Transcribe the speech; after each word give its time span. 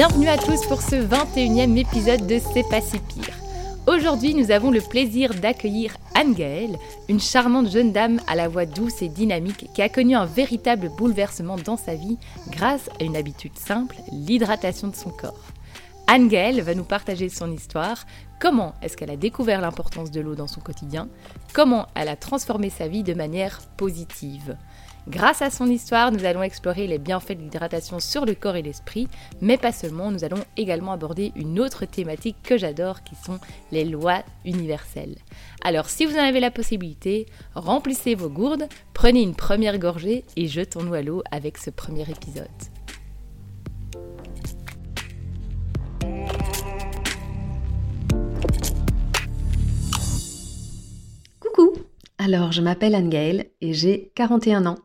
Bienvenue 0.00 0.28
à 0.28 0.38
tous 0.38 0.64
pour 0.64 0.80
ce 0.80 0.96
21e 0.96 1.76
épisode 1.76 2.26
de 2.26 2.38
C'est 2.38 2.66
pas 2.70 2.80
si 2.80 2.98
pire. 3.00 3.34
Aujourd'hui, 3.86 4.32
nous 4.32 4.50
avons 4.50 4.70
le 4.70 4.80
plaisir 4.80 5.34
d'accueillir 5.34 5.94
Anne 6.14 6.32
Gaëlle, 6.32 6.78
une 7.10 7.20
charmante 7.20 7.70
jeune 7.70 7.92
dame 7.92 8.18
à 8.26 8.34
la 8.34 8.48
voix 8.48 8.64
douce 8.64 9.02
et 9.02 9.10
dynamique 9.10 9.66
qui 9.74 9.82
a 9.82 9.90
connu 9.90 10.16
un 10.16 10.24
véritable 10.24 10.88
bouleversement 10.88 11.56
dans 11.56 11.76
sa 11.76 11.96
vie 11.96 12.16
grâce 12.48 12.88
à 12.98 13.04
une 13.04 13.14
habitude 13.14 13.58
simple, 13.58 13.96
l'hydratation 14.10 14.88
de 14.88 14.96
son 14.96 15.10
corps. 15.10 15.44
Anne 16.06 16.28
Gaëlle 16.28 16.62
va 16.62 16.74
nous 16.74 16.84
partager 16.84 17.28
son 17.28 17.52
histoire, 17.52 18.06
comment 18.40 18.72
est-ce 18.80 18.96
qu'elle 18.96 19.10
a 19.10 19.16
découvert 19.16 19.60
l'importance 19.60 20.10
de 20.10 20.22
l'eau 20.22 20.34
dans 20.34 20.48
son 20.48 20.62
quotidien, 20.62 21.08
comment 21.52 21.88
elle 21.94 22.08
a 22.08 22.16
transformé 22.16 22.70
sa 22.70 22.88
vie 22.88 23.02
de 23.02 23.12
manière 23.12 23.60
positive. 23.76 24.56
Grâce 25.08 25.42
à 25.42 25.50
son 25.50 25.66
histoire, 25.66 26.12
nous 26.12 26.24
allons 26.24 26.42
explorer 26.42 26.86
les 26.86 26.98
bienfaits 26.98 27.32
de 27.32 27.42
l'hydratation 27.42 28.00
sur 28.00 28.26
le 28.26 28.34
corps 28.34 28.56
et 28.56 28.62
l'esprit, 28.62 29.08
mais 29.40 29.56
pas 29.56 29.72
seulement, 29.72 30.10
nous 30.10 30.24
allons 30.24 30.44
également 30.56 30.92
aborder 30.92 31.32
une 31.36 31.58
autre 31.58 31.86
thématique 31.86 32.36
que 32.42 32.58
j'adore 32.58 33.02
qui 33.02 33.14
sont 33.16 33.38
les 33.72 33.84
lois 33.84 34.22
universelles. 34.44 35.16
Alors 35.62 35.88
si 35.88 36.04
vous 36.04 36.16
en 36.16 36.22
avez 36.22 36.40
la 36.40 36.50
possibilité, 36.50 37.26
remplissez 37.54 38.14
vos 38.14 38.28
gourdes, 38.28 38.68
prenez 38.94 39.22
une 39.22 39.34
première 39.34 39.78
gorgée 39.78 40.24
et 40.36 40.46
jetons-nous 40.46 40.94
à 40.94 41.02
l'eau 41.02 41.22
avec 41.30 41.58
ce 41.58 41.70
premier 41.70 42.08
épisode. 42.08 42.48
Alors, 52.22 52.52
je 52.52 52.60
m'appelle 52.60 52.94
Anne-Gaëlle 52.94 53.46
et 53.62 53.72
j'ai 53.72 54.12
41 54.14 54.66
ans. 54.66 54.76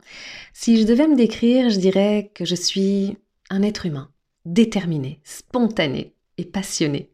Si 0.54 0.80
je 0.80 0.88
devais 0.88 1.06
me 1.06 1.18
décrire, 1.18 1.70
je 1.70 1.78
dirais 1.80 2.32
que 2.34 2.46
je 2.46 2.56
suis 2.56 3.18
un 3.50 3.62
être 3.62 3.86
humain, 3.86 4.10
déterminé, 4.46 5.20
spontané 5.26 6.14
et 6.38 6.46
passionné, 6.46 7.10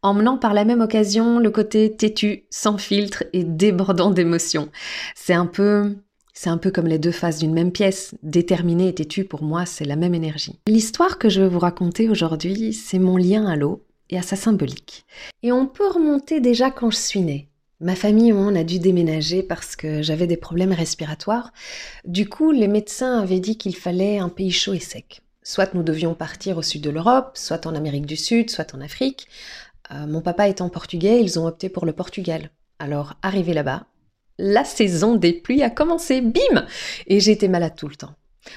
emmenant 0.00 0.38
par 0.38 0.54
la 0.54 0.64
même 0.64 0.80
occasion 0.80 1.38
le 1.38 1.50
côté 1.50 1.94
têtu, 1.94 2.44
sans 2.48 2.78
filtre 2.78 3.24
et 3.34 3.44
débordant 3.44 4.10
d'émotions. 4.10 4.70
C'est 5.14 5.34
un 5.34 5.44
peu 5.44 5.94
c'est 6.32 6.48
un 6.48 6.56
peu 6.56 6.70
comme 6.70 6.86
les 6.86 6.98
deux 6.98 7.12
faces 7.12 7.38
d'une 7.38 7.52
même 7.52 7.70
pièce. 7.70 8.14
Déterminé 8.22 8.88
et 8.88 8.94
têtu, 8.94 9.24
pour 9.24 9.42
moi, 9.42 9.66
c'est 9.66 9.84
la 9.84 9.96
même 9.96 10.14
énergie. 10.14 10.58
L'histoire 10.68 11.18
que 11.18 11.28
je 11.28 11.42
veux 11.42 11.48
vous 11.48 11.58
raconter 11.58 12.08
aujourd'hui, 12.08 12.72
c'est 12.72 12.98
mon 12.98 13.18
lien 13.18 13.44
à 13.44 13.56
l'eau 13.56 13.84
et 14.08 14.16
à 14.16 14.22
sa 14.22 14.36
symbolique. 14.36 15.04
Et 15.42 15.52
on 15.52 15.66
peut 15.66 15.86
remonter 15.86 16.40
déjà 16.40 16.70
quand 16.70 16.90
je 16.90 16.96
suis 16.96 17.20
née. 17.20 17.49
Ma 17.82 17.96
famille, 17.96 18.34
on 18.34 18.54
a 18.54 18.62
dû 18.62 18.78
déménager 18.78 19.42
parce 19.42 19.74
que 19.74 20.02
j'avais 20.02 20.26
des 20.26 20.36
problèmes 20.36 20.72
respiratoires. 20.72 21.50
Du 22.04 22.28
coup, 22.28 22.50
les 22.50 22.68
médecins 22.68 23.20
avaient 23.20 23.40
dit 23.40 23.56
qu'il 23.56 23.74
fallait 23.74 24.18
un 24.18 24.28
pays 24.28 24.50
chaud 24.50 24.74
et 24.74 24.80
sec. 24.80 25.22
Soit 25.42 25.72
nous 25.72 25.82
devions 25.82 26.14
partir 26.14 26.58
au 26.58 26.62
sud 26.62 26.82
de 26.82 26.90
l'Europe, 26.90 27.30
soit 27.34 27.66
en 27.66 27.74
Amérique 27.74 28.04
du 28.04 28.16
Sud, 28.16 28.50
soit 28.50 28.74
en 28.74 28.82
Afrique. 28.82 29.28
Euh, 29.92 30.06
mon 30.06 30.20
papa 30.20 30.48
étant 30.48 30.68
portugais, 30.68 31.22
ils 31.22 31.38
ont 31.38 31.46
opté 31.46 31.70
pour 31.70 31.86
le 31.86 31.94
Portugal. 31.94 32.50
Alors, 32.78 33.14
arrivé 33.22 33.54
là-bas, 33.54 33.86
la 34.38 34.64
saison 34.64 35.16
des 35.16 35.32
pluies 35.32 35.62
a 35.62 35.70
commencé, 35.70 36.20
bim 36.20 36.66
Et 37.06 37.20
j'étais 37.20 37.48
malade 37.48 37.76
tout 37.76 37.88
le 37.88 37.96
temps. 37.96 38.14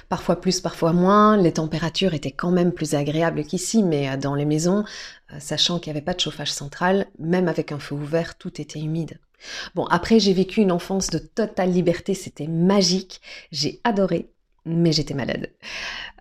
Parfois 0.10 0.40
plus, 0.40 0.62
parfois 0.62 0.94
moins. 0.94 1.38
Les 1.38 1.54
températures 1.54 2.14
étaient 2.14 2.32
quand 2.32 2.52
même 2.52 2.72
plus 2.72 2.96
agréables 2.96 3.44
qu'ici, 3.44 3.84
mais 3.84 4.10
euh, 4.10 4.18
dans 4.18 4.36
les 4.36 4.46
maisons, 4.46 4.84
euh, 5.32 5.36
sachant 5.40 5.80
qu'il 5.80 5.92
n'y 5.92 5.98
avait 5.98 6.06
pas 6.06 6.14
de 6.14 6.20
chauffage 6.20 6.52
central, 6.52 7.08
même 7.20 7.48
avec 7.48 7.72
un 7.72 7.80
feu 7.80 7.96
ouvert, 7.96 8.38
tout 8.38 8.62
était 8.62 8.80
humide. 8.80 9.20
Bon, 9.76 9.86
après, 9.86 10.20
j'ai 10.20 10.34
vécu 10.34 10.62
une 10.62 10.72
enfance 10.72 11.10
de 11.10 11.18
totale 11.18 11.72
liberté, 11.72 12.14
c'était 12.14 12.48
magique, 12.48 13.22
j'ai 13.52 13.82
adoré, 13.84 14.30
mais 14.66 14.94
j'étais 14.94 15.14
malade. 15.14 15.50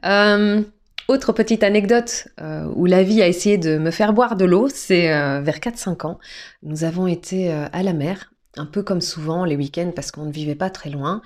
Euh, 0.04 0.62
autre 1.06 1.32
petite 1.32 1.62
anecdote 1.62 2.28
où 2.74 2.86
la 2.86 3.02
vie 3.02 3.22
a 3.22 3.28
essayé 3.28 3.58
de 3.58 3.76
me 3.76 3.90
faire 3.90 4.12
boire 4.12 4.34
de 4.34 4.44
l'eau, 4.44 4.68
c'est 4.68 5.08
vers 5.40 5.58
4-5 5.58 6.06
ans. 6.06 6.18
Nous 6.62 6.84
avons 6.84 7.06
été 7.06 7.50
à 7.50 7.82
la 7.82 7.92
mer 7.92 8.31
un 8.56 8.66
peu 8.66 8.82
comme 8.82 9.00
souvent 9.00 9.44
les 9.44 9.56
week-ends 9.56 9.92
parce 9.94 10.10
qu'on 10.10 10.26
ne 10.26 10.32
vivait 10.32 10.54
pas 10.54 10.70
très 10.70 10.90
loin. 10.90 11.22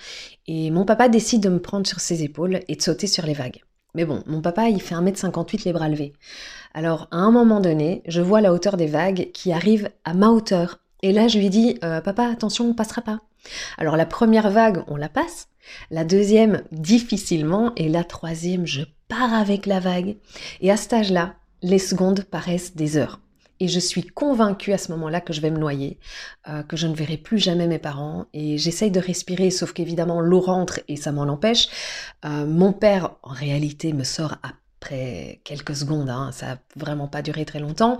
Et 0.46 0.70
mon 0.70 0.84
papa 0.84 1.08
décide 1.08 1.42
de 1.42 1.48
me 1.48 1.60
prendre 1.60 1.86
sur 1.86 2.00
ses 2.00 2.22
épaules 2.22 2.60
et 2.68 2.76
de 2.76 2.82
sauter 2.82 3.06
sur 3.06 3.26
les 3.26 3.34
vagues. 3.34 3.62
Mais 3.94 4.04
bon, 4.04 4.22
mon 4.26 4.42
papa, 4.42 4.68
il 4.68 4.80
fait 4.82 4.94
1m58 4.94 5.64
les 5.64 5.72
bras 5.72 5.88
levés. 5.88 6.12
Alors, 6.74 7.08
à 7.10 7.16
un 7.16 7.30
moment 7.30 7.60
donné, 7.60 8.02
je 8.06 8.20
vois 8.20 8.42
la 8.42 8.52
hauteur 8.52 8.76
des 8.76 8.86
vagues 8.86 9.30
qui 9.32 9.52
arrivent 9.52 9.90
à 10.04 10.12
ma 10.12 10.28
hauteur. 10.28 10.80
Et 11.02 11.12
là, 11.12 11.28
je 11.28 11.38
lui 11.38 11.48
dis, 11.48 11.78
euh, 11.82 12.02
papa, 12.02 12.26
attention, 12.26 12.68
on 12.68 12.74
passera 12.74 13.00
pas. 13.00 13.20
Alors, 13.78 13.96
la 13.96 14.04
première 14.04 14.50
vague, 14.50 14.84
on 14.86 14.96
la 14.96 15.08
passe. 15.08 15.48
La 15.90 16.04
deuxième, 16.04 16.62
difficilement. 16.72 17.72
Et 17.76 17.88
la 17.88 18.04
troisième, 18.04 18.66
je 18.66 18.82
pars 19.08 19.32
avec 19.32 19.64
la 19.64 19.80
vague. 19.80 20.16
Et 20.60 20.70
à 20.70 20.76
cet 20.76 20.92
âge-là, 20.92 21.34
les 21.62 21.78
secondes 21.78 22.22
paraissent 22.24 22.76
des 22.76 22.98
heures. 22.98 23.20
Et 23.60 23.68
je 23.68 23.80
suis 23.80 24.02
convaincue 24.02 24.72
à 24.72 24.78
ce 24.78 24.92
moment-là 24.92 25.20
que 25.20 25.32
je 25.32 25.40
vais 25.40 25.50
me 25.50 25.58
noyer, 25.58 25.98
euh, 26.48 26.62
que 26.62 26.76
je 26.76 26.86
ne 26.86 26.94
verrai 26.94 27.16
plus 27.16 27.38
jamais 27.38 27.66
mes 27.66 27.78
parents. 27.78 28.26
Et 28.32 28.58
j'essaye 28.58 28.90
de 28.90 29.00
respirer, 29.00 29.50
sauf 29.50 29.72
qu'évidemment 29.72 30.20
l'eau 30.20 30.40
rentre 30.40 30.80
et 30.88 30.96
ça 30.96 31.12
m'en 31.12 31.22
empêche. 31.22 31.68
Euh, 32.24 32.46
mon 32.46 32.72
père, 32.72 33.12
en 33.22 33.32
réalité, 33.32 33.92
me 33.92 34.04
sort 34.04 34.36
après 34.42 35.40
quelques 35.44 35.76
secondes. 35.76 36.10
Hein, 36.10 36.30
ça 36.32 36.46
n'a 36.46 36.58
vraiment 36.76 37.08
pas 37.08 37.22
duré 37.22 37.44
très 37.44 37.60
longtemps. 37.60 37.98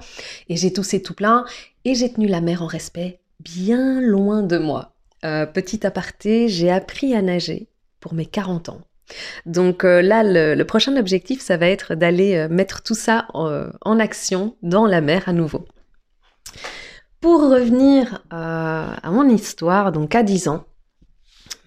Et 0.49 0.57
j'ai 0.57 0.73
toussé 0.73 1.03
tout 1.03 1.15
plein. 1.15 1.45
Et 1.85 1.95
j'ai 1.95 2.13
tenu 2.13 2.27
la 2.27 2.41
mer 2.41 2.63
en 2.63 2.67
respect, 2.67 3.21
bien 3.41 4.01
loin 4.01 4.43
de 4.43 4.59
moi. 4.59 4.93
Euh, 5.25 5.47
petit 5.47 5.87
aparté, 5.87 6.49
j'ai 6.49 6.71
appris 6.71 7.15
à 7.15 7.23
nager 7.23 7.69
pour 8.01 8.15
mes 8.15 8.27
40 8.27 8.69
ans. 8.69 8.81
Donc 9.45 9.85
euh, 9.85 10.03
là, 10.03 10.23
le, 10.25 10.63
prochain 10.65 10.97
objectif, 10.97 11.41
ça 11.41 11.57
va 11.57 11.69
être 11.69 11.95
d'aller 11.95 12.37
euh, 12.37 12.49
mettre 12.49 12.83
tout 12.83 12.95
ça 12.95 13.29
euh, 13.35 13.71
en, 13.83 13.99
action 13.99 14.57
dans 14.63 14.87
la 14.87 15.01
mer 15.01 15.29
à 15.29 15.33
nouveau. 15.33 15.67
Pour 17.21 17.41
revenir 17.51 18.23
à 18.31 19.11
mon 19.11 19.29
histoire, 19.29 19.91
donc 19.91 20.15
à 20.15 20.23
10 20.23 20.49
ans, 20.49 20.65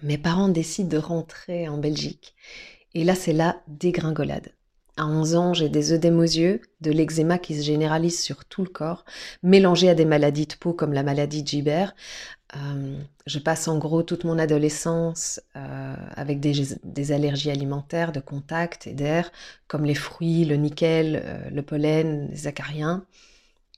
mes 0.02 0.16
parents 0.16 0.48
décident 0.48 0.88
de 0.88 0.96
rentrer 0.96 1.68
en 1.68 1.76
Belgique. 1.76 2.34
Et 2.94 3.04
là, 3.04 3.14
c'est 3.14 3.32
la 3.32 3.56
dégringolade. 3.68 4.52
À 4.96 5.06
11 5.06 5.34
ans, 5.34 5.54
j'ai 5.54 5.68
des 5.68 5.92
œdèmes 5.92 6.18
aux 6.18 6.22
yeux, 6.22 6.60
de 6.80 6.90
l'eczéma 6.90 7.38
qui 7.38 7.56
se 7.56 7.64
généralise 7.64 8.20
sur 8.20 8.44
tout 8.44 8.62
le 8.62 8.68
corps, 8.68 9.04
mélangé 9.42 9.88
à 9.88 9.94
des 9.94 10.04
maladies 10.04 10.46
de 10.46 10.54
peau 10.54 10.72
comme 10.72 10.92
la 10.92 11.02
maladie 11.02 11.42
de 11.42 11.48
Gibert. 11.48 11.94
Euh, 12.56 12.98
je 13.26 13.38
passe 13.38 13.68
en 13.68 13.78
gros 13.78 14.02
toute 14.02 14.24
mon 14.24 14.38
adolescence 14.38 15.40
euh, 15.56 15.94
avec 16.16 16.40
des, 16.40 17.12
allergies 17.12 17.50
alimentaires, 17.50 18.12
de 18.12 18.20
contact 18.20 18.86
et 18.86 18.92
d'air, 18.92 19.30
comme 19.68 19.84
les 19.84 19.94
fruits, 19.94 20.44
le 20.44 20.56
nickel, 20.56 21.22
euh, 21.24 21.50
le 21.50 21.62
pollen, 21.62 22.28
les 22.30 22.46
acariens. 22.46 23.04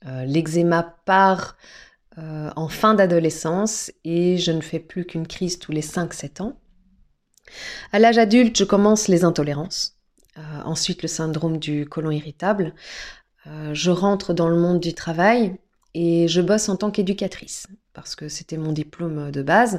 L'eczéma 0.04 0.96
part 1.04 1.56
en 2.16 2.68
fin 2.68 2.94
d'adolescence 2.94 3.92
et 4.02 4.36
je 4.36 4.50
ne 4.50 4.60
fais 4.60 4.80
plus 4.80 5.04
qu'une 5.04 5.28
crise 5.28 5.60
tous 5.60 5.70
les 5.70 5.80
5-7 5.80 6.42
ans. 6.42 6.58
À 7.92 8.00
l'âge 8.00 8.18
adulte, 8.18 8.58
je 8.58 8.64
commence 8.64 9.06
les 9.06 9.22
intolérances. 9.22 9.96
Ensuite 10.64 11.02
le 11.02 11.08
syndrome 11.08 11.58
du 11.58 11.86
côlon 11.86 12.10
irritable. 12.10 12.74
Je 13.46 13.90
rentre 13.92 14.34
dans 14.34 14.48
le 14.48 14.56
monde 14.56 14.80
du 14.80 14.92
travail 14.92 15.56
et 15.94 16.28
je 16.28 16.40
bosse 16.40 16.68
en 16.68 16.76
tant 16.76 16.90
qu'éducatrice 16.90 17.66
parce 17.92 18.16
que 18.16 18.28
c'était 18.28 18.56
mon 18.56 18.72
diplôme 18.72 19.30
de 19.30 19.42
base. 19.42 19.78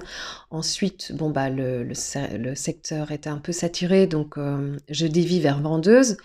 Ensuite, 0.52 1.14
bon 1.14 1.30
bah 1.30 1.50
le, 1.50 1.94
secteur 1.94 3.12
était 3.12 3.30
un 3.30 3.40
peu 3.40 3.52
saturé, 3.52 4.08
donc 4.08 4.38
euh, 4.38 4.78
je 4.90 5.08
dévie 5.08 5.40
vers 5.40 5.60
vendeuse. 5.62 6.18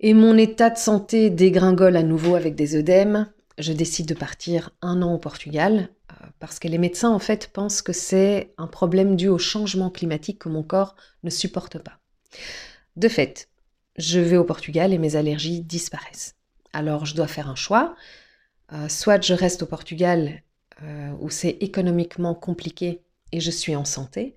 Et 0.00 0.14
mon 0.14 0.36
état 0.36 0.70
de 0.70 0.78
santé 0.78 1.30
dégringole 1.30 1.96
à 1.96 2.02
nouveau 2.02 2.34
avec 2.34 2.54
des 2.54 2.76
œdèmes, 2.76 3.30
je 3.58 3.72
décide 3.72 4.06
de 4.06 4.14
partir 4.14 4.70
un 4.82 5.02
an 5.02 5.14
au 5.14 5.18
Portugal 5.18 5.88
euh, 6.10 6.26
parce 6.38 6.58
que 6.58 6.68
les 6.68 6.78
médecins 6.78 7.10
en 7.10 7.18
fait 7.18 7.48
pensent 7.52 7.82
que 7.82 7.92
c'est 7.92 8.52
un 8.58 8.68
problème 8.68 9.16
dû 9.16 9.28
au 9.28 9.38
changement 9.38 9.90
climatique 9.90 10.40
que 10.40 10.48
mon 10.48 10.62
corps 10.62 10.94
ne 11.24 11.30
supporte 11.30 11.78
pas. 11.78 11.98
De 12.96 13.08
fait, 13.08 13.48
je 13.96 14.20
vais 14.20 14.36
au 14.36 14.44
Portugal 14.44 14.92
et 14.92 14.98
mes 14.98 15.16
allergies 15.16 15.60
disparaissent. 15.60 16.36
Alors 16.72 17.04
je 17.04 17.16
dois 17.16 17.26
faire 17.26 17.48
un 17.48 17.56
choix. 17.56 17.96
Euh, 18.72 18.88
soit 18.88 19.24
je 19.24 19.34
reste 19.34 19.62
au 19.62 19.66
Portugal 19.66 20.42
euh, 20.82 21.10
où 21.20 21.30
c'est 21.30 21.56
économiquement 21.60 22.34
compliqué 22.34 23.02
et 23.32 23.40
je 23.40 23.50
suis 23.50 23.76
en 23.76 23.84
santé, 23.84 24.36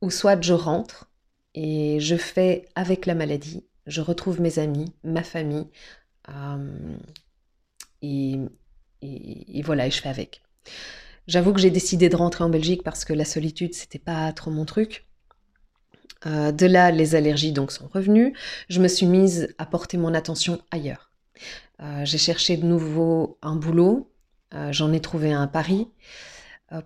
ou 0.00 0.10
soit 0.10 0.40
je 0.42 0.52
rentre 0.52 1.10
et 1.54 1.98
je 2.00 2.16
fais 2.16 2.66
avec 2.74 3.06
la 3.06 3.14
maladie, 3.14 3.64
je 3.86 4.00
retrouve 4.00 4.40
mes 4.40 4.58
amis, 4.58 4.92
ma 5.02 5.22
famille, 5.22 5.66
et, 8.02 8.38
voilà, 9.62 9.86
et 9.86 9.90
je 9.90 10.00
fais 10.00 10.08
avec. 10.08 10.42
J'avoue 11.26 11.52
que 11.52 11.60
j'ai 11.60 11.70
décidé 11.70 12.08
de 12.08 12.16
rentrer 12.16 12.44
en 12.44 12.48
Belgique 12.48 12.82
parce 12.82 13.04
que 13.04 13.12
la 13.12 13.24
solitude, 13.24 13.74
c'était 13.74 13.98
pas 13.98 14.32
trop 14.32 14.50
mon 14.50 14.64
truc. 14.64 15.06
Euh, 16.26 16.52
de 16.52 16.66
là, 16.66 16.90
les 16.90 17.14
allergies 17.14 17.52
donc 17.52 17.70
sont 17.70 17.88
revenues. 17.88 18.34
Je 18.68 18.80
me 18.80 18.88
suis 18.88 19.06
mise 19.06 19.54
à 19.58 19.66
porter 19.66 19.98
mon 19.98 20.14
attention 20.14 20.60
ailleurs. 20.70 21.10
Euh, 21.80 22.04
j'ai 22.04 22.18
cherché 22.18 22.56
de 22.56 22.66
nouveau 22.66 23.38
un 23.42 23.56
boulot. 23.56 24.10
Euh, 24.54 24.72
j'en 24.72 24.92
ai 24.92 25.00
trouvé 25.00 25.32
un 25.32 25.42
à 25.42 25.46
Paris 25.46 25.88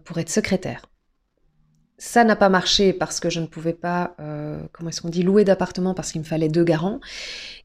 pour 0.05 0.19
être 0.19 0.31
secrétaire. 0.31 0.87
Ça 1.99 2.23
n'a 2.23 2.37
pas 2.37 2.49
marché 2.49 2.93
parce 2.93 3.19
que 3.19 3.31
je 3.31 3.41
ne 3.41 3.47
pouvais 3.47 3.73
pas, 3.73 4.15
comment 4.73 4.91
est-ce 4.91 5.01
qu'on 5.01 5.09
dit, 5.09 5.25
louer 5.25 5.45
d'appartement 5.45 5.93
parce 5.93 6.13
qu'il 6.13 6.21
me 6.21 6.27
fallait 6.27 6.49
deux 6.49 6.63
garants. 6.63 7.01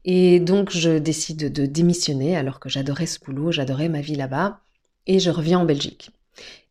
Et 0.04 0.40
donc, 0.40 0.70
je 0.70 0.98
décide 0.98 1.52
de 1.52 1.64
démissionner 1.64 2.36
alors 2.36 2.58
que 2.58 2.68
j'adorais 2.68 3.06
ce 3.06 3.20
boulot, 3.20 3.52
j'adorais 3.52 3.88
ma 3.88 4.00
vie 4.00 4.16
là-bas. 4.16 4.58
Et 5.06 5.20
je 5.20 5.30
reviens 5.30 5.60
en 5.60 5.64
Belgique. 5.64 6.10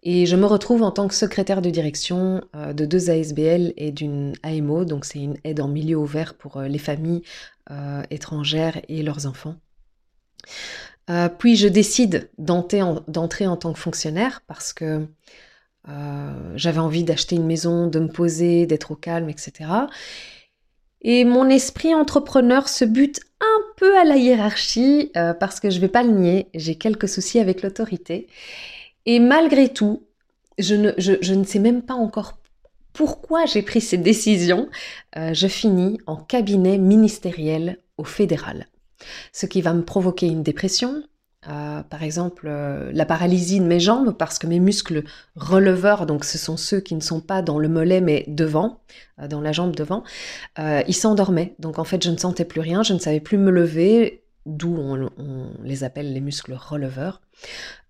Et 0.03 0.25
je 0.25 0.36
me 0.36 0.45
retrouve 0.45 0.83
en 0.83 0.92
tant 0.92 1.07
que 1.07 1.13
secrétaire 1.13 1.62
de 1.62 1.69
direction 1.69 2.42
euh, 2.56 2.74
de 2.74 2.86
deux 2.86 3.10
ASBL 3.10 3.74
et 3.77 3.92
d'une 3.92 4.33
AMO, 4.44 4.86
donc 4.86 5.06
c'est 5.06 5.19
une 5.19 5.38
aide 5.44 5.60
en 5.60 5.68
milieu 5.68 5.98
ouvert 5.98 6.36
pour 6.36 6.57
euh, 6.57 6.68
les 6.68 6.77
familles 6.77 7.24
euh, 7.71 8.03
étrangères 8.10 8.80
et 8.88 9.03
leurs 9.03 9.25
enfants. 9.25 9.56
Puis 11.38 11.55
je 11.55 11.67
décide 11.67 12.29
d'entrer 12.38 12.81
en, 12.81 12.95
tant 13.57 13.73
que 13.73 13.79
fonctionnaire 13.79 14.41
parce 14.47 14.73
que 14.73 15.07
j'avais 16.55 16.79
envie 16.79 17.05
d'acheter 17.05 17.38
une 17.38 17.45
maison, 17.45 17.88
de 17.88 17.99
me 17.99 18.09
poser, 18.09 18.65
d'être 18.65 18.91
au 18.91 18.95
calme, 18.95 19.29
etc. 19.29 19.69
Et 21.01 21.23
mon 21.23 21.49
esprit 21.49 21.95
entrepreneur 21.95 22.67
se 22.67 22.83
bute 22.83 23.21
un 23.39 23.61
peu 23.77 23.97
à 23.97 24.03
la 24.03 24.17
hiérarchie 24.17 25.11
parce 25.39 25.61
que 25.61 25.69
je 25.69 25.77
ne 25.77 25.81
vais 25.81 25.88
pas 25.88 26.03
le 26.03 26.11
nier, 26.11 26.50
j'ai 26.53 26.75
quelques 26.75 27.07
soucis 27.07 27.39
avec 27.39 27.61
l'autorité. 27.61 28.27
Et 29.05 29.21
malgré 29.21 29.69
tout, 29.69 30.03
je 30.57 30.75
ne, 30.75 31.43
sais 31.43 31.59
même 31.59 31.81
pas 31.81 31.93
encore 31.93 32.39
pourquoi 32.93 33.45
j'ai 33.45 33.61
pris 33.61 33.81
cette 33.81 34.01
décision. 34.01 34.69
Euh, 35.15 35.33
je 35.33 35.47
finis 35.47 36.00
en 36.07 36.17
cabinet 36.17 36.77
ministériel 36.77 37.77
au 37.97 38.03
fédéral. 38.03 38.67
Ce 39.33 39.45
qui 39.45 39.61
va 39.61 39.73
me 39.73 39.83
provoquer 39.83 40.27
une 40.27 40.44
dépression, 40.44 41.03
euh, 41.49 41.83
par 41.83 42.03
exemple 42.03 42.47
euh, 42.47 42.91
la 42.94 43.05
paralysie 43.05 43.59
de 43.59 43.65
mes 43.65 43.79
jambes 43.79 44.15
parce 44.17 44.39
que 44.39 44.47
mes 44.47 44.59
muscles 44.59 45.03
releveurs, 45.35 46.05
donc 46.05 46.25
ce 46.25 46.38
sont 46.38 46.57
ceux 46.57 46.79
qui 46.79 46.95
ne 46.95 47.01
sont 47.01 47.21
pas 47.21 47.41
dans 47.41 47.59
le 47.59 47.69
mollet 47.69 48.01
mais 48.01 48.25
devant, 48.27 48.81
dans 49.29 49.41
la 49.41 49.51
jambe 49.51 49.75
devant, 49.75 50.03
ils 50.57 50.95
s'endormaient. 50.95 51.55
Donc 51.59 51.79
en 51.79 51.83
fait 51.83 52.03
je 52.03 52.09
ne 52.09 52.17
sentais 52.17 52.45
plus 52.45 52.61
rien, 52.61 52.83
je 52.83 52.94
ne 52.94 52.99
savais 52.99 53.19
plus 53.19 53.38
me 53.38 53.51
lever, 53.51 54.23
d'où 54.47 54.75
on, 54.77 55.09
les 55.63 55.83
appelle 55.83 56.13
les 56.13 56.21
muscles 56.21 56.53
releveurs. 56.53 57.21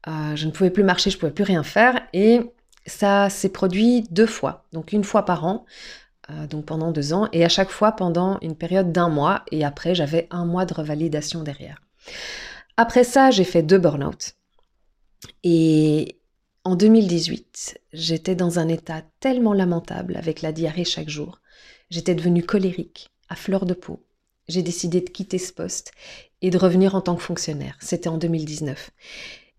Euh, 0.07 0.35
je 0.35 0.45
ne 0.45 0.51
pouvais 0.51 0.71
plus 0.71 0.83
marcher, 0.83 1.09
je 1.09 1.15
ne 1.15 1.19
pouvais 1.19 1.31
plus 1.31 1.43
rien 1.43 1.63
faire 1.63 2.01
et 2.13 2.41
ça 2.85 3.29
s'est 3.29 3.49
produit 3.49 4.03
deux 4.11 4.25
fois, 4.25 4.65
donc 4.73 4.91
une 4.93 5.03
fois 5.03 5.25
par 5.25 5.45
an, 5.45 5.65
euh, 5.65 6.06
donc 6.49 6.65
pendant 6.65 6.91
deux 6.91 7.13
ans 7.13 7.29
et 7.31 7.45
à 7.45 7.49
chaque 7.49 7.69
fois 7.69 7.93
pendant 7.93 8.37
une 8.41 8.55
période 8.55 8.91
d'un 8.91 9.09
mois 9.09 9.43
et 9.51 9.63
après 9.63 9.95
j'avais 9.95 10.27
un 10.29 10.45
mois 10.45 10.65
de 10.65 10.73
revalidation 10.73 11.43
derrière. 11.43 11.81
Après 12.75 13.03
ça, 13.03 13.31
j'ai 13.31 13.43
fait 13.43 13.63
deux 13.63 13.77
burn-out 13.77 14.35
et 15.43 16.19
en 16.63 16.75
2018, 16.75 17.79
j'étais 17.93 18.35
dans 18.35 18.59
un 18.59 18.67
état 18.67 19.01
tellement 19.21 19.53
lamentable 19.53 20.17
avec 20.17 20.41
la 20.41 20.51
diarrhée 20.51 20.83
chaque 20.83 21.09
jour. 21.09 21.39
J'étais 21.89 22.13
devenue 22.13 22.43
colérique, 22.43 23.09
à 23.29 23.35
fleur 23.35 23.65
de 23.65 23.73
peau. 23.73 24.05
J'ai 24.49 24.61
décidé 24.61 25.01
de 25.01 25.09
quitter 25.09 25.37
ce 25.37 25.53
poste 25.53 25.93
et 26.41 26.49
de 26.49 26.57
revenir 26.57 26.95
en 26.95 27.01
tant 27.01 27.15
que 27.15 27.21
fonctionnaire. 27.21 27.77
C'était 27.79 28.09
en 28.09 28.17
2019. 28.17 28.91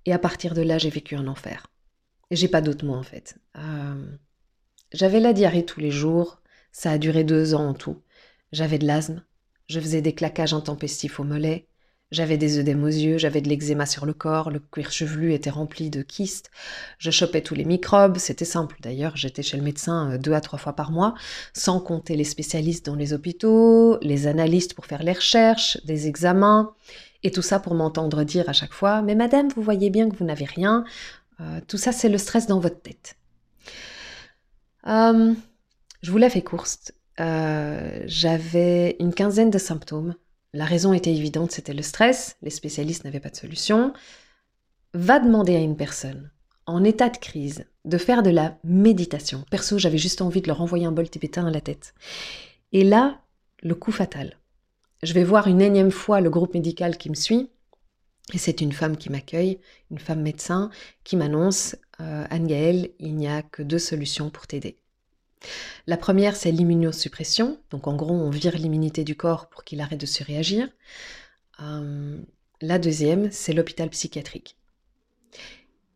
Et 0.05 0.13
à 0.13 0.19
partir 0.19 0.55
de 0.55 0.63
là, 0.63 0.79
j'ai 0.79 0.91
vécu 0.91 1.15
un 1.15 1.29
enfer. 1.29 1.69
J'ai 2.31 2.49
pas 2.49 2.61
d'autres 2.61 2.85
mots 2.85 2.95
en 2.95 3.03
fait. 3.03 3.37
Euh, 3.57 4.17
j'avais 4.93 5.21
la 5.21 5.33
diarrhée 5.33 5.65
tous 5.65 5.81
les 5.81 5.91
jours. 5.91 6.38
Ça 6.73 6.93
a 6.93 6.99
duré 6.99 7.25
deux 7.25 7.55
ans 7.55 7.69
en 7.69 7.75
tout. 7.75 8.03
J'avais 8.53 8.79
de 8.79 8.87
l'asthme. 8.87 9.25
Je 9.69 9.81
faisais 9.81 10.03
des 10.03 10.15
claquages 10.15 10.55
intempestifs 10.55 11.21
au 11.21 11.25
mollet. 11.25 11.69
J'avais 12.11 12.39
des 12.39 12.59
œdèmes 12.59 12.85
aux 12.85 12.87
yeux, 12.87 13.19
j'avais 13.19 13.43
de 13.43 13.51
l'eczéma 13.51 13.85
sur 13.85 14.07
le 14.07 14.15
corps, 14.15 14.51
le 14.51 14.61
cuir 14.61 14.91
chevelu 14.91 15.35
était 15.35 15.51
rempli 15.51 15.91
de 15.91 16.01
kystes, 16.01 16.51
je 16.99 17.11
chopais 17.11 17.43
tous 17.43 17.55
les 17.55 17.67
microbes, 17.67 18.17
c'était 18.17 18.47
simple 18.47 18.77
d'ailleurs, 18.81 19.15
j'étais 19.15 19.43
chez 19.43 19.59
le 19.59 19.63
médecin 19.63 20.13
euh, 20.13 20.19
deux 20.19 20.33
à 20.33 20.41
trois 20.41 20.59
fois 20.59 20.73
par 20.73 20.91
mois, 20.91 21.13
sans 21.53 21.81
compter 21.81 22.17
les 22.17 22.25
spécialistes 22.25 22.87
dans 22.87 22.95
les 22.95 23.13
hôpitaux, 23.13 23.99
les 24.01 24.27
analystes 24.27 24.73
pour 24.73 24.87
faire 24.87 25.03
les 25.03 25.13
recherches, 25.13 25.77
des 25.85 26.07
examens, 26.07 26.73
et 27.25 27.31
tout 27.31 27.43
ça 27.43 27.61
pour 27.61 27.75
m'entendre 27.75 28.25
dire 28.25 28.49
à 28.49 28.55
chaque 28.55 28.73
fois 28.73 29.03
Mais 29.03 29.15
madame, 29.15 29.49
vous 29.55 29.63
voyez 29.63 29.91
bien 29.91 30.09
que 30.09 30.17
vous 30.17 30.25
n'avez 30.25 30.47
rien, 30.47 30.85
euh, 31.41 31.61
tout 31.69 31.77
ça 31.77 31.93
c'est 31.93 32.09
le 32.09 32.17
stress 32.17 32.47
dans 32.47 32.59
votre 32.59 32.81
tête. 32.81 33.17
Euh, 34.87 35.35
je 36.03 36.11
vous 36.11 36.19
la 36.19 36.31
fais 36.31 36.43
courte. 36.43 36.93
J'avais 37.19 38.97
une 39.01 39.13
quinzaine 39.13 39.51
de 39.51 39.59
symptômes 39.59 40.15
la 40.55 40.65
raison 40.65 40.95
était 40.95 41.15
évidente, 41.15 41.53
c'était 41.53 41.75
le 41.75 41.83
stress, 41.83 42.37
les 42.43 42.51
spécialistes 42.51 43.05
n'avaient 43.05 43.21
pas 43.21 43.31
de 43.31 43.37
solution. 43.37 43.93
Va 44.95 45.21
demander 45.21 45.55
à 45.55 45.61
une 45.61 45.77
personne 45.77 46.31
en 46.67 46.85
état 46.85 47.11
de 47.11 47.19
crise 47.19 47.67
de 47.85 47.99
faire 47.99 48.23
de 48.23 48.31
la 48.31 48.59
méditation. 48.65 49.45
Perso, 49.51 49.79
j'avais 49.79 49.99
juste 49.99 50.23
envie 50.23 50.41
de 50.41 50.49
leur 50.49 50.63
envoyer 50.63 50.87
un 50.87 50.93
bol 50.93 51.09
tibétain 51.09 51.47
à 51.47 51.51
la 51.51 51.61
tête. 51.61 51.95
Et 52.73 52.83
là, 52.83 53.21
le 53.63 53.75
coup 53.75 53.93
fatal. 53.93 54.39
Je 55.03 55.13
vais 55.13 55.25
voir 55.25 55.47
une 55.47 55.61
énième 55.61 55.91
fois 55.91 56.21
le 56.21 56.31
groupe 56.31 56.55
médical 56.55 56.97
qui 56.97 57.11
me 57.11 57.15
suit, 57.15 57.51
et 58.35 58.39
c'est 58.39 58.61
une 58.61 58.73
femme 58.73 58.97
qui 58.97 59.11
m'accueille, 59.11 59.61
une 59.91 59.99
femme 59.99 60.23
médecin, 60.23 60.71
qui 61.05 61.17
m'annonce 61.17 61.77
euh, 62.01 62.27
Anne-Gaëlle, 62.31 62.91
il 62.99 63.17
n'y 63.17 63.29
a 63.29 63.43
que 63.43 63.63
deux 63.63 63.79
solutions 63.79 64.31
pour 64.31 64.47
t'aider. 64.47 64.79
La 65.87 65.97
première, 65.97 66.37
c'est 66.37 66.53
l'immunosuppression. 66.53 67.59
Donc 67.71 67.87
en 67.87 67.97
gros, 67.97 68.15
on 68.15 68.31
vire 68.31 68.57
l'immunité 68.57 69.05
du 69.05 69.17
corps 69.17 69.49
pour 69.49 69.65
qu'il 69.65 69.81
arrête 69.81 70.01
de 70.01 70.07
surréagir. 70.07 70.69
Euh, 71.61 72.19
la 72.61 72.79
deuxième, 72.79 73.31
c'est 73.31 73.53
l'hôpital 73.53 73.89
psychiatrique. 73.91 74.57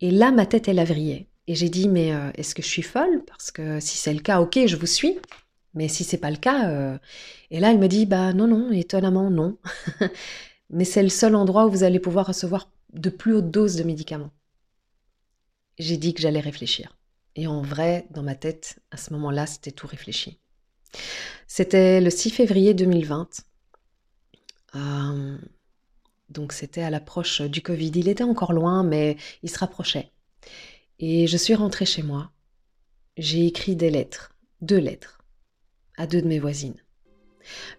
Et 0.00 0.10
là, 0.10 0.32
ma 0.32 0.46
tête, 0.46 0.68
elle 0.68 0.78
a 0.78 0.84
vrillé. 0.84 1.28
Et 1.46 1.54
j'ai 1.54 1.68
dit, 1.68 1.88
mais 1.88 2.12
euh, 2.12 2.30
est-ce 2.36 2.54
que 2.54 2.62
je 2.62 2.68
suis 2.68 2.82
folle? 2.82 3.24
Parce 3.26 3.50
que 3.50 3.80
si 3.80 3.96
c'est 3.96 4.14
le 4.14 4.20
cas, 4.20 4.40
ok, 4.40 4.60
je 4.66 4.76
vous 4.76 4.86
suis. 4.86 5.18
Mais 5.74 5.88
si 5.88 6.04
c'est 6.04 6.18
pas 6.18 6.30
le 6.30 6.36
cas, 6.36 6.70
euh, 6.70 6.98
et 7.50 7.58
là, 7.60 7.70
elle 7.70 7.78
me 7.78 7.88
dit, 7.88 8.06
bah 8.06 8.32
non, 8.32 8.46
non, 8.46 8.70
étonnamment, 8.72 9.30
non. 9.30 9.58
mais 10.70 10.84
c'est 10.84 11.02
le 11.02 11.08
seul 11.08 11.34
endroit 11.34 11.66
où 11.66 11.70
vous 11.70 11.82
allez 11.84 12.00
pouvoir 12.00 12.26
recevoir 12.26 12.70
de 12.92 13.10
plus 13.10 13.34
hautes 13.34 13.50
doses 13.50 13.76
de 13.76 13.82
médicaments. 13.84 14.30
J'ai 15.78 15.96
dit 15.96 16.14
que 16.14 16.20
j'allais 16.20 16.40
réfléchir. 16.40 16.96
Et 17.36 17.46
en 17.46 17.62
vrai, 17.62 18.06
dans 18.10 18.22
ma 18.22 18.34
tête, 18.34 18.80
à 18.90 18.96
ce 18.96 19.12
moment-là, 19.14 19.46
c'était 19.46 19.72
tout 19.72 19.86
réfléchi. 19.86 20.38
C'était 21.46 22.00
le 22.00 22.10
6 22.10 22.30
février 22.30 22.74
2020. 22.74 23.44
Euh, 24.74 25.38
donc 26.28 26.52
c'était 26.52 26.82
à 26.82 26.90
l'approche 26.90 27.42
du 27.42 27.62
Covid. 27.62 27.92
Il 27.94 28.08
était 28.08 28.24
encore 28.24 28.52
loin, 28.52 28.82
mais 28.82 29.16
il 29.42 29.50
se 29.50 29.58
rapprochait. 29.58 30.10
Et 30.98 31.26
je 31.26 31.36
suis 31.36 31.54
rentrée 31.54 31.86
chez 31.86 32.02
moi. 32.02 32.30
J'ai 33.16 33.46
écrit 33.46 33.76
des 33.76 33.90
lettres, 33.90 34.34
deux 34.60 34.78
lettres, 34.78 35.22
à 35.98 36.06
deux 36.06 36.22
de 36.22 36.28
mes 36.28 36.38
voisines, 36.38 36.82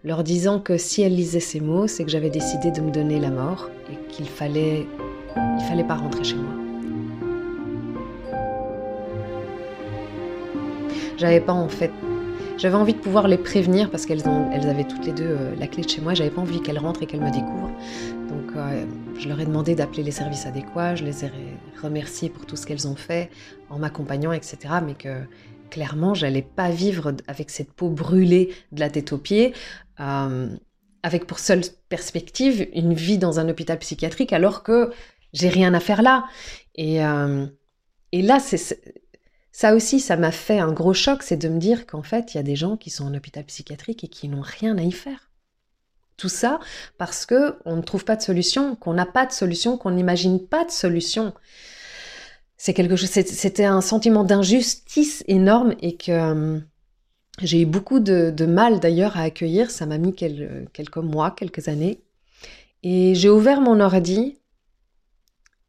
leur 0.04 0.22
disant 0.22 0.60
que 0.60 0.78
si 0.78 1.02
elles 1.02 1.16
lisaient 1.16 1.40
ces 1.40 1.60
mots, 1.60 1.88
c'est 1.88 2.04
que 2.04 2.10
j'avais 2.10 2.30
décidé 2.30 2.70
de 2.70 2.80
me 2.80 2.92
donner 2.92 3.18
la 3.18 3.30
mort 3.30 3.68
et 3.90 4.12
qu'il 4.12 4.28
fallait, 4.28 4.86
il 5.36 5.64
fallait 5.66 5.86
pas 5.86 5.96
rentrer 5.96 6.22
chez 6.22 6.36
moi. 6.36 6.63
J'avais 11.16 11.40
pas 11.40 11.52
en 11.52 11.68
fait. 11.68 11.92
J'avais 12.56 12.76
envie 12.76 12.94
de 12.94 12.98
pouvoir 12.98 13.28
les 13.28 13.38
prévenir 13.38 13.90
parce 13.90 14.06
qu'elles 14.06 14.22
elles 14.52 14.68
avaient 14.68 14.84
toutes 14.84 15.04
les 15.04 15.12
deux 15.12 15.24
euh, 15.26 15.54
la 15.56 15.66
clé 15.66 15.82
de 15.82 15.88
chez 15.88 16.00
moi. 16.00 16.14
J'avais 16.14 16.30
pas 16.30 16.40
envie 16.40 16.60
qu'elles 16.60 16.78
rentrent 16.78 17.02
et 17.02 17.06
qu'elles 17.06 17.20
me 17.20 17.30
découvrent. 17.30 17.70
Donc 18.28 18.56
euh, 18.56 18.84
je 19.18 19.28
leur 19.28 19.40
ai 19.40 19.46
demandé 19.46 19.74
d'appeler 19.74 20.02
les 20.02 20.10
services 20.10 20.46
adéquats. 20.46 20.94
Je 20.96 21.04
les 21.04 21.24
ai 21.24 21.30
remerciées 21.82 22.30
pour 22.30 22.46
tout 22.46 22.56
ce 22.56 22.66
qu'elles 22.66 22.86
ont 22.88 22.96
fait 22.96 23.30
en 23.70 23.78
m'accompagnant, 23.78 24.32
etc. 24.32 24.56
Mais 24.84 24.94
que 24.94 25.22
clairement, 25.70 26.14
j'allais 26.14 26.42
pas 26.42 26.70
vivre 26.70 27.14
avec 27.26 27.50
cette 27.50 27.72
peau 27.72 27.90
brûlée 27.90 28.54
de 28.72 28.80
la 28.80 28.90
tête 28.90 29.12
aux 29.12 29.18
pieds. 29.18 29.52
Euh, 30.00 30.48
avec 31.02 31.26
pour 31.26 31.38
seule 31.38 31.62
perspective 31.88 32.66
une 32.72 32.94
vie 32.94 33.18
dans 33.18 33.38
un 33.38 33.48
hôpital 33.48 33.78
psychiatrique 33.78 34.32
alors 34.32 34.62
que 34.62 34.90
j'ai 35.34 35.48
rien 35.48 35.74
à 35.74 35.80
faire 35.80 36.00
là. 36.00 36.24
Et, 36.76 37.00
et 38.12 38.22
là, 38.22 38.38
c'est 38.40 39.03
ça 39.56 39.76
aussi, 39.76 40.00
ça 40.00 40.16
m'a 40.16 40.32
fait 40.32 40.58
un 40.58 40.72
gros 40.72 40.94
choc, 40.94 41.22
c'est 41.22 41.36
de 41.36 41.48
me 41.48 41.60
dire 41.60 41.86
qu'en 41.86 42.02
fait, 42.02 42.34
il 42.34 42.38
y 42.38 42.40
a 42.40 42.42
des 42.42 42.56
gens 42.56 42.76
qui 42.76 42.90
sont 42.90 43.04
en 43.04 43.14
hôpital 43.14 43.44
psychiatrique 43.44 44.02
et 44.02 44.08
qui 44.08 44.28
n'ont 44.28 44.42
rien 44.42 44.76
à 44.78 44.82
y 44.82 44.90
faire. 44.90 45.30
Tout 46.16 46.28
ça 46.28 46.58
parce 46.98 47.24
que 47.24 47.56
on 47.64 47.76
ne 47.76 47.82
trouve 47.82 48.04
pas 48.04 48.16
de 48.16 48.22
solution, 48.22 48.74
qu'on 48.74 48.94
n'a 48.94 49.06
pas 49.06 49.26
de 49.26 49.30
solution, 49.30 49.78
qu'on 49.78 49.92
n'imagine 49.92 50.44
pas 50.44 50.64
de 50.64 50.72
solution. 50.72 51.34
C'est 52.56 52.74
quelque 52.74 52.96
chose, 52.96 53.10
c'était 53.10 53.64
un 53.64 53.80
sentiment 53.80 54.24
d'injustice 54.24 55.22
énorme 55.28 55.76
et 55.80 55.96
que 55.96 56.10
euh, 56.10 56.60
j'ai 57.40 57.60
eu 57.60 57.66
beaucoup 57.66 58.00
de, 58.00 58.46
mal 58.46 58.80
d'ailleurs 58.80 59.16
à 59.16 59.20
accueillir. 59.20 59.70
Ça 59.70 59.86
m'a 59.86 59.98
mis 59.98 60.16
quelques 60.16 60.96
mois, 60.96 61.30
quelques 61.30 61.68
années. 61.68 62.00
Et 62.82 63.14
j'ai 63.14 63.30
ouvert 63.30 63.60
mon 63.60 63.78
ordi 63.78 64.36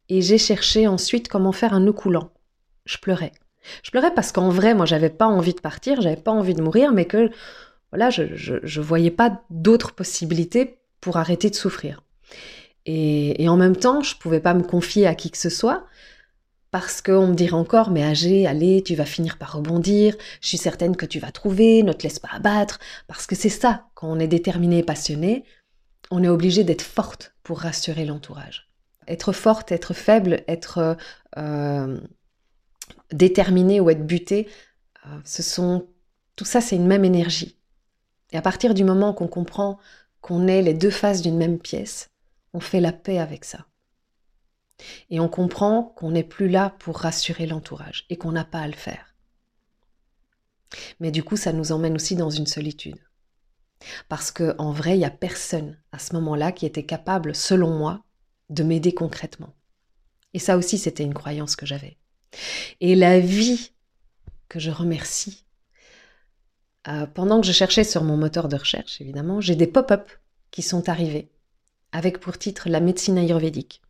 et 0.08 0.22
j'ai 0.22 0.38
cherché 0.38 0.88
ensuite 0.88 1.28
comment 1.28 1.52
faire 1.52 1.72
un 1.72 1.80
nœud 1.80 1.92
coulant. 1.92 2.32
Je 2.84 2.98
pleurais. 2.98 3.30
Je 3.82 3.90
pleurais 3.90 4.14
parce 4.14 4.32
qu'en 4.32 4.48
vrai, 4.48 4.74
moi, 4.74 4.86
j'avais 4.86 5.10
pas 5.10 5.26
envie 5.26 5.54
de 5.54 5.60
partir, 5.60 6.00
j'avais 6.00 6.16
pas 6.16 6.32
envie 6.32 6.54
de 6.54 6.62
mourir, 6.62 6.92
mais 6.92 7.04
que 7.04 7.30
voilà, 7.90 8.10
je, 8.10 8.24
je, 8.34 8.80
voyais 8.80 9.10
pas 9.10 9.42
d'autres 9.50 9.94
possibilités 9.94 10.78
pour 11.00 11.16
arrêter 11.16 11.50
de 11.50 11.54
souffrir. 11.54 12.02
Et, 12.84 13.48
en 13.48 13.56
même 13.56 13.76
temps, 13.76 14.02
je 14.02 14.16
pouvais 14.16 14.40
pas 14.40 14.54
me 14.54 14.62
confier 14.62 15.06
à 15.06 15.14
qui 15.14 15.30
que 15.30 15.38
ce 15.38 15.50
soit 15.50 15.86
parce 16.72 17.00
qu'on 17.00 17.28
me 17.28 17.34
dirait 17.34 17.54
encore, 17.54 17.90
mais 17.90 18.02
âgé, 18.02 18.46
allez, 18.46 18.82
tu 18.82 18.94
vas 18.96 19.06
finir 19.06 19.38
par 19.38 19.54
rebondir, 19.54 20.14
je 20.42 20.48
suis 20.48 20.58
certaine 20.58 20.94
que 20.94 21.06
tu 21.06 21.18
vas 21.18 21.30
trouver, 21.30 21.82
ne 21.82 21.92
te 21.92 22.02
laisse 22.02 22.18
pas 22.18 22.28
abattre, 22.32 22.80
parce 23.06 23.26
que 23.26 23.34
c'est 23.34 23.48
ça, 23.48 23.86
quand 23.94 24.08
on 24.08 24.18
est 24.18 24.28
déterminé 24.28 24.78
et 24.78 24.82
passionné, 24.82 25.44
on 26.10 26.22
est 26.22 26.28
obligé 26.28 26.64
d'être 26.64 26.82
forte 26.82 27.34
pour 27.44 27.60
rassurer 27.60 28.04
l'entourage. 28.04 28.68
Être 29.08 29.32
forte, 29.32 29.72
être 29.72 29.94
faible, 29.94 30.42
être 30.48 30.96
euh, 31.38 31.98
déterminé 33.12 33.80
ou 33.80 33.90
être 33.90 34.06
buté, 34.06 34.48
euh, 35.06 35.18
ce 35.24 35.42
sont 35.42 35.86
tout 36.36 36.44
ça, 36.44 36.60
c'est 36.60 36.76
une 36.76 36.86
même 36.86 37.04
énergie. 37.04 37.56
Et 38.32 38.36
à 38.36 38.42
partir 38.42 38.74
du 38.74 38.84
moment 38.84 39.14
qu'on 39.14 39.28
comprend 39.28 39.78
qu'on 40.20 40.46
est 40.46 40.62
les 40.62 40.74
deux 40.74 40.90
faces 40.90 41.22
d'une 41.22 41.36
même 41.36 41.58
pièce, 41.58 42.10
on 42.52 42.60
fait 42.60 42.80
la 42.80 42.92
paix 42.92 43.18
avec 43.18 43.44
ça. 43.44 43.66
Et 45.08 45.20
on 45.20 45.28
comprend 45.28 45.94
qu'on 45.96 46.10
n'est 46.10 46.24
plus 46.24 46.48
là 46.48 46.74
pour 46.78 46.98
rassurer 46.98 47.46
l'entourage 47.46 48.04
et 48.10 48.16
qu'on 48.16 48.32
n'a 48.32 48.44
pas 48.44 48.60
à 48.60 48.66
le 48.66 48.74
faire. 48.74 49.14
Mais 51.00 51.10
du 51.10 51.22
coup, 51.22 51.36
ça 51.36 51.52
nous 51.52 51.72
emmène 51.72 51.94
aussi 51.94 52.16
dans 52.16 52.28
une 52.28 52.46
solitude. 52.46 52.98
Parce 54.08 54.30
qu'en 54.30 54.72
vrai, 54.72 54.96
il 54.96 54.98
n'y 54.98 55.04
a 55.04 55.10
personne 55.10 55.78
à 55.92 55.98
ce 55.98 56.14
moment-là 56.14 56.52
qui 56.52 56.66
était 56.66 56.84
capable, 56.86 57.34
selon 57.34 57.76
moi, 57.76 58.04
de 58.50 58.64
m'aider 58.64 58.92
concrètement. 58.92 59.54
Et 60.34 60.38
ça 60.38 60.56
aussi, 60.56 60.76
c'était 60.76 61.04
une 61.04 61.14
croyance 61.14 61.56
que 61.56 61.66
j'avais. 61.66 61.96
Et 62.80 62.94
la 62.94 63.20
vie 63.20 63.72
que 64.48 64.58
je 64.58 64.70
remercie, 64.70 65.44
euh, 66.88 67.06
pendant 67.06 67.40
que 67.40 67.46
je 67.46 67.52
cherchais 67.52 67.84
sur 67.84 68.04
mon 68.04 68.16
moteur 68.16 68.48
de 68.48 68.56
recherche, 68.56 69.00
évidemment, 69.00 69.40
j'ai 69.40 69.56
des 69.56 69.66
pop-up 69.66 70.10
qui 70.50 70.62
sont 70.62 70.88
arrivés, 70.88 71.30
avec 71.92 72.20
pour 72.20 72.38
titre 72.38 72.68
la 72.68 72.80
médecine 72.80 73.18
ayurvédique. 73.18 73.82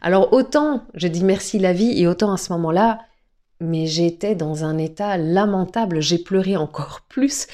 Alors 0.00 0.32
autant 0.32 0.86
je 0.94 1.08
dis 1.08 1.22
merci 1.22 1.58
la 1.58 1.72
vie, 1.72 2.00
et 2.00 2.06
autant 2.06 2.32
à 2.32 2.38
ce 2.38 2.52
moment-là, 2.54 3.00
mais 3.60 3.86
j'étais 3.86 4.34
dans 4.34 4.64
un 4.64 4.78
état 4.78 5.16
lamentable, 5.16 6.00
j'ai 6.00 6.18
pleuré 6.18 6.56
encore 6.56 7.02
plus, 7.08 7.46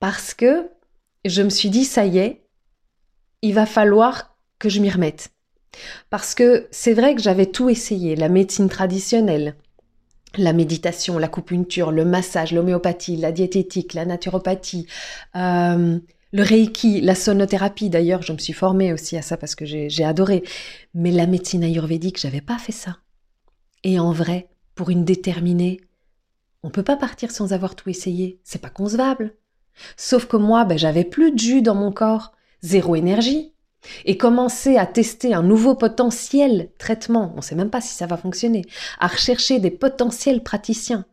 parce 0.00 0.34
que 0.34 0.68
je 1.24 1.42
me 1.42 1.50
suis 1.50 1.70
dit, 1.70 1.84
ça 1.84 2.06
y 2.06 2.18
est, 2.18 2.46
il 3.42 3.54
va 3.54 3.66
falloir 3.66 4.36
que 4.58 4.68
je 4.68 4.80
m'y 4.80 4.90
remette. 4.90 5.30
Parce 6.10 6.34
que 6.34 6.66
c'est 6.70 6.94
vrai 6.94 7.14
que 7.14 7.22
j'avais 7.22 7.46
tout 7.46 7.68
essayé, 7.68 8.16
la 8.16 8.28
médecine 8.28 8.68
traditionnelle, 8.68 9.54
la 10.36 10.52
méditation, 10.52 11.18
l'acupuncture, 11.18 11.90
le 11.90 12.04
massage, 12.04 12.52
l'homéopathie, 12.52 13.16
la 13.16 13.32
diététique, 13.32 13.94
la 13.94 14.04
naturopathie, 14.04 14.86
euh, 15.36 15.98
le 16.32 16.42
reiki, 16.42 17.00
la 17.00 17.14
sonothérapie. 17.14 17.90
D'ailleurs, 17.90 18.22
je 18.22 18.32
me 18.32 18.38
suis 18.38 18.52
formée 18.52 18.92
aussi 18.92 19.16
à 19.16 19.22
ça 19.22 19.36
parce 19.36 19.54
que 19.54 19.64
j'ai 19.64 20.04
adoré. 20.04 20.44
Mais 20.94 21.10
la 21.10 21.26
médecine 21.26 21.64
ayurvédique, 21.64 22.20
j'avais 22.20 22.40
pas 22.40 22.58
fait 22.58 22.72
ça. 22.72 22.98
Et 23.82 23.98
en 23.98 24.12
vrai, 24.12 24.48
pour 24.74 24.90
une 24.90 25.04
déterminée, 25.04 25.80
on 26.62 26.70
peut 26.70 26.82
pas 26.82 26.96
partir 26.96 27.30
sans 27.30 27.52
avoir 27.52 27.74
tout 27.74 27.90
essayé. 27.90 28.38
C'est 28.44 28.60
pas 28.60 28.70
concevable. 28.70 29.34
Sauf 29.96 30.26
que 30.26 30.36
moi, 30.36 30.64
ben, 30.64 30.78
j'avais 30.78 31.04
plus 31.04 31.32
de 31.32 31.38
jus 31.38 31.62
dans 31.62 31.74
mon 31.74 31.90
corps, 31.90 32.32
zéro 32.62 32.94
énergie 32.94 33.52
et 34.04 34.16
commencer 34.16 34.76
à 34.76 34.86
tester 34.86 35.34
un 35.34 35.42
nouveau 35.42 35.74
potentiel 35.74 36.70
traitement, 36.78 37.32
on 37.34 37.38
ne 37.38 37.42
sait 37.42 37.54
même 37.54 37.70
pas 37.70 37.80
si 37.80 37.94
ça 37.94 38.06
va 38.06 38.16
fonctionner, 38.16 38.64
à 38.98 39.06
rechercher 39.06 39.58
des 39.58 39.70
potentiels 39.70 40.42
praticiens. 40.42 41.04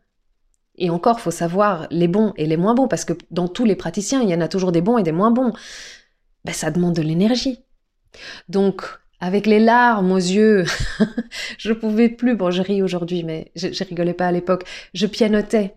Et 0.76 0.90
encore, 0.90 1.20
faut 1.20 1.30
savoir 1.30 1.88
les 1.90 2.08
bons 2.08 2.32
et 2.36 2.46
les 2.46 2.56
moins 2.56 2.74
bons, 2.74 2.88
parce 2.88 3.04
que 3.04 3.14
dans 3.30 3.48
tous 3.48 3.64
les 3.64 3.74
praticiens, 3.74 4.22
il 4.22 4.28
y 4.28 4.34
en 4.34 4.40
a 4.40 4.48
toujours 4.48 4.72
des 4.72 4.80
bons 4.80 4.98
et 4.98 5.02
des 5.02 5.12
moins 5.12 5.30
bons. 5.30 5.52
Ben, 6.44 6.52
ça 6.52 6.70
demande 6.70 6.94
de 6.94 7.02
l'énergie. 7.02 7.58
Donc, 8.48 8.82
avec 9.20 9.46
les 9.46 9.58
larmes 9.58 10.12
aux 10.12 10.16
yeux, 10.16 10.64
je 11.58 11.72
pouvais 11.72 12.08
plus, 12.08 12.36
bon, 12.36 12.50
je 12.50 12.62
ris 12.62 12.82
aujourd'hui, 12.82 13.24
mais 13.24 13.50
je, 13.56 13.72
je, 13.72 13.84
rigolais 13.84 14.14
pas 14.14 14.28
à 14.28 14.32
l'époque, 14.32 14.64
je 14.94 15.06
pianotais 15.06 15.74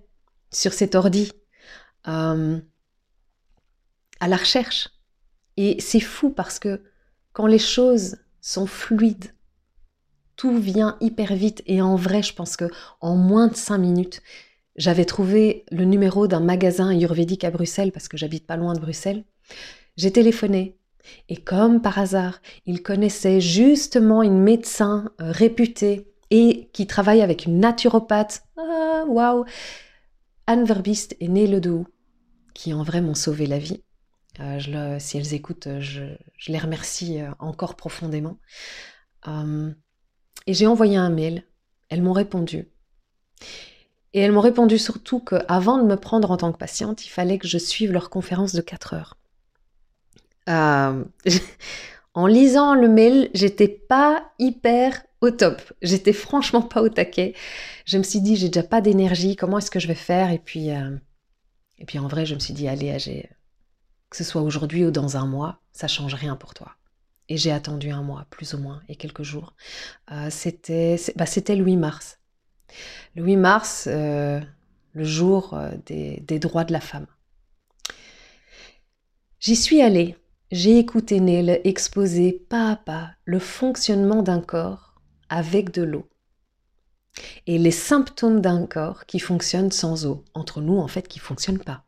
sur 0.52 0.74
cet 0.74 0.94
ordi, 0.94 1.32
euh, 2.08 2.60
à 4.20 4.28
la 4.28 4.38
recherche 4.38 4.90
et 5.62 5.80
c'est 5.80 6.00
fou 6.00 6.30
parce 6.30 6.60
que 6.60 6.82
quand 7.34 7.48
les 7.48 7.60
choses 7.60 8.18
sont 8.42 8.66
fluides, 8.66 9.34
tout 10.36 10.58
vient 10.58 10.98
hyper 11.02 11.36
vite. 11.36 11.62
Et 11.68 11.82
en 11.82 11.96
vrai, 11.96 12.24
je 12.24 12.34
pense 12.34 12.58
que 12.58 12.66
en 13.00 13.16
moins 13.16 13.48
de 13.48 13.56
cinq 13.56 13.78
minutes, 13.78 14.22
j'avais 14.76 15.06
trouvé 15.06 15.66
le 15.72 15.86
numéro 15.86 16.28
d'un 16.28 16.40
magasin 16.40 16.90
ayurvédique 16.90 17.44
à 17.44 17.52
Bruxelles 17.52 17.92
parce 17.92 18.08
que 18.08 18.18
j'habite 18.18 18.48
pas 18.48 18.58
loin 18.58 18.74
de 18.74 18.80
Bruxelles. 18.80 19.24
J'ai 19.98 20.12
téléphoné 20.12 20.78
et 21.30 21.38
comme 21.38 21.82
par 21.82 22.00
hasard, 22.00 22.42
il 22.66 22.82
connaissait 22.82 23.42
justement 23.42 24.24
une 24.24 24.40
médecin 24.40 25.12
euh, 25.20 25.32
réputée 25.32 26.08
et 26.30 26.70
qui 26.74 26.88
travaille 26.88 27.22
avec 27.22 27.46
une 27.46 27.60
naturopathe. 27.60 28.44
Ah, 28.58 29.04
waouh! 29.08 29.46
Anne 30.48 30.64
Verbist 30.64 31.16
est 31.20 31.28
née 31.28 31.48
le 31.48 31.62
qui 32.54 32.74
en 32.74 32.84
vrai 32.84 33.02
m'ont 33.02 33.16
sauvé 33.16 33.46
la 33.46 33.60
vie. 33.60 33.84
Euh, 34.40 34.98
si 35.00 35.18
elles 35.18 35.34
écoutent, 35.34 35.68
euh, 35.68 35.82
je, 35.82 36.04
les 36.48 36.58
remercie 36.58 37.22
euh, 37.22 37.32
encore 37.40 37.76
profondément. 37.76 38.38
et 39.28 40.54
j'ai 40.54 40.68
envoyé 40.68 40.98
un 40.98 41.10
mail. 41.10 41.44
Elles 41.90 42.02
m'ont 42.02 42.14
répondu. 42.14 42.70
Et 44.14 44.20
elles 44.20 44.32
m'ont 44.32 44.42
répondu 44.42 44.78
surtout 44.78 45.20
qu'avant 45.20 45.78
de 45.78 45.84
me 45.84 45.96
prendre 45.96 46.32
en 46.32 46.38
tant 46.38 46.52
que 46.52 46.58
patiente, 46.58 47.06
il 47.06 47.10
fallait 47.10 47.38
que 47.38 47.48
je 47.48 47.58
suive 47.58 47.92
leur 47.92 48.10
conférence 48.10 48.54
de 48.54 48.62
4 48.62 48.94
heures. 48.94 49.18
en 52.14 52.28
lisant 52.28 52.74
le 52.74 52.90
mail, 52.90 53.30
j'étais 53.34 53.70
pas 53.70 54.32
hyper 54.38 55.04
au 55.22 55.32
top. 55.32 55.62
J'étais 55.82 56.14
franchement 56.14 56.62
pas 56.62 56.82
au 56.82 56.90
taquet. 56.90 57.36
Je 57.86 57.98
me 57.98 58.04
suis 58.04 58.20
dit, 58.22 58.36
j'ai 58.36 58.50
déjà 58.50 58.68
pas 58.68 58.82
d'énergie, 58.82 59.36
comment 59.36 59.60
est-ce 59.60 59.72
que 59.72 59.80
je 59.80 59.88
vais 59.88 59.96
faire? 59.96 60.32
Et 60.32 60.40
puis, 60.40 60.70
et 60.70 61.86
puis 61.86 62.00
en 62.00 62.08
vrai, 62.08 62.26
je 62.26 62.36
me 62.36 62.40
suis 62.40 62.54
dit, 62.54 62.68
allez, 62.68 63.00
j'ai 63.00 63.30
que 64.12 64.18
ce 64.18 64.24
soit 64.26 64.42
aujourd'hui 64.42 64.86
ou 64.86 64.92
dans 64.92 65.18
un 65.18 65.26
mois, 65.26 65.62
ça 65.72 65.88
change 65.88 66.14
rien 66.14 66.36
pour 66.36 66.54
toi. 66.54 66.76
Et 67.30 67.38
j'ai 67.38 67.52
attendu 67.52 67.92
un 67.92 68.04
mois, 68.04 68.28
plus 68.30 68.54
ou 68.54 68.58
moins, 68.58 68.82
et 68.90 68.98
quelques 68.98 69.24
jours. 69.24 69.56
Euh, 70.12 70.28
c'était, 70.30 70.98
bah, 71.16 71.26
c'était 71.26 71.56
le 71.56 71.64
8 71.64 71.78
mars. 71.78 72.20
Le 73.16 73.24
8 73.24 73.38
mars, 73.38 73.88
euh, 73.88 74.42
le 74.92 75.04
jour 75.06 75.54
euh, 75.54 75.72
des, 75.86 76.40
droits 76.40 76.66
de 76.66 76.74
la 76.74 76.82
femme. 76.82 77.08
J'y 79.40 79.56
suis 79.56 79.82
allée. 79.82 80.18
J'ai 80.52 80.78
écouté 80.78 81.22
Neil 81.22 81.62
exposer 81.64 82.34
pas 82.34 82.72
à 82.72 82.76
pas 82.76 83.12
le 83.24 83.40
fonctionnement 83.40 84.22
d'un 84.24 84.42
corps 84.42 84.96
avec 85.30 85.72
de 85.72 85.84
l'eau. 85.84 86.10
Et 87.48 87.58
les 87.58 87.72
symptômes 87.72 88.42
d'un 88.42 88.66
corps 88.66 89.06
qui 89.06 89.20
fonctionne 89.20 89.72
sans 89.72 90.06
eau. 90.06 90.26
Entre 90.34 90.60
nous, 90.60 90.80
en 90.80 90.90
fait, 90.90 91.08
qui 91.08 91.20
ne 91.20 91.24
fonctionne 91.24 91.60
pas. 91.60 91.86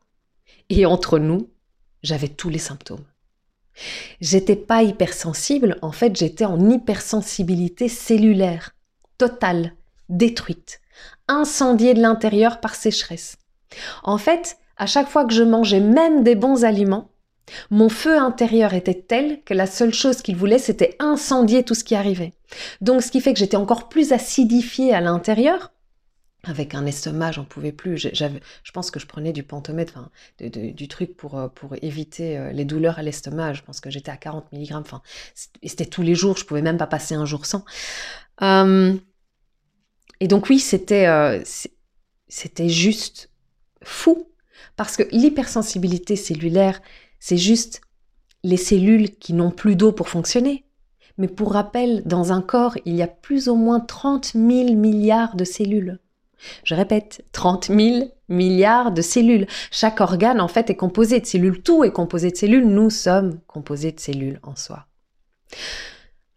Et 0.69 0.85
entre 0.85 1.19
nous, 1.19 1.49
j'avais 2.03 2.27
tous 2.27 2.49
les 2.49 2.59
symptômes. 2.59 3.03
J'étais 4.21 4.55
pas 4.55 4.83
hypersensible, 4.83 5.77
en 5.81 5.91
fait, 5.91 6.15
j'étais 6.15 6.45
en 6.45 6.69
hypersensibilité 6.69 7.87
cellulaire, 7.89 8.75
totale, 9.17 9.73
détruite, 10.09 10.81
incendiée 11.27 11.93
de 11.93 12.01
l'intérieur 12.01 12.59
par 12.59 12.75
sécheresse. 12.75 13.37
En 14.03 14.17
fait, 14.17 14.57
à 14.77 14.85
chaque 14.85 15.09
fois 15.09 15.25
que 15.25 15.33
je 15.33 15.43
mangeais 15.43 15.79
même 15.79 16.23
des 16.23 16.35
bons 16.35 16.65
aliments, 16.65 17.09
mon 17.69 17.89
feu 17.89 18.17
intérieur 18.17 18.73
était 18.73 18.93
tel 18.93 19.41
que 19.43 19.53
la 19.53 19.65
seule 19.65 19.93
chose 19.93 20.21
qu'il 20.21 20.35
voulait, 20.35 20.59
c'était 20.59 20.95
incendier 20.99 21.63
tout 21.63 21.73
ce 21.73 21.83
qui 21.83 21.95
arrivait. 21.95 22.33
Donc, 22.81 23.01
ce 23.01 23.11
qui 23.11 23.21
fait 23.21 23.33
que 23.33 23.39
j'étais 23.39 23.57
encore 23.57 23.89
plus 23.89 24.13
acidifiée 24.13 24.93
à 24.93 25.01
l'intérieur, 25.01 25.71
avec 26.43 26.75
un 26.75 26.85
estomac, 26.85 27.31
j'en 27.31 27.45
pouvais 27.45 27.71
plus. 27.71 27.97
je 27.97 28.71
pense 28.73 28.91
que 28.91 28.99
je 28.99 29.07
prenais 29.07 29.31
du 29.31 29.43
pentomètre, 29.43 29.93
enfin, 29.95 30.09
du 30.49 30.87
truc 30.89 31.15
pour, 31.15 31.37
euh, 31.37 31.47
pour 31.47 31.75
éviter 31.81 32.37
euh, 32.37 32.51
les 32.51 32.65
douleurs 32.65 32.99
à 32.99 33.01
l'estomac. 33.01 33.53
Je 33.53 33.61
pense 33.61 33.79
que 33.79 33.89
j'étais 33.89 34.11
à 34.11 34.17
40 34.17 34.51
mg. 34.51 34.73
Enfin, 34.73 35.01
c'était 35.63 35.85
tous 35.85 36.01
les 36.01 36.15
jours. 36.15 36.37
Je 36.37 36.43
pouvais 36.43 36.61
même 36.61 36.77
pas 36.77 36.87
passer 36.87 37.15
un 37.15 37.25
jour 37.25 37.45
sans. 37.45 37.63
Hum, 38.41 38.99
et 40.19 40.27
donc 40.27 40.49
oui, 40.49 40.59
c'était 40.59 41.07
euh, 41.07 41.41
c'était 42.27 42.69
juste 42.69 43.29
fou 43.83 44.27
parce 44.75 44.97
que 44.97 45.03
l'hypersensibilité 45.11 46.15
cellulaire, 46.15 46.81
c'est 47.19 47.37
juste 47.37 47.81
les 48.43 48.57
cellules 48.57 49.11
qui 49.17 49.33
n'ont 49.33 49.51
plus 49.51 49.75
d'eau 49.75 49.93
pour 49.93 50.09
fonctionner. 50.09 50.65
Mais 51.17 51.27
pour 51.27 51.53
rappel, 51.53 52.03
dans 52.05 52.33
un 52.33 52.41
corps, 52.41 52.75
il 52.85 52.95
y 52.95 53.01
a 53.01 53.07
plus 53.07 53.47
ou 53.47 53.55
moins 53.55 53.79
30 53.79 54.33
000 54.33 54.73
milliards 54.73 55.35
de 55.35 55.45
cellules. 55.45 55.99
Je 56.63 56.75
répète, 56.75 57.23
30 57.31 57.67
000 57.67 58.11
milliards 58.29 58.91
de 58.91 59.01
cellules. 59.01 59.47
Chaque 59.71 60.01
organe, 60.01 60.41
en 60.41 60.47
fait, 60.47 60.69
est 60.69 60.75
composé 60.75 61.19
de 61.19 61.25
cellules. 61.25 61.61
Tout 61.61 61.83
est 61.83 61.91
composé 61.91 62.31
de 62.31 62.35
cellules. 62.35 62.67
Nous 62.67 62.89
sommes 62.89 63.39
composés 63.47 63.91
de 63.91 63.99
cellules 63.99 64.39
en 64.43 64.55
soi. 64.55 64.87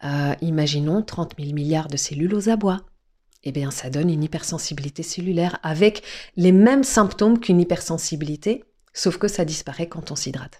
Euh, 0.03 0.33
imaginons 0.41 1.01
30 1.01 1.33
000 1.39 1.53
milliards 1.53 1.87
de 1.87 1.97
cellules 1.97 2.33
aux 2.33 2.49
abois. 2.49 2.81
Eh 3.43 3.51
bien, 3.51 3.71
ça 3.71 3.89
donne 3.89 4.09
une 4.09 4.23
hypersensibilité 4.23 5.03
cellulaire 5.03 5.59
avec 5.63 6.03
les 6.35 6.51
mêmes 6.51 6.83
symptômes 6.83 7.39
qu'une 7.39 7.59
hypersensibilité, 7.59 8.63
sauf 8.93 9.17
que 9.17 9.27
ça 9.27 9.45
disparaît 9.45 9.87
quand 9.87 10.11
on 10.11 10.15
s'hydrate. 10.15 10.59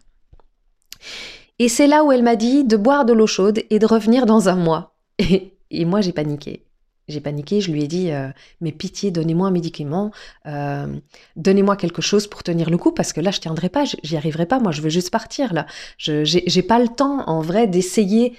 Et 1.59 1.69
c'est 1.69 1.87
là 1.87 2.03
où 2.03 2.11
elle 2.11 2.23
m'a 2.23 2.35
dit 2.35 2.63
de 2.63 2.77
boire 2.77 3.05
de 3.05 3.13
l'eau 3.13 3.27
chaude 3.27 3.63
et 3.69 3.79
de 3.79 3.85
revenir 3.85 4.25
dans 4.25 4.49
un 4.49 4.55
mois. 4.55 4.95
Et, 5.69 5.83
moi, 5.83 5.99
j'ai 5.99 6.13
paniqué. 6.13 6.66
J'ai 7.07 7.21
paniqué, 7.21 7.61
je 7.61 7.71
lui 7.71 7.83
ai 7.83 7.87
dit, 7.87 8.11
euh, 8.11 8.29
mais 8.59 8.73
pitié, 8.73 9.11
donnez-moi 9.11 9.47
un 9.47 9.51
médicament, 9.51 10.11
euh, 10.45 10.99
donnez-moi 11.37 11.77
quelque 11.77 12.01
chose 12.01 12.27
pour 12.27 12.43
tenir 12.43 12.69
le 12.69 12.77
coup, 12.77 12.91
parce 12.91 13.13
que 13.13 13.21
là, 13.21 13.31
je 13.31 13.39
tiendrai 13.39 13.69
pas, 13.69 13.85
j'y 13.85 14.17
arriverai 14.17 14.45
pas, 14.45 14.59
moi, 14.59 14.73
je 14.73 14.81
veux 14.81 14.89
juste 14.89 15.09
partir, 15.09 15.53
là. 15.53 15.65
Je 15.97 16.25
j'ai 16.25 16.61
pas 16.63 16.79
le 16.79 16.89
temps, 16.89 17.25
en 17.29 17.41
vrai, 17.41 17.65
d'essayer 17.67 18.35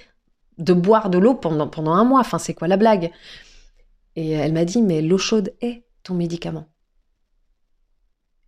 de 0.59 0.73
boire 0.73 1.09
de 1.09 1.17
l'eau 1.17 1.33
pendant, 1.33 1.67
pendant 1.67 1.93
un 1.93 2.03
mois, 2.03 2.19
enfin, 2.19 2.37
c'est 2.37 2.53
quoi 2.53 2.67
la 2.67 2.77
blague? 2.77 3.11
Et 4.15 4.31
elle 4.31 4.53
m'a 4.53 4.65
dit, 4.65 4.81
mais 4.83 5.01
l'eau 5.01 5.17
chaude 5.17 5.53
est 5.61 5.85
ton 6.03 6.13
médicament. 6.13 6.67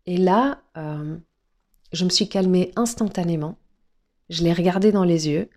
Et 0.06 0.18
là, 0.18 0.62
euh, 0.78 1.18
je 1.94 2.06
me 2.06 2.10
suis 2.10 2.30
calmée 2.30 2.72
instantanément, 2.76 3.58
je 4.30 4.44
l'ai 4.44 4.54
regardée 4.54 4.92
dans 4.92 5.04
les 5.04 5.28
yeux, 5.30 5.50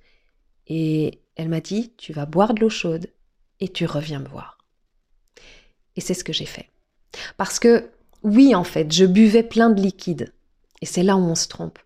et 0.66 1.23
elle 1.37 1.49
m'a 1.50 1.61
dit, 1.61 1.92
tu 1.97 2.14
vas 2.14 2.26
boire 2.26 2.54
de 2.54 2.61
l'eau 2.61 2.71
chaude, 2.71 3.09
et 3.61 3.68
tu 3.68 3.87
reviens 3.87 4.21
me 4.21 4.28
voir. 4.28 4.53
Et 5.96 6.00
c'est 6.00 6.14
ce 6.14 6.24
que 6.24 6.32
j'ai 6.32 6.46
fait. 6.46 6.68
Parce 7.36 7.58
que, 7.58 7.90
oui, 8.22 8.54
en 8.54 8.64
fait, 8.64 8.92
je 8.92 9.04
buvais 9.04 9.42
plein 9.42 9.70
de 9.70 9.80
liquides. 9.80 10.32
Et 10.82 10.86
c'est 10.86 11.02
là 11.02 11.16
où 11.16 11.20
on 11.20 11.34
se 11.34 11.48
trompe. 11.48 11.78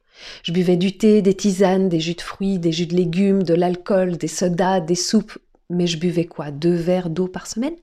Je 0.43 0.53
buvais 0.53 0.77
du 0.77 0.97
thé, 0.97 1.23
des 1.23 1.35
tisanes, 1.35 1.89
des 1.89 2.01
jus 2.01 2.15
de 2.15 2.21
fruits, 2.21 2.59
des 2.59 2.73
jus 2.73 2.87
de 2.87 2.97
légumes, 2.97 3.43
de 3.43 3.55
l'alcool, 3.55 4.17
des 4.17 4.29
sodas, 4.29 4.81
des 4.81 4.95
soupes. 4.95 5.39
Mais 5.71 5.87
je 5.87 5.99
buvais 5.99 6.25
quoi? 6.25 6.51
Deux 6.51 6.75
verres 6.75 7.11
d'eau 7.11 7.29
par 7.29 7.47
semaine? 7.47 7.77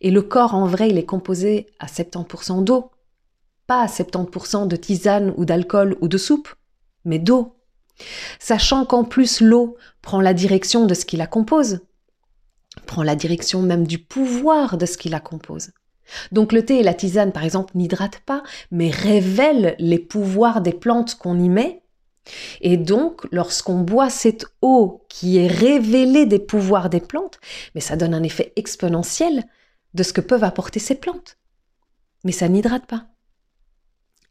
Et 0.00 0.10
le 0.10 0.22
corps, 0.22 0.54
en 0.54 0.66
vrai, 0.66 0.88
il 0.88 0.98
est 0.98 1.04
composé 1.04 1.66
à 1.78 1.86
70% 1.86 2.64
d'eau. 2.64 2.90
Pas 3.66 3.82
à 3.82 3.86
70% 3.86 4.66
de 4.66 4.76
tisane 4.76 5.34
ou 5.36 5.44
d'alcool 5.44 5.96
ou 6.00 6.08
de 6.08 6.18
soupe, 6.18 6.48
mais 7.04 7.18
d'eau. 7.18 7.54
Sachant 8.38 8.84
qu'en 8.84 9.04
plus 9.04 9.40
l'eau 9.40 9.76
prend 10.02 10.20
la 10.20 10.34
direction 10.34 10.86
de 10.86 10.94
ce 10.94 11.04
qui 11.04 11.16
la 11.16 11.26
compose 11.26 11.80
prend 12.86 13.02
la 13.02 13.16
direction 13.16 13.62
même 13.62 13.86
du 13.86 13.98
pouvoir 13.98 14.76
de 14.78 14.86
ce 14.86 14.98
qui 14.98 15.08
la 15.08 15.20
compose. 15.20 15.70
Donc 16.32 16.52
le 16.52 16.64
thé 16.64 16.78
et 16.78 16.82
la 16.82 16.94
tisane, 16.94 17.32
par 17.32 17.44
exemple, 17.44 17.76
n'hydratent 17.76 18.20
pas, 18.20 18.42
mais 18.70 18.90
révèlent 18.90 19.74
les 19.78 19.98
pouvoirs 19.98 20.60
des 20.60 20.72
plantes 20.72 21.16
qu'on 21.16 21.38
y 21.38 21.48
met. 21.48 21.82
Et 22.60 22.76
donc, 22.76 23.26
lorsqu'on 23.32 23.80
boit 23.80 24.10
cette 24.10 24.46
eau 24.60 25.04
qui 25.08 25.38
est 25.38 25.46
révélée 25.46 26.26
des 26.26 26.38
pouvoirs 26.38 26.90
des 26.90 27.00
plantes, 27.00 27.40
mais 27.74 27.80
ça 27.80 27.96
donne 27.96 28.14
un 28.14 28.22
effet 28.22 28.52
exponentiel 28.56 29.44
de 29.94 30.02
ce 30.02 30.12
que 30.12 30.20
peuvent 30.20 30.44
apporter 30.44 30.80
ces 30.80 30.94
plantes. 30.94 31.38
Mais 32.24 32.32
ça 32.32 32.48
n'hydrate 32.48 32.86
pas. 32.86 33.06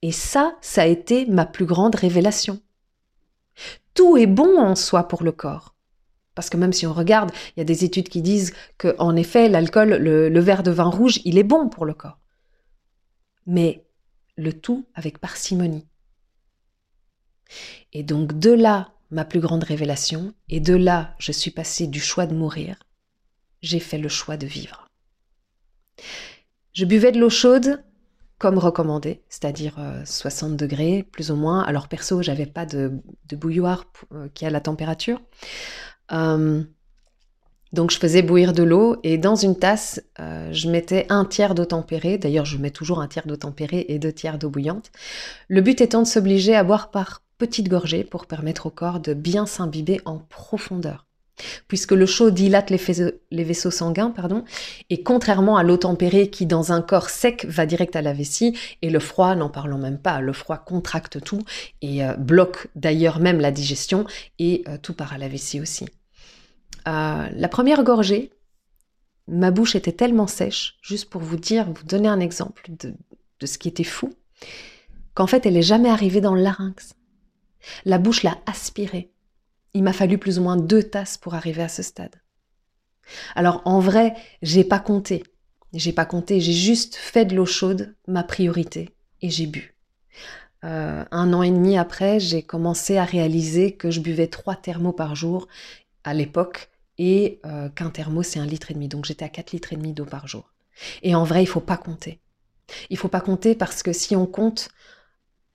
Et 0.02 0.12
ça, 0.12 0.56
ça 0.62 0.84
a 0.84 0.86
été 0.86 1.26
ma 1.26 1.46
plus 1.46 1.66
grande 1.66 1.96
révélation. 1.96 2.60
Tout 3.96 4.18
est 4.18 4.28
bon 4.28 4.60
en 4.60 4.76
soi 4.76 5.08
pour 5.08 5.24
le 5.24 5.32
corps. 5.32 5.74
Parce 6.38 6.52
que 6.52 6.58
même 6.58 6.72
si 6.72 6.86
on 6.86 6.94
regarde, 6.94 7.32
il 7.56 7.60
y 7.60 7.62
a 7.62 7.66
des 7.66 7.84
études 7.84 8.10
qui 8.10 8.22
disent 8.22 8.54
que, 8.78 8.96
en 9.00 9.16
effet, 9.16 9.50
l'alcool, 9.50 9.96
le, 9.96 10.40
verre 10.40 10.62
de 10.62 10.70
vin 10.70 10.88
rouge, 10.88 11.20
il 11.26 11.40
est 11.40 11.44
bon 11.44 11.68
pour 11.68 11.84
le 11.84 11.96
corps. 11.96 12.20
Mais 13.48 13.88
le 14.36 14.54
tout 14.54 14.86
avec 14.94 15.18
parcimonie. 15.18 15.88
Et 17.92 18.04
donc 18.04 18.38
de 18.38 18.52
là, 18.52 18.94
ma 19.10 19.26
plus 19.26 19.40
grande 19.40 19.64
révélation, 19.64 20.32
et 20.48 20.60
de 20.60 20.76
là, 20.76 21.16
je 21.18 21.32
suis 21.32 21.50
passée 21.50 21.88
du 21.88 22.00
choix 22.00 22.28
de 22.28 22.36
mourir, 22.36 22.84
j'ai 23.64 23.80
fait 23.80 23.98
le 23.98 24.10
choix 24.10 24.38
de 24.38 24.46
vivre. 24.46 24.88
Je 26.74 26.86
buvais 26.86 27.12
de 27.12 27.20
l'eau 27.20 27.32
chaude 27.32 27.84
comme 28.38 28.60
recommandé, 28.60 29.24
c'est-à-dire 29.30 29.80
60 30.06 30.52
euh, 30.52 30.56
degrés 30.56 31.04
plus 31.04 31.32
ou 31.32 31.36
moins. 31.36 31.64
Alors 31.64 31.88
perso, 31.88 32.22
j'avais 32.22 32.46
pas 32.46 32.68
de, 32.68 32.92
bouilloire 33.32 33.86
euh, 34.14 34.30
qui 34.34 34.46
a 34.46 34.52
la 34.52 34.62
température. 34.62 35.20
Euh, 36.12 36.64
donc 37.74 37.92
je 37.92 37.98
faisais 37.98 38.22
bouillir 38.22 38.54
de 38.54 38.64
l'eau 38.64 38.98
et 39.04 39.18
dans 39.18 39.36
une 39.36 39.58
tasse, 39.58 40.02
euh, 40.20 40.52
je 40.54 40.70
mettais 40.70 41.06
un 41.10 41.26
tiers 41.26 41.54
d'eau 41.54 41.66
tempérée. 41.66 42.18
D'ailleurs, 42.18 42.46
je 42.46 42.58
mets 42.58 42.72
toujours 42.72 43.02
un 43.02 43.08
tiers 43.08 43.28
d'eau 43.28 43.36
tempérée 43.36 43.86
et 43.90 44.00
deux 44.00 44.14
tiers 44.14 44.38
d'eau 44.38 44.50
bouillante. 44.50 44.92
Le 45.50 45.62
but 45.62 45.82
étant 45.82 46.02
de 46.02 46.08
s'obliger 46.08 46.56
à 46.56 46.64
boire 46.64 46.92
par 46.92 47.22
petites 47.38 47.70
gorgées 47.70 48.04
pour 48.04 48.26
permettre 48.26 48.68
au 48.68 48.70
corps 48.70 49.00
de 49.00 49.14
bien 49.14 49.46
s'imbiber 49.46 50.02
en 50.06 50.18
profondeur. 50.18 51.06
Puisque 51.68 51.92
le 51.92 52.06
chaud 52.06 52.32
dilate 52.32 52.70
les, 52.70 53.44
vaisseaux, 53.44 53.72
sanguins, 53.72 54.10
pardon, 54.10 54.44
et 54.90 55.04
contrairement 55.04 55.58
à 55.58 55.64
l'eau 55.64 55.78
tempérée 55.78 56.30
qui, 56.30 56.46
dans 56.46 56.72
un 56.72 56.82
corps 56.82 57.10
sec, 57.10 57.46
va 57.46 57.66
direct 57.66 57.96
à 57.96 58.02
la 58.02 58.14
vessie, 58.14 58.58
et 58.82 58.90
le 58.90 59.00
froid, 59.00 59.36
n'en 59.36 59.50
parlons 59.50 59.78
même 59.78 60.00
pas, 60.00 60.20
le 60.22 60.34
froid 60.34 60.58
contracte 60.58 61.22
tout 61.24 61.42
et 61.82 62.04
euh, 62.04 62.14
bloque 62.16 62.68
d'ailleurs 62.76 63.20
même 63.20 63.40
la 63.40 63.52
digestion, 63.52 64.06
et 64.40 64.64
tout 64.82 64.94
part 64.94 65.14
à 65.14 65.18
la 65.18 65.28
vessie 65.28 65.62
aussi. 65.62 65.86
Euh, 66.88 67.28
la 67.34 67.48
première 67.50 67.84
gorgée, 67.84 68.32
ma 69.28 69.52
bouche 69.52 69.76
était 69.76 69.92
tellement 69.92 70.28
sèche, 70.28 70.78
juste 70.82 71.10
pour 71.10 71.22
vous 71.22 71.36
dire, 71.36 71.70
vous 71.72 71.84
donner 71.84 72.08
un 72.08 72.20
exemple 72.20 72.64
de, 72.80 72.96
ce 73.46 73.58
qui 73.58 73.68
était 73.68 73.84
fou, 73.84 74.14
qu'en 75.14 75.28
fait, 75.28 75.46
elle 75.46 75.56
n'est 75.56 75.62
jamais 75.62 75.90
arrivée 75.90 76.22
dans 76.22 76.34
le 76.34 76.42
larynx. 76.42 76.94
La 77.84 77.98
bouche 77.98 78.24
l'a 78.24 78.38
aspirée. 78.46 79.12
Il 79.78 79.84
m'a 79.84 79.94
fallu 79.94 80.18
plus 80.18 80.40
ou 80.40 80.42
moins 80.42 80.58
deux 80.58 80.82
tasses 80.82 81.20
pour 81.20 81.36
arriver 81.36 81.62
à 81.62 81.70
ce 81.70 81.84
stade. 81.84 82.16
Alors 83.36 83.62
en 83.66 83.80
vrai, 83.80 84.16
j'ai 84.42 84.64
pas 84.64 84.80
compté. 84.80 85.22
J'ai 85.72 85.94
pas 85.94 86.06
compté, 86.06 86.40
j'ai 86.40 86.52
juste 86.52 86.96
fait 86.96 87.26
de 87.26 87.36
l'eau 87.36 87.46
chaude 87.46 87.96
ma 88.08 88.24
priorité 88.24 88.96
et 89.22 89.30
j'ai 89.30 89.46
bu. 89.46 89.76
Euh, 90.64 91.06
un 91.12 91.32
an 91.32 91.44
et 91.44 91.52
demi 91.52 91.78
après, 91.78 92.20
j'ai 92.20 92.42
commencé 92.42 92.98
à 92.98 93.04
réaliser 93.04 93.76
que 93.76 93.92
je 93.92 94.00
buvais 94.00 94.26
trois 94.26 94.56
thermos 94.56 94.96
par 94.96 95.16
jour 95.16 95.48
à 96.04 96.16
l'époque 96.16 96.72
et 96.98 97.40
euh, 97.46 97.70
qu'un 97.70 97.92
thermo, 97.92 98.24
c'est 98.24 98.40
un 98.40 98.48
litre 98.48 98.72
et 98.72 98.74
demi. 98.74 98.88
Donc 98.88 99.06
j'étais 99.06 99.26
à 99.26 99.30
4 99.30 99.52
litres 99.52 99.74
et 99.74 99.76
demi 99.76 99.94
d'eau 99.94 100.06
par 100.06 100.28
jour. 100.28 100.56
Et 101.04 101.14
en 101.14 101.24
vrai, 101.24 101.44
il 101.44 101.48
faut 101.48 101.60
pas 101.60 101.78
compter. 101.78 102.20
Il 102.90 102.98
faut 102.98 103.10
pas 103.10 103.22
compter 103.22 103.54
parce 103.54 103.84
que 103.84 103.94
si 103.94 104.16
on 104.16 104.26
compte, 104.26 104.70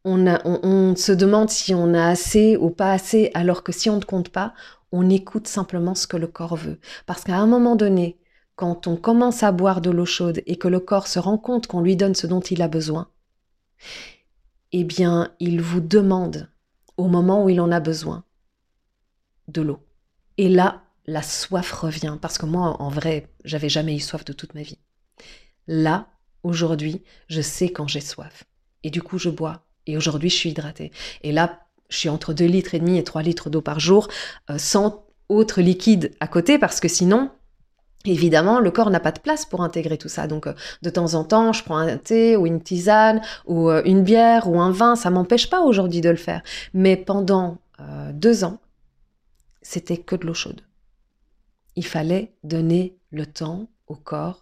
on, 0.04 0.94
se 0.96 1.12
demande 1.12 1.50
si 1.50 1.74
on 1.74 1.94
a 1.94 2.08
assez 2.08 2.56
ou 2.56 2.70
pas 2.70 2.92
assez, 2.92 3.30
alors 3.34 3.62
que 3.62 3.72
si 3.72 3.88
on 3.88 3.96
ne 3.96 4.04
compte 4.04 4.30
pas, 4.30 4.54
on 4.90 5.08
écoute 5.08 5.46
simplement 5.46 5.94
ce 5.94 6.06
que 6.06 6.16
le 6.16 6.26
corps 6.26 6.56
veut. 6.56 6.78
Parce 7.06 7.24
qu'à 7.24 7.38
un 7.38 7.46
moment 7.46 7.76
donné, 7.76 8.18
quand 8.56 8.86
on 8.86 8.96
commence 8.96 9.42
à 9.42 9.52
boire 9.52 9.80
de 9.80 9.90
l'eau 9.90 10.04
chaude 10.04 10.42
et 10.46 10.56
que 10.56 10.68
le 10.68 10.80
corps 10.80 11.06
se 11.06 11.18
rend 11.18 11.38
compte 11.38 11.66
qu'on 11.66 11.80
lui 11.80 11.96
donne 11.96 12.14
ce 12.14 12.26
dont 12.26 12.40
il 12.40 12.62
a 12.62 12.68
besoin, 12.68 13.08
eh 14.72 14.84
bien, 14.84 15.32
il 15.40 15.60
vous 15.60 15.80
demande, 15.80 16.50
au 16.96 17.08
moment 17.08 17.44
où 17.44 17.48
il 17.48 17.60
en 17.60 17.72
a 17.72 17.80
besoin, 17.80 18.24
de 19.48 19.62
l'eau. 19.62 19.80
Et 20.38 20.48
là, 20.48 20.82
la 21.06 21.22
soif 21.22 21.72
revient 21.72 22.16
parce 22.20 22.38
que 22.38 22.46
moi, 22.46 22.80
en 22.80 22.88
vrai, 22.88 23.28
j'avais 23.44 23.68
jamais 23.68 23.96
eu 23.96 24.00
soif 24.00 24.24
de 24.24 24.32
toute 24.32 24.54
ma 24.54 24.62
vie. 24.62 24.78
Là, 25.66 26.08
aujourd'hui, 26.42 27.02
je 27.28 27.40
sais 27.40 27.70
quand 27.70 27.88
j'ai 27.88 28.00
soif. 28.00 28.44
Et 28.82 28.90
du 28.90 29.02
coup, 29.02 29.18
je 29.18 29.30
bois. 29.30 29.64
Et 29.86 29.96
aujourd'hui, 29.96 30.30
je 30.30 30.36
suis 30.36 30.50
hydratée. 30.50 30.92
Et 31.22 31.32
là, 31.32 31.60
je 31.88 31.98
suis 31.98 32.08
entre 32.08 32.32
2 32.32 32.44
litres 32.44 32.74
et 32.74 32.78
demi 32.78 32.98
et 32.98 33.04
3 33.04 33.22
litres 33.22 33.50
d'eau 33.50 33.60
par 33.60 33.80
jour, 33.80 34.08
euh, 34.50 34.58
sans 34.58 35.04
autre 35.28 35.60
liquide 35.60 36.12
à 36.20 36.26
côté, 36.26 36.58
parce 36.58 36.80
que 36.80 36.88
sinon, 36.88 37.30
Évidemment, 38.04 38.58
le 38.58 38.72
corps 38.72 38.90
n'a 38.90 38.98
pas 38.98 39.12
de 39.12 39.20
place 39.20 39.46
pour 39.46 39.62
intégrer 39.62 39.96
tout 39.96 40.08
ça. 40.08 40.26
Donc, 40.26 40.48
euh, 40.48 40.54
de 40.82 40.90
temps 40.90 41.14
en 41.14 41.22
temps, 41.22 41.52
je 41.52 41.62
prends 41.62 41.76
un 41.76 41.96
thé 41.98 42.36
ou 42.36 42.46
une 42.46 42.60
tisane 42.60 43.20
ou 43.46 43.70
euh, 43.70 43.80
une 43.84 44.02
bière 44.02 44.48
ou 44.48 44.60
un 44.60 44.72
vin. 44.72 44.96
Ça 44.96 45.08
m'empêche 45.08 45.48
pas 45.48 45.60
aujourd'hui 45.60 46.00
de 46.00 46.10
le 46.10 46.16
faire. 46.16 46.42
Mais 46.74 46.96
pendant 46.96 47.58
deux 48.12 48.42
ans, 48.42 48.58
c'était 49.60 49.98
que 49.98 50.16
de 50.16 50.26
l'eau 50.26 50.34
chaude 50.34 50.62
il 51.76 51.86
fallait 51.86 52.34
donner 52.42 52.98
le 53.10 53.26
temps 53.26 53.68
au 53.86 53.94
corps 53.94 54.41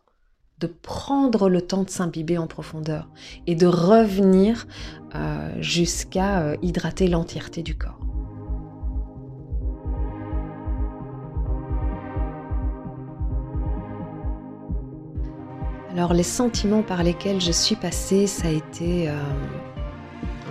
de 0.60 0.66
prendre 0.66 1.48
le 1.48 1.62
temps 1.62 1.84
de 1.84 1.90
s'imbiber 1.90 2.36
en 2.36 2.46
profondeur 2.46 3.08
et 3.46 3.54
de 3.54 3.66
revenir 3.66 4.66
euh, 5.14 5.50
jusqu'à 5.60 6.40
euh, 6.40 6.56
hydrater 6.60 7.08
l'entièreté 7.08 7.62
du 7.62 7.76
corps. 7.76 7.98
Alors 15.92 16.12
les 16.12 16.22
sentiments 16.22 16.82
par 16.82 17.02
lesquels 17.02 17.40
je 17.40 17.50
suis 17.50 17.74
passée, 17.74 18.26
ça 18.26 18.48
a 18.48 18.50
été 18.50 19.08
euh, 19.08 19.14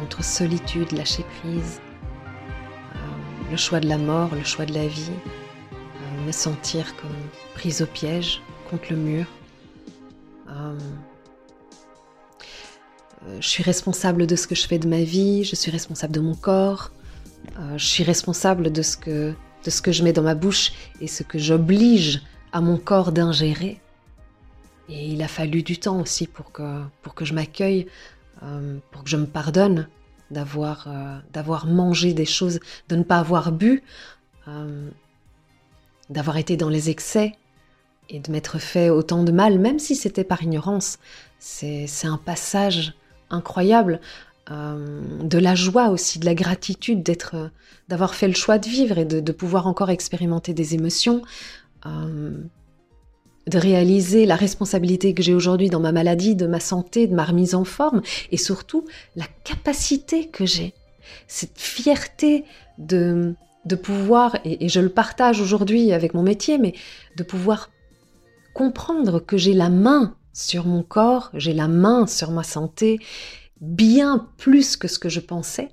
entre 0.04 0.24
solitude, 0.24 0.92
lâcher 0.92 1.24
prise, 1.40 1.82
le 3.50 3.58
choix 3.58 3.80
de 3.80 3.88
la 3.88 3.98
mort, 3.98 4.30
le 4.36 4.44
choix 4.44 4.66
de 4.66 4.74
la 4.74 4.86
vie, 4.86 5.12
me 6.28 6.32
sentir 6.32 6.96
comme 6.98 7.10
prise 7.56 7.82
au 7.82 7.88
piège, 7.88 8.42
contre 8.70 8.92
le 8.92 8.98
mur, 8.98 9.26
je 13.40 13.48
suis 13.48 13.64
responsable 13.64 14.28
de 14.28 14.36
ce 14.36 14.48
que 14.48 14.56
je 14.56 14.68
fais 14.68 14.80
de 14.80 14.88
ma 14.88 15.02
vie, 15.02 15.44
je 15.44 15.56
suis 15.56 15.72
responsable 15.72 16.14
de 16.14 16.20
mon 16.20 16.36
corps, 16.36 16.92
euh, 17.58 17.78
je 17.78 17.86
suis 17.86 18.04
responsable 18.04 18.72
de 18.72 18.82
ce, 18.82 18.98
que, 18.98 19.34
de 19.64 19.70
ce 19.70 19.82
que 19.82 19.92
je 19.92 20.04
mets 20.04 20.14
dans 20.14 20.24
ma 20.24 20.36
bouche 20.36 20.74
et 21.02 21.08
ce 21.08 21.24
que 21.24 21.40
j'oblige 21.40 22.22
à 22.52 22.62
mon 22.62 22.78
corps 22.78 23.12
d'ingérer. 23.12 23.80
Et 24.90 25.08
il 25.08 25.22
a 25.22 25.28
fallu 25.28 25.64
du 25.64 25.78
temps 25.78 26.00
aussi 26.02 26.28
pour 26.28 26.52
que, 26.52 26.82
pour 27.02 27.14
que 27.14 27.24
je 27.24 27.34
m'accueille, 27.34 27.88
pour 28.92 29.04
que 29.04 29.10
je 29.10 29.18
me 29.18 29.28
pardonne 29.28 29.88
d'avoir 30.32 30.88
d'avoir 31.32 31.68
mangé 31.68 32.14
des 32.14 32.26
choses, 32.26 32.60
de 32.88 32.96
ne 32.96 33.04
pas 33.04 33.20
avoir 33.20 33.52
bu, 33.52 33.84
d'avoir 36.10 36.38
été 36.38 36.58
dans 36.58 36.70
les 36.70 36.90
excès, 36.90 37.34
et 38.10 38.20
de 38.20 38.32
m'être 38.32 38.58
fait 38.58 38.90
autant 38.90 39.24
de 39.24 39.32
mal, 39.32 39.60
même 39.60 39.80
si 39.80 39.96
c'était 39.96 40.24
par 40.24 40.42
ignorance. 40.42 40.98
C'est 41.38 41.88
un 42.06 42.18
passage 42.18 42.94
incroyable 43.30 44.00
euh, 44.52 45.02
de 45.22 45.38
la 45.38 45.54
joie 45.54 45.90
aussi, 45.90 46.18
de 46.18 46.26
la 46.26 46.34
gratitude 46.34 47.04
d'être, 47.04 47.52
d'avoir 47.88 48.16
fait 48.16 48.28
le 48.28 48.34
choix 48.34 48.58
de 48.58 48.68
vivre 48.68 48.98
et 48.98 49.06
de, 49.06 49.32
pouvoir 49.32 49.68
encore 49.68 49.92
expérimenter 49.92 50.54
des 50.54 50.74
émotions, 50.74 51.22
euh, 51.86 52.32
de 53.48 53.58
réaliser 53.58 54.26
la 54.26 54.36
responsabilité 54.36 55.14
que 55.14 55.22
j'ai 55.22 55.36
aujourd'hui 55.36 55.70
dans 55.70 55.80
ma 55.80 55.92
maladie, 55.92 56.36
de 56.36 56.48
ma 56.48 56.60
santé, 56.60 57.06
de 57.06 57.14
ma 57.14 57.26
remise 57.26 57.54
en 57.54 57.64
forme, 57.64 58.02
et 58.32 58.38
surtout 58.38 58.86
la 59.16 59.26
capacité 59.44 60.28
que 60.28 60.46
j'ai, 60.46 60.74
cette 61.28 61.60
fierté 61.60 62.44
de, 62.80 63.36
de 63.66 63.76
pouvoir, 63.76 64.38
et 64.46 64.68
je 64.68 64.80
le 64.80 64.90
partage 64.90 65.42
aujourd'hui 65.42 65.92
avec 65.94 66.16
mon 66.16 66.24
métier, 66.24 66.58
mais 66.58 66.74
de 67.18 67.24
pouvoir 67.24 67.70
comprendre 68.54 69.20
que 69.20 69.38
j'ai 69.38 69.54
la 69.54 69.70
main 69.70 70.16
sur 70.34 70.66
mon 70.66 70.84
corps, 70.84 71.30
j'ai 71.34 71.54
la 71.54 71.68
main 71.68 72.08
sur 72.08 72.32
ma 72.32 72.44
santé, 72.44 73.00
bien 73.62 74.28
plus 74.38 74.78
que 74.78 74.88
ce 74.88 75.00
que 75.00 75.10
je 75.10 75.20
pensais, 75.20 75.70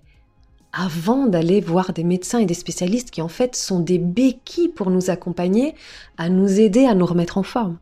avant 0.73 1.27
d'aller 1.27 1.61
voir 1.61 1.92
des 1.92 2.05
médecins 2.05 2.38
et 2.38 2.47
des 2.47 2.55
spécialistes 2.55 3.11
qui 3.11 3.23
en 3.23 3.29
fait 3.29 3.57
sont 3.57 3.81
des 3.81 3.99
béquilles 3.99 4.69
pour 4.69 4.90
nous 4.90 5.11
accompagner, 5.11 5.75
à 6.19 6.29
nous 6.29 6.61
aider 6.61 6.85
à 6.85 6.95
nous 6.95 7.07
remettre 7.07 7.38
en 7.38 7.42
forme. 7.42 7.79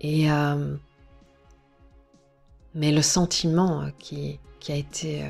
Et 0.00 0.30
euh, 0.30 0.76
mais 2.74 2.90
le 2.90 3.02
sentiment 3.02 3.82
euh, 3.82 3.88
qui, 3.98 4.38
a 4.68 4.74
été, 4.74 5.22
euh, 5.22 5.28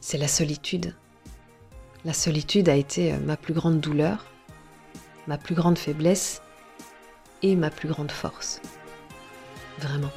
c'est 0.00 0.18
la 0.18 0.28
solitude. 0.28 0.94
La 2.04 2.12
solitude 2.12 2.68
a 2.68 2.74
été 2.74 3.12
ma 3.18 3.36
plus 3.36 3.54
grande 3.54 3.80
douleur, 3.80 4.26
ma 5.28 5.38
plus 5.38 5.54
grande 5.54 5.78
faiblesse 5.78 6.42
et 7.42 7.54
ma 7.54 7.70
plus 7.70 7.88
grande 7.88 8.10
force. 8.10 8.60
Vraiment. 9.80 10.10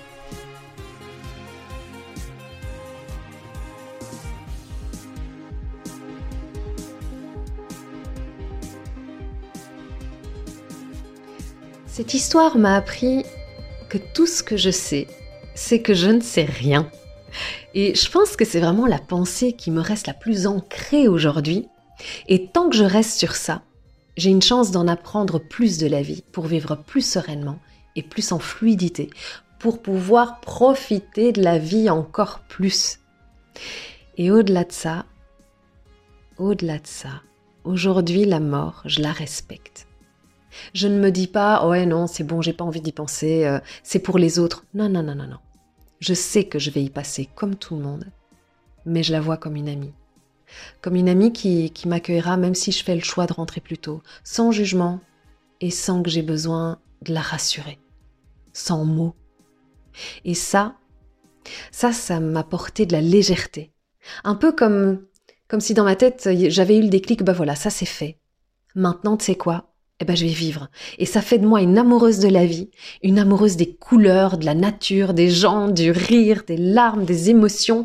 Cette 11.96 12.14
histoire 12.14 12.58
m'a 12.58 12.76
appris 12.76 13.24
que 13.88 13.98
tout 13.98 14.28
ce 14.28 14.44
que 14.44 14.58
je 14.58 14.70
sais, 14.70 15.08
c'est 15.54 15.82
que 15.82 15.94
je 15.94 16.10
ne 16.10 16.20
sais 16.20 16.44
rien. 16.44 16.92
Et 17.74 17.96
je 17.96 18.12
pense 18.12 18.36
que 18.36 18.44
c'est 18.44 18.60
vraiment 18.60 18.86
la 18.86 19.00
pensée 19.00 19.54
qui 19.54 19.72
me 19.72 19.80
reste 19.80 20.08
la 20.08 20.14
plus 20.14 20.46
ancrée 20.46 21.08
aujourd'hui. 21.08 21.70
Et 22.28 22.48
tant 22.48 22.70
que 22.70 22.76
je 22.76 22.84
reste 22.84 23.18
sur 23.18 23.38
ça, 23.38 23.62
j'ai 24.18 24.30
une 24.30 24.42
chance 24.42 24.72
d'en 24.72 24.90
apprendre 24.90 25.40
plus 25.40 25.78
de 25.78 25.88
la 25.88 26.02
vie 26.02 26.22
pour 26.34 26.48
vivre 26.48 26.76
plus 26.76 27.06
sereinement 27.06 27.60
et 27.96 28.04
plus 28.04 28.34
en 28.34 28.40
fluidité, 28.40 29.10
pour 29.66 29.82
pouvoir 29.82 30.42
profiter 30.42 31.32
de 31.32 31.42
la 31.42 31.58
vie 31.58 31.90
encore 31.90 32.42
plus. 32.42 33.00
Et 34.16 34.30
au-delà 34.30 34.64
de 34.64 34.72
ça, 34.72 35.08
au-delà 36.38 36.78
de 36.78 36.86
ça, 36.86 37.24
aujourd'hui 37.64 38.26
la 38.26 38.40
mort, 38.40 38.84
je 38.86 39.02
la 39.02 39.12
respecte. 39.12 39.88
Je 40.76 40.88
ne 40.88 41.00
me 41.00 41.10
dis 41.10 41.26
pas, 41.26 41.68
ouais 41.68 41.88
non, 41.88 42.06
c'est 42.06 42.24
bon, 42.24 42.44
j'ai 42.44 42.54
pas 42.54 42.64
envie 42.64 42.80
d'y 42.80 42.92
penser, 42.92 43.46
euh, 43.46 43.58
c'est 43.82 43.98
pour 43.98 44.20
les 44.20 44.38
autres. 44.38 44.66
Non, 44.76 44.88
non, 44.88 45.02
non, 45.02 45.16
non, 45.16 45.26
non. 45.26 45.40
Je 46.00 46.14
sais 46.14 46.44
que 46.44 46.60
je 46.60 46.70
vais 46.70 46.84
y 46.84 46.92
passer 46.92 47.28
comme 47.34 47.56
tout 47.56 47.76
le 47.76 47.82
monde, 47.82 48.06
mais 48.86 49.02
je 49.02 49.14
la 49.14 49.20
vois 49.20 49.38
comme 49.38 49.56
une 49.56 49.70
amie 49.70 49.96
comme 50.80 50.96
une 50.96 51.10
amie 51.10 51.34
qui, 51.34 51.72
m'accueillera 51.88 52.38
même 52.38 52.54
si 52.54 52.72
je 52.72 52.84
fais 52.84 52.94
le 52.94 53.02
choix 53.02 53.26
de 53.26 53.34
rentrer 53.34 53.62
plus 53.62 53.80
tôt, 53.80 54.04
sans 54.24 54.52
jugement 54.52 55.00
et 55.60 55.72
sans 55.72 56.04
que 56.04 56.12
j'ai 56.12 56.22
besoin 56.22 56.78
de 57.02 57.14
la 57.14 57.22
rassurer, 57.22 57.80
sans 58.54 58.86
mots. 58.86 59.16
Et 60.24 60.34
ça, 60.34 60.76
ça, 61.72 61.92
ça 61.92 62.20
m'a 62.20 62.44
porté 62.44 62.86
de 62.86 62.94
la 62.94 63.02
légèreté. 63.02 63.72
Un 64.24 64.36
peu 64.36 64.52
comme, 64.52 65.06
comme 65.48 65.62
si 65.62 65.74
dans 65.74 65.84
ma 65.84 65.96
tête, 65.96 66.30
j'avais 66.50 66.78
eu 66.78 66.82
le 66.82 66.90
déclic, 66.90 67.24
bah 67.24 67.34
voilà, 67.34 67.56
ça 67.56 67.70
c'est 67.70 67.86
fait. 67.86 68.20
Maintenant, 68.76 69.18
tu 69.18 69.26
sais 69.26 69.36
quoi? 69.36 69.72
Eh 70.02 70.06
ben, 70.06 70.16
je 70.16 70.26
vais 70.26 70.32
vivre. 70.32 70.70
Et 70.98 71.06
ça 71.06 71.22
fait 71.22 71.38
de 71.38 71.48
moi 71.48 71.62
une 71.62 71.78
amoureuse 71.78 72.20
de 72.20 72.28
la 72.28 72.46
vie, 72.46 72.70
une 73.02 73.18
amoureuse 73.18 73.56
des 73.56 73.74
couleurs, 73.74 74.38
de 74.38 74.46
la 74.46 74.54
nature, 74.54 75.14
des 75.14 75.30
gens, 75.30 75.70
du 75.70 75.92
rire, 75.92 76.44
des 76.46 76.58
larmes, 76.58 77.06
des 77.06 77.30
émotions, 77.30 77.84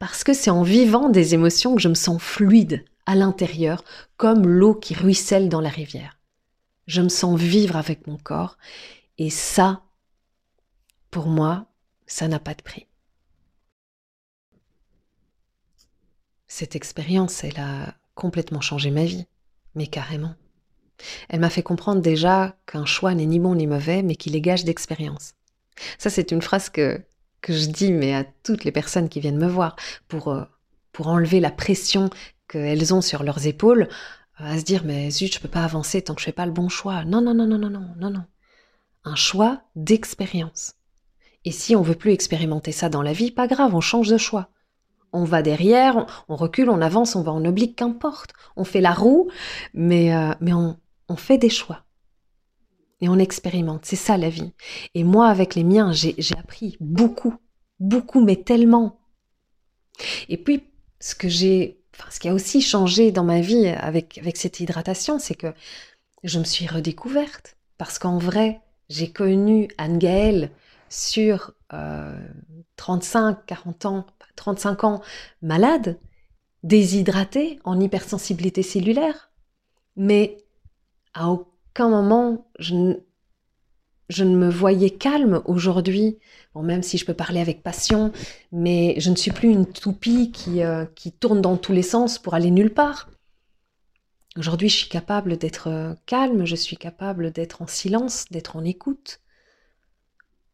parce 0.00 0.24
que 0.24 0.32
c'est 0.32 0.50
en 0.50 0.64
vivant 0.64 1.08
des 1.08 1.34
émotions 1.34 1.76
que 1.76 1.80
je 1.80 1.88
me 1.88 1.94
sens 1.94 2.20
fluide 2.20 2.84
à 3.06 3.14
l'intérieur, 3.14 3.84
comme 4.16 4.46
l'eau 4.46 4.74
qui 4.74 4.94
ruisselle 4.94 5.48
dans 5.48 5.60
la 5.60 5.68
rivière. 5.68 6.18
Je 6.88 7.00
me 7.00 7.08
sens 7.08 7.38
vivre 7.38 7.76
avec 7.76 8.08
mon 8.08 8.16
corps, 8.16 8.58
et 9.18 9.30
ça, 9.30 9.82
pour 11.12 11.26
moi, 11.26 11.66
ça 12.06 12.26
n'a 12.26 12.40
pas 12.40 12.54
de 12.54 12.62
prix. 12.62 12.88
Cette 16.48 16.74
expérience, 16.74 17.44
elle 17.44 17.60
a 17.60 17.94
complètement 18.14 18.62
changé 18.62 18.90
ma 18.90 19.04
vie, 19.04 19.26
mais 19.74 19.86
carrément. 19.86 20.34
Elle 21.28 21.40
m'a 21.40 21.50
fait 21.50 21.62
comprendre 21.62 22.00
déjà 22.00 22.56
qu'un 22.66 22.86
choix 22.86 23.14
n'est 23.14 23.26
ni 23.26 23.38
bon 23.38 23.54
ni 23.54 23.66
mauvais, 23.66 24.02
mais 24.02 24.16
qu'il 24.16 24.34
est 24.34 24.40
gage 24.40 24.64
d'expérience. 24.64 25.34
Ça, 25.98 26.08
c'est 26.08 26.32
une 26.32 26.42
phrase 26.42 26.70
que, 26.70 27.00
que 27.42 27.52
je 27.52 27.66
dis, 27.66 27.92
mais 27.92 28.14
à 28.14 28.24
toutes 28.24 28.64
les 28.64 28.72
personnes 28.72 29.10
qui 29.10 29.20
viennent 29.20 29.38
me 29.38 29.48
voir, 29.48 29.76
pour, 30.08 30.28
euh, 30.28 30.44
pour 30.92 31.08
enlever 31.08 31.40
la 31.40 31.50
pression 31.50 32.08
qu'elles 32.48 32.94
ont 32.94 33.02
sur 33.02 33.22
leurs 33.22 33.46
épaules, 33.46 33.88
à 34.36 34.58
se 34.58 34.64
dire, 34.64 34.84
mais 34.84 35.10
zut, 35.10 35.34
je 35.34 35.40
peux 35.40 35.48
pas 35.48 35.64
avancer 35.64 36.00
tant 36.00 36.14
que 36.14 36.20
je 36.20 36.26
fais 36.26 36.32
pas 36.32 36.46
le 36.46 36.52
bon 36.52 36.70
choix. 36.70 37.04
Non, 37.04 37.20
non, 37.20 37.34
non, 37.34 37.46
non, 37.46 37.58
non, 37.58 37.70
non, 37.70 37.94
non, 37.98 38.10
non. 38.10 38.24
Un 39.04 39.14
choix 39.14 39.62
d'expérience. 39.76 40.74
Et 41.44 41.52
si 41.52 41.74
on 41.74 41.82
veut 41.82 41.94
plus 41.94 42.12
expérimenter 42.12 42.72
ça 42.72 42.88
dans 42.88 43.02
la 43.02 43.12
vie, 43.12 43.30
pas 43.30 43.48
grave, 43.48 43.74
on 43.74 43.80
change 43.80 44.08
de 44.08 44.16
choix. 44.16 44.48
On 45.12 45.24
va 45.24 45.42
derrière, 45.42 46.06
on, 46.28 46.36
recule, 46.36 46.70
on 46.70 46.80
avance, 46.80 47.16
on 47.16 47.22
va 47.22 47.32
en 47.32 47.44
oblique, 47.44 47.76
qu'importe. 47.76 48.32
On 48.56 48.64
fait 48.64 48.80
la 48.80 48.92
roue, 48.92 49.28
mais, 49.74 50.14
euh, 50.14 50.32
mais 50.40 50.52
on, 50.54 50.78
on 51.08 51.16
fait 51.16 51.38
des 51.38 51.50
choix. 51.50 51.84
Et 53.00 53.08
on 53.08 53.18
expérimente, 53.18 53.84
c'est 53.84 53.96
ça 53.96 54.16
la 54.16 54.30
vie. 54.30 54.52
Et 54.94 55.02
moi, 55.02 55.28
avec 55.28 55.54
les 55.56 55.64
miens, 55.64 55.92
j'ai 55.92 56.14
appris 56.38 56.76
beaucoup, 56.80 57.34
beaucoup, 57.80 58.22
mais 58.22 58.36
tellement. 58.36 59.00
Et 60.28 60.36
puis, 60.36 60.62
ce 61.00 61.16
que 61.16 61.28
j'ai, 61.28 61.80
enfin, 61.94 62.08
ce 62.10 62.20
qui 62.20 62.28
a 62.28 62.34
aussi 62.34 62.62
changé 62.62 63.10
dans 63.10 63.24
ma 63.24 63.40
vie 63.40 63.66
avec, 63.66 64.18
avec 64.18 64.36
cette 64.36 64.60
hydratation, 64.60 65.18
c'est 65.18 65.34
que 65.34 65.52
je 66.22 66.38
me 66.38 66.44
suis 66.44 66.68
redécouverte. 66.68 67.56
Parce 67.76 67.98
qu'en 67.98 68.18
vrai, 68.18 68.60
j'ai 68.88 69.10
connu 69.10 69.68
Anne-Gaëlle 69.78 70.50
sur 70.92 71.52
35, 72.76 73.38
euh, 73.38 73.42
40 73.46 73.86
ans, 73.86 74.06
35 74.36 74.84
ans 74.84 75.02
malade, 75.40 75.98
déshydratée, 76.62 77.58
en 77.64 77.80
hypersensibilité 77.80 78.62
cellulaire. 78.62 79.30
Mais 79.96 80.36
à 81.14 81.30
aucun 81.30 81.88
moment 81.88 82.46
je, 82.58 82.74
ne 82.74 84.36
me 84.36 84.50
voyais 84.50 84.90
calme 84.90 85.42
aujourd'hui. 85.46 86.18
Bon, 86.54 86.62
même 86.62 86.82
si 86.82 86.98
je 86.98 87.06
peux 87.06 87.14
parler 87.14 87.40
avec 87.40 87.62
passion, 87.62 88.12
mais 88.52 88.94
je 88.98 89.10
ne 89.10 89.16
suis 89.16 89.30
plus 89.30 89.50
une 89.50 89.66
toupie 89.66 90.30
qui, 90.30 90.62
euh, 90.62 90.84
qui 90.94 91.12
tourne 91.12 91.40
dans 91.40 91.56
tous 91.56 91.72
les 91.72 91.82
sens 91.82 92.18
pour 92.18 92.34
aller 92.34 92.50
nulle 92.50 92.74
part. 92.74 93.08
Aujourd'hui, 94.36 94.68
je 94.68 94.76
suis 94.76 94.88
capable 94.88 95.38
d'être 95.38 95.68
euh, 95.68 95.94
calme, 96.04 96.44
je 96.44 96.56
suis 96.56 96.76
capable 96.76 97.32
d'être 97.32 97.62
en 97.62 97.66
silence, 97.66 98.26
d'être 98.30 98.56
en 98.56 98.64
écoute. 98.64 99.20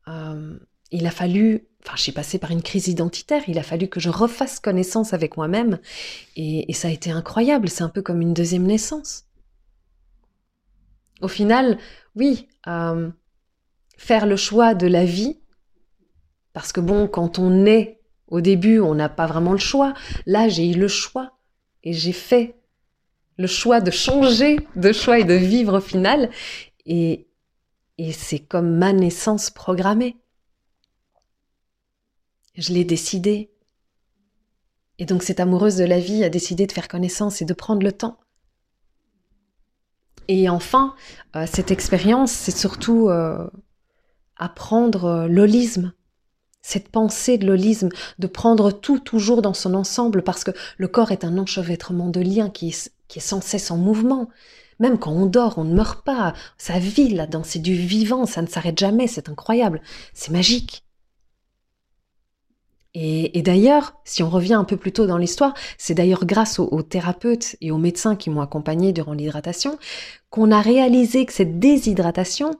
Euh, 0.09 0.59
il 0.91 1.07
a 1.07 1.11
fallu, 1.11 1.67
enfin, 1.85 1.97
j'ai 1.97 2.13
passé 2.13 2.39
par 2.39 2.51
une 2.51 2.63
crise 2.63 2.89
identitaire, 2.89 3.43
il 3.49 3.59
a 3.59 3.63
fallu 3.63 3.89
que 3.89 4.01
je 4.01 4.11
refasse 4.11 4.59
connaissance 4.59 5.13
avec 5.13 5.37
moi-même, 5.37 5.79
et, 6.37 6.73
ça 6.73 6.89
a 6.89 6.91
été 6.91 7.11
incroyable, 7.11 7.69
c'est 7.69 7.83
un 7.83 7.89
peu 7.89 8.03
comme 8.03 8.21
une 8.21 8.35
deuxième 8.35 8.65
naissance. 8.65 9.25
Au 11.21 11.29
final, 11.29 11.79
oui, 12.15 12.49
euh, 12.67 13.11
faire 13.97 14.27
le 14.27 14.37
choix 14.37 14.75
de 14.75 14.87
la 14.87 15.05
vie, 15.05 15.39
parce 16.53 16.73
que 16.73 16.81
bon, 16.81 17.07
quand 17.07 17.39
on 17.39 17.67
est 17.67 18.01
au 18.29 18.41
début, 18.41 18.81
on 18.81 18.95
n'a 18.95 19.09
pas 19.09 19.27
vraiment 19.27 19.53
le 19.53 19.59
choix. 19.59 19.95
Là, 20.27 20.49
j'ai 20.49 20.71
eu 20.71 20.75
le 20.75 20.89
choix 20.89 21.39
et 21.83 21.93
j'ai 21.93 22.13
fait 22.13 22.57
le 23.37 23.47
choix 23.47 23.81
de 23.81 23.91
changer 23.91 24.59
de 24.77 24.93
choix 24.93 25.19
et 25.19 25.25
de 25.25 25.35
vivre 25.35 25.79
au 25.79 25.81
final. 25.81 26.31
Et, 26.85 27.28
et 27.99 28.13
c'est 28.13 28.39
comme 28.39 28.77
ma 28.77 28.93
naissance 28.93 29.51
programmée. 29.51 30.17
Je 32.57 32.73
l'ai 32.73 32.85
décidé. 32.85 33.51
Et 34.99 35.05
donc 35.05 35.23
cette 35.23 35.41
amoureuse 35.41 35.77
de 35.77 35.85
la 35.85 36.01
vie 36.01 36.25
a 36.25 36.29
décidé 36.29 36.67
de 36.67 36.73
faire 36.73 36.89
connaissance 36.89 37.43
et 37.43 37.45
de 37.45 37.55
prendre 37.55 37.83
le 37.83 37.93
temps. 37.93 38.19
Et 40.29 40.49
enfin, 40.49 40.95
euh, 41.37 41.47
cette 41.51 41.71
expérience, 41.71 42.33
c'est 42.33 42.57
surtout 42.57 43.09
euh, 43.09 43.49
apprendre 44.37 45.05
euh, 45.07 45.27
l'holisme, 45.27 45.93
cette 46.61 46.89
pensée 46.89 47.39
de 47.39 47.47
l'holisme, 47.47 47.89
de 48.19 48.27
prendre 48.27 48.71
tout 48.71 48.99
toujours 48.99 49.41
dans 49.41 49.55
son 49.55 49.73
ensemble, 49.75 50.23
parce 50.23 50.45
que 50.45 50.51
le 50.77 50.89
corps 50.89 51.13
est 51.13 51.25
un 51.25 51.39
enchevêtrement 51.39 52.09
de 52.09 52.21
liens 52.21 52.51
qui 52.51 52.69
est, 52.69 52.93
qui 53.09 53.21
est 53.21 53.23
sans 53.23 53.41
cesse 53.41 53.71
en 53.71 53.79
mouvement. 53.79 54.29
Même 54.79 54.99
quand 54.99 55.13
on 55.13 55.27
dort, 55.27 55.59
on 55.59 55.65
ne 55.65 55.75
meurt 55.75 56.05
pas. 56.05 56.35
Ça 56.57 56.79
vit 56.79 57.09
là-dedans, 57.09 57.43
c'est 57.45 57.59
du 57.59 57.75
vivant, 57.75 58.27
ça 58.27 58.43
ne 58.43 58.47
s'arrête 58.47 58.79
jamais, 58.79 59.07
c'est 59.07 59.29
incroyable, 59.29 59.81
c'est 60.15 60.31
magique. 60.31 60.85
Et, 62.95 63.43
d'ailleurs, 63.43 63.95
si 64.05 64.23
on 64.25 64.31
revient 64.31 64.55
un 64.55 64.65
peu 64.65 64.77
plus 64.77 64.93
tôt 64.93 65.07
dans 65.07 65.19
l'histoire, 65.19 65.55
c'est 65.77 65.95
d'ailleurs 65.95 66.25
grâce 66.25 66.59
aux, 66.59 66.83
thérapeutes 66.83 67.55
et 67.61 67.71
aux 67.71 67.79
médecins 67.79 68.17
qui 68.17 68.29
m'ont 68.29 68.41
accompagné 68.41 68.93
durant 68.93 69.13
l'hydratation 69.13 69.79
qu'on 70.31 70.51
a 70.51 70.61
réalisé 70.61 71.25
que 71.25 71.33
cette 71.33 71.61
déshydratation 71.61 72.51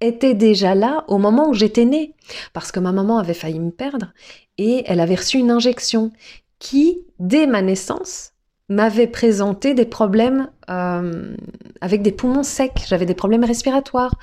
était 0.00 0.34
déjà 0.34 0.74
là 0.74 1.04
au 1.08 1.18
moment 1.18 1.50
où 1.50 1.54
j'étais 1.54 1.84
née. 1.84 2.14
Parce 2.54 2.72
que 2.72 2.80
ma 2.80 2.92
maman 2.92 3.18
avait 3.18 3.34
failli 3.34 3.60
me 3.60 3.70
perdre 3.70 4.12
et 4.58 4.84
elle 4.86 5.00
avait 5.00 5.16
reçu 5.16 5.38
une 5.38 5.50
injection 5.50 6.12
qui, 6.58 7.04
dès 7.18 7.46
ma 7.46 7.60
naissance, 7.60 8.32
m'avait 8.68 9.06
présenté 9.06 9.74
des 9.74 9.84
problèmes 9.84 10.50
euh, 10.70 11.34
avec 11.80 12.02
des 12.02 12.12
poumons 12.12 12.42
secs, 12.42 12.84
j'avais 12.86 13.06
des 13.06 13.14
problèmes 13.14 13.44
respiratoires, 13.44 14.14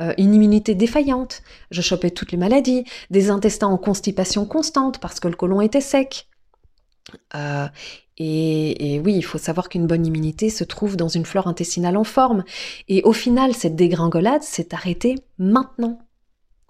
euh, 0.00 0.12
une 0.18 0.34
immunité 0.34 0.74
défaillante, 0.74 1.42
je 1.70 1.82
chopais 1.82 2.10
toutes 2.10 2.32
les 2.32 2.38
maladies, 2.38 2.84
des 3.10 3.30
intestins 3.30 3.68
en 3.68 3.78
constipation 3.78 4.44
constante 4.44 4.98
parce 4.98 5.20
que 5.20 5.28
le 5.28 5.36
côlon 5.36 5.60
était 5.60 5.80
sec. 5.80 6.26
Euh, 7.36 7.68
et, 8.18 8.94
et, 8.94 9.00
oui, 9.00 9.14
il 9.14 9.22
faut 9.22 9.38
savoir 9.38 9.68
qu'une 9.68 9.86
bonne 9.86 10.06
immunité 10.06 10.50
se 10.50 10.64
trouve 10.64 10.96
dans 10.96 11.08
une 11.08 11.24
flore 11.24 11.46
intestinale 11.46 11.96
en 11.96 12.04
forme. 12.04 12.44
Et 12.88 13.02
au 13.04 13.12
final, 13.12 13.54
cette 13.54 13.74
dégringolade 13.74 14.42
s'est 14.42 14.74
arrêtée 14.74 15.16
maintenant. 15.38 15.98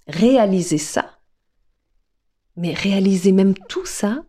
Réaliser 0.07 0.79
ça, 0.79 1.19
mais 2.57 2.75
réaliser 2.75 3.33
même 3.33 3.55
tout 3.55 3.87
ça, 3.87 4.25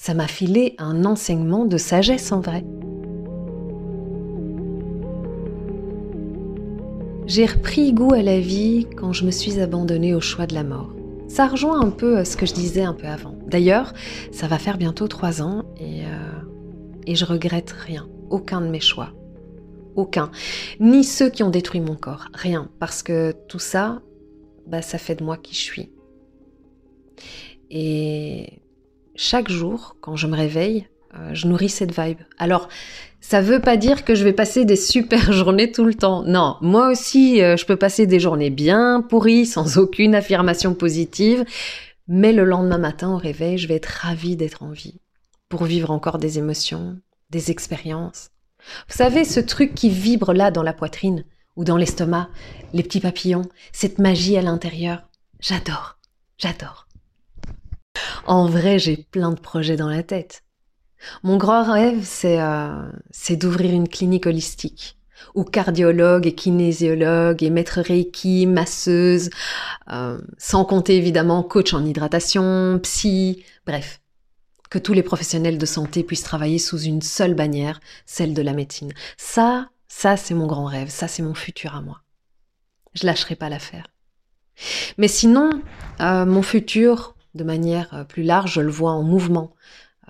ça 0.00 0.14
m'a 0.14 0.28
filé 0.28 0.74
un 0.78 1.04
enseignement 1.04 1.66
de 1.66 1.76
sagesse 1.76 2.32
en 2.32 2.40
vrai. 2.40 2.64
J'ai 7.26 7.44
repris 7.44 7.92
goût 7.92 8.14
à 8.14 8.22
la 8.22 8.40
vie 8.40 8.86
quand 8.96 9.12
je 9.12 9.26
me 9.26 9.30
suis 9.30 9.60
abandonnée 9.60 10.14
au 10.14 10.22
choix 10.22 10.46
de 10.46 10.54
la 10.54 10.64
mort. 10.64 10.94
Ça 11.28 11.46
rejoint 11.46 11.82
un 11.82 11.90
peu 11.90 12.24
ce 12.24 12.38
que 12.38 12.46
je 12.46 12.54
disais 12.54 12.82
un 12.82 12.94
peu 12.94 13.08
avant. 13.08 13.36
D'ailleurs, 13.46 13.92
ça 14.32 14.46
va 14.46 14.58
faire 14.58 14.78
bientôt 14.78 15.06
trois 15.06 15.42
ans 15.42 15.64
et, 15.76 16.06
euh, 16.06 16.40
et 17.06 17.14
je 17.14 17.26
regrette 17.26 17.70
rien, 17.70 18.08
aucun 18.30 18.62
de 18.62 18.68
mes 18.68 18.80
choix. 18.80 19.12
Aucun. 19.96 20.30
Ni 20.80 21.04
ceux 21.04 21.28
qui 21.28 21.42
ont 21.42 21.50
détruit 21.50 21.80
mon 21.80 21.94
corps, 21.94 22.28
rien. 22.32 22.70
Parce 22.78 23.02
que 23.02 23.34
tout 23.48 23.58
ça, 23.58 24.00
bah, 24.66 24.80
ça 24.80 24.96
fait 24.96 25.16
de 25.16 25.24
moi 25.24 25.36
qui 25.36 25.54
je 25.54 25.60
suis. 25.60 25.90
Et 27.68 28.60
chaque 29.14 29.50
jour, 29.50 29.96
quand 30.00 30.16
je 30.16 30.26
me 30.26 30.36
réveille, 30.36 30.88
euh, 31.14 31.30
je 31.34 31.46
nourris 31.48 31.68
cette 31.68 31.98
vibe. 31.98 32.20
Alors, 32.38 32.68
ça 33.20 33.42
veut 33.42 33.60
pas 33.60 33.76
dire 33.76 34.04
que 34.04 34.14
je 34.14 34.24
vais 34.24 34.32
passer 34.32 34.64
des 34.64 34.76
super 34.76 35.32
journées 35.32 35.72
tout 35.72 35.84
le 35.84 35.94
temps. 35.94 36.22
Non, 36.22 36.56
moi 36.60 36.90
aussi, 36.90 37.42
euh, 37.42 37.56
je 37.56 37.66
peux 37.66 37.76
passer 37.76 38.06
des 38.06 38.20
journées 38.20 38.50
bien 38.50 39.04
pourries, 39.08 39.46
sans 39.46 39.78
aucune 39.78 40.14
affirmation 40.14 40.74
positive. 40.74 41.44
Mais 42.08 42.32
le 42.32 42.44
lendemain 42.44 42.78
matin, 42.78 43.10
au 43.10 43.16
réveil, 43.16 43.58
je 43.58 43.68
vais 43.68 43.76
être 43.76 43.86
ravie 43.86 44.36
d'être 44.36 44.62
en 44.62 44.70
vie. 44.70 45.00
Pour 45.48 45.64
vivre 45.64 45.90
encore 45.90 46.18
des 46.18 46.38
émotions, 46.38 46.98
des 47.30 47.50
expériences. 47.50 48.30
Vous 48.88 48.96
savez, 48.96 49.24
ce 49.24 49.40
truc 49.40 49.74
qui 49.74 49.90
vibre 49.90 50.32
là 50.32 50.50
dans 50.50 50.62
la 50.62 50.72
poitrine 50.72 51.24
ou 51.56 51.64
dans 51.64 51.76
l'estomac, 51.76 52.28
les 52.72 52.82
petits 52.82 53.00
papillons, 53.00 53.48
cette 53.72 53.98
magie 53.98 54.36
à 54.36 54.42
l'intérieur. 54.42 55.02
J'adore, 55.40 55.98
j'adore. 56.38 56.89
En 58.26 58.46
vrai, 58.46 58.78
j'ai 58.78 58.96
plein 59.10 59.30
de 59.30 59.40
projets 59.40 59.76
dans 59.76 59.88
la 59.88 60.02
tête. 60.02 60.44
Mon 61.22 61.36
grand 61.36 61.64
rêve, 61.64 62.02
c'est 62.04 62.40
euh, 62.40 62.90
d'ouvrir 63.30 63.72
une 63.72 63.88
clinique 63.88 64.26
holistique 64.26 64.96
où 65.34 65.44
cardiologue 65.44 66.26
et 66.26 66.34
kinésiologue 66.34 67.42
et 67.42 67.50
maître 67.50 67.80
reiki, 67.80 68.46
masseuse, 68.46 69.30
euh, 69.92 70.18
sans 70.38 70.64
compter 70.64 70.96
évidemment 70.96 71.42
coach 71.42 71.74
en 71.74 71.84
hydratation, 71.84 72.78
psy, 72.82 73.44
bref, 73.66 74.00
que 74.70 74.78
tous 74.78 74.92
les 74.92 75.02
professionnels 75.02 75.58
de 75.58 75.66
santé 75.66 76.04
puissent 76.04 76.22
travailler 76.22 76.58
sous 76.58 76.80
une 76.80 77.02
seule 77.02 77.34
bannière, 77.34 77.80
celle 78.06 78.34
de 78.34 78.42
la 78.42 78.52
médecine. 78.52 78.92
Ça, 79.16 79.68
ça 79.88 80.16
c'est 80.16 80.34
mon 80.34 80.46
grand 80.46 80.66
rêve, 80.66 80.88
ça 80.88 81.08
c'est 81.08 81.22
mon 81.22 81.34
futur 81.34 81.74
à 81.74 81.82
moi. 81.82 82.00
Je 82.94 83.06
lâcherai 83.06 83.36
pas 83.36 83.48
l'affaire. 83.48 83.88
Mais 84.98 85.08
sinon, 85.08 85.50
euh, 86.00 86.26
mon 86.26 86.42
futur, 86.42 87.14
de 87.34 87.44
manière 87.44 87.88
euh, 87.94 88.04
plus 88.04 88.22
large, 88.22 88.54
je 88.54 88.60
le 88.60 88.70
vois 88.70 88.92
en 88.92 89.02
mouvement. 89.02 89.52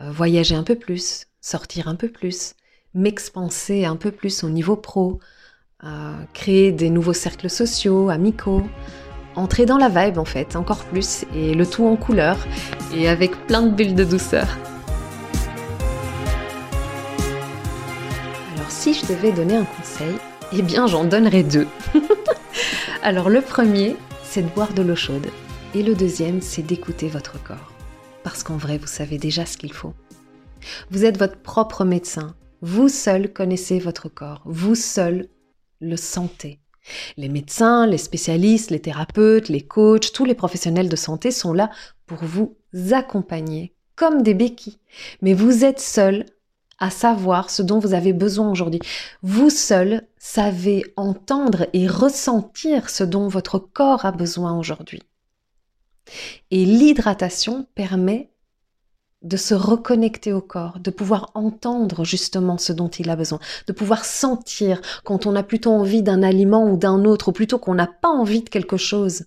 Euh, 0.00 0.10
voyager 0.10 0.54
un 0.54 0.62
peu 0.62 0.74
plus, 0.74 1.26
sortir 1.40 1.88
un 1.88 1.94
peu 1.94 2.08
plus, 2.08 2.54
m'expanser 2.94 3.84
un 3.84 3.96
peu 3.96 4.10
plus 4.10 4.44
au 4.44 4.50
niveau 4.50 4.76
pro, 4.76 5.20
euh, 5.84 6.14
créer 6.32 6.72
des 6.72 6.90
nouveaux 6.90 7.12
cercles 7.12 7.50
sociaux, 7.50 8.08
amicaux, 8.08 8.62
entrer 9.36 9.66
dans 9.66 9.78
la 9.78 9.88
vibe 9.88 10.18
en 10.18 10.24
fait, 10.24 10.56
encore 10.56 10.84
plus, 10.84 11.24
et 11.34 11.54
le 11.54 11.66
tout 11.66 11.86
en 11.86 11.96
couleur, 11.96 12.38
et 12.94 13.08
avec 13.08 13.32
plein 13.46 13.62
de 13.62 13.70
bulles 13.70 13.94
de 13.94 14.04
douceur. 14.04 14.46
Alors 18.56 18.70
si 18.70 18.94
je 18.94 19.06
devais 19.06 19.32
donner 19.32 19.56
un 19.56 19.64
conseil, 19.64 20.16
eh 20.52 20.62
bien 20.62 20.86
j'en 20.86 21.04
donnerais 21.04 21.42
deux. 21.42 21.68
Alors 23.02 23.30
le 23.30 23.40
premier, 23.40 23.96
c'est 24.22 24.42
de 24.42 24.48
boire 24.48 24.72
de 24.72 24.82
l'eau 24.82 24.96
chaude. 24.96 25.28
Et 25.72 25.84
le 25.84 25.94
deuxième, 25.94 26.40
c'est 26.40 26.62
d'écouter 26.62 27.06
votre 27.06 27.40
corps. 27.44 27.72
Parce 28.24 28.42
qu'en 28.42 28.56
vrai, 28.56 28.76
vous 28.76 28.88
savez 28.88 29.18
déjà 29.18 29.46
ce 29.46 29.56
qu'il 29.56 29.72
faut. 29.72 29.94
Vous 30.90 31.04
êtes 31.04 31.16
votre 31.16 31.38
propre 31.38 31.84
médecin. 31.84 32.34
Vous 32.60 32.88
seul 32.88 33.32
connaissez 33.32 33.78
votre 33.78 34.08
corps. 34.08 34.42
Vous 34.46 34.74
seul 34.74 35.28
le 35.80 35.96
sentez. 35.96 36.58
Les 37.16 37.28
médecins, 37.28 37.86
les 37.86 37.98
spécialistes, 37.98 38.72
les 38.72 38.80
thérapeutes, 38.80 39.48
les 39.48 39.60
coachs, 39.60 40.12
tous 40.12 40.24
les 40.24 40.34
professionnels 40.34 40.88
de 40.88 40.96
santé 40.96 41.30
sont 41.30 41.52
là 41.52 41.70
pour 42.04 42.18
vous 42.18 42.56
accompagner 42.90 43.72
comme 43.94 44.22
des 44.22 44.34
béquilles. 44.34 44.80
Mais 45.22 45.34
vous 45.34 45.64
êtes 45.64 45.80
seul 45.80 46.26
à 46.80 46.90
savoir 46.90 47.48
ce 47.48 47.62
dont 47.62 47.78
vous 47.78 47.94
avez 47.94 48.12
besoin 48.12 48.50
aujourd'hui. 48.50 48.80
Vous 49.22 49.50
seul 49.50 50.02
savez 50.18 50.84
entendre 50.96 51.68
et 51.74 51.86
ressentir 51.86 52.90
ce 52.90 53.04
dont 53.04 53.28
votre 53.28 53.60
corps 53.60 54.04
a 54.04 54.10
besoin 54.10 54.58
aujourd'hui. 54.58 55.02
Et 56.50 56.64
l'hydratation 56.64 57.66
permet 57.74 58.30
de 59.22 59.36
se 59.36 59.54
reconnecter 59.54 60.32
au 60.32 60.40
corps, 60.40 60.78
de 60.78 60.90
pouvoir 60.90 61.30
entendre 61.34 62.04
justement 62.04 62.56
ce 62.56 62.72
dont 62.72 62.88
il 62.88 63.10
a 63.10 63.16
besoin, 63.16 63.38
de 63.66 63.72
pouvoir 63.72 64.04
sentir 64.04 64.80
quand 65.04 65.26
on 65.26 65.36
a 65.36 65.42
plutôt 65.42 65.72
envie 65.72 66.02
d'un 66.02 66.22
aliment 66.22 66.64
ou 66.70 66.76
d'un 66.76 67.04
autre, 67.04 67.28
ou 67.28 67.32
plutôt 67.32 67.58
qu'on 67.58 67.74
n'a 67.74 67.86
pas 67.86 68.08
envie 68.08 68.42
de 68.42 68.48
quelque 68.48 68.78
chose. 68.78 69.24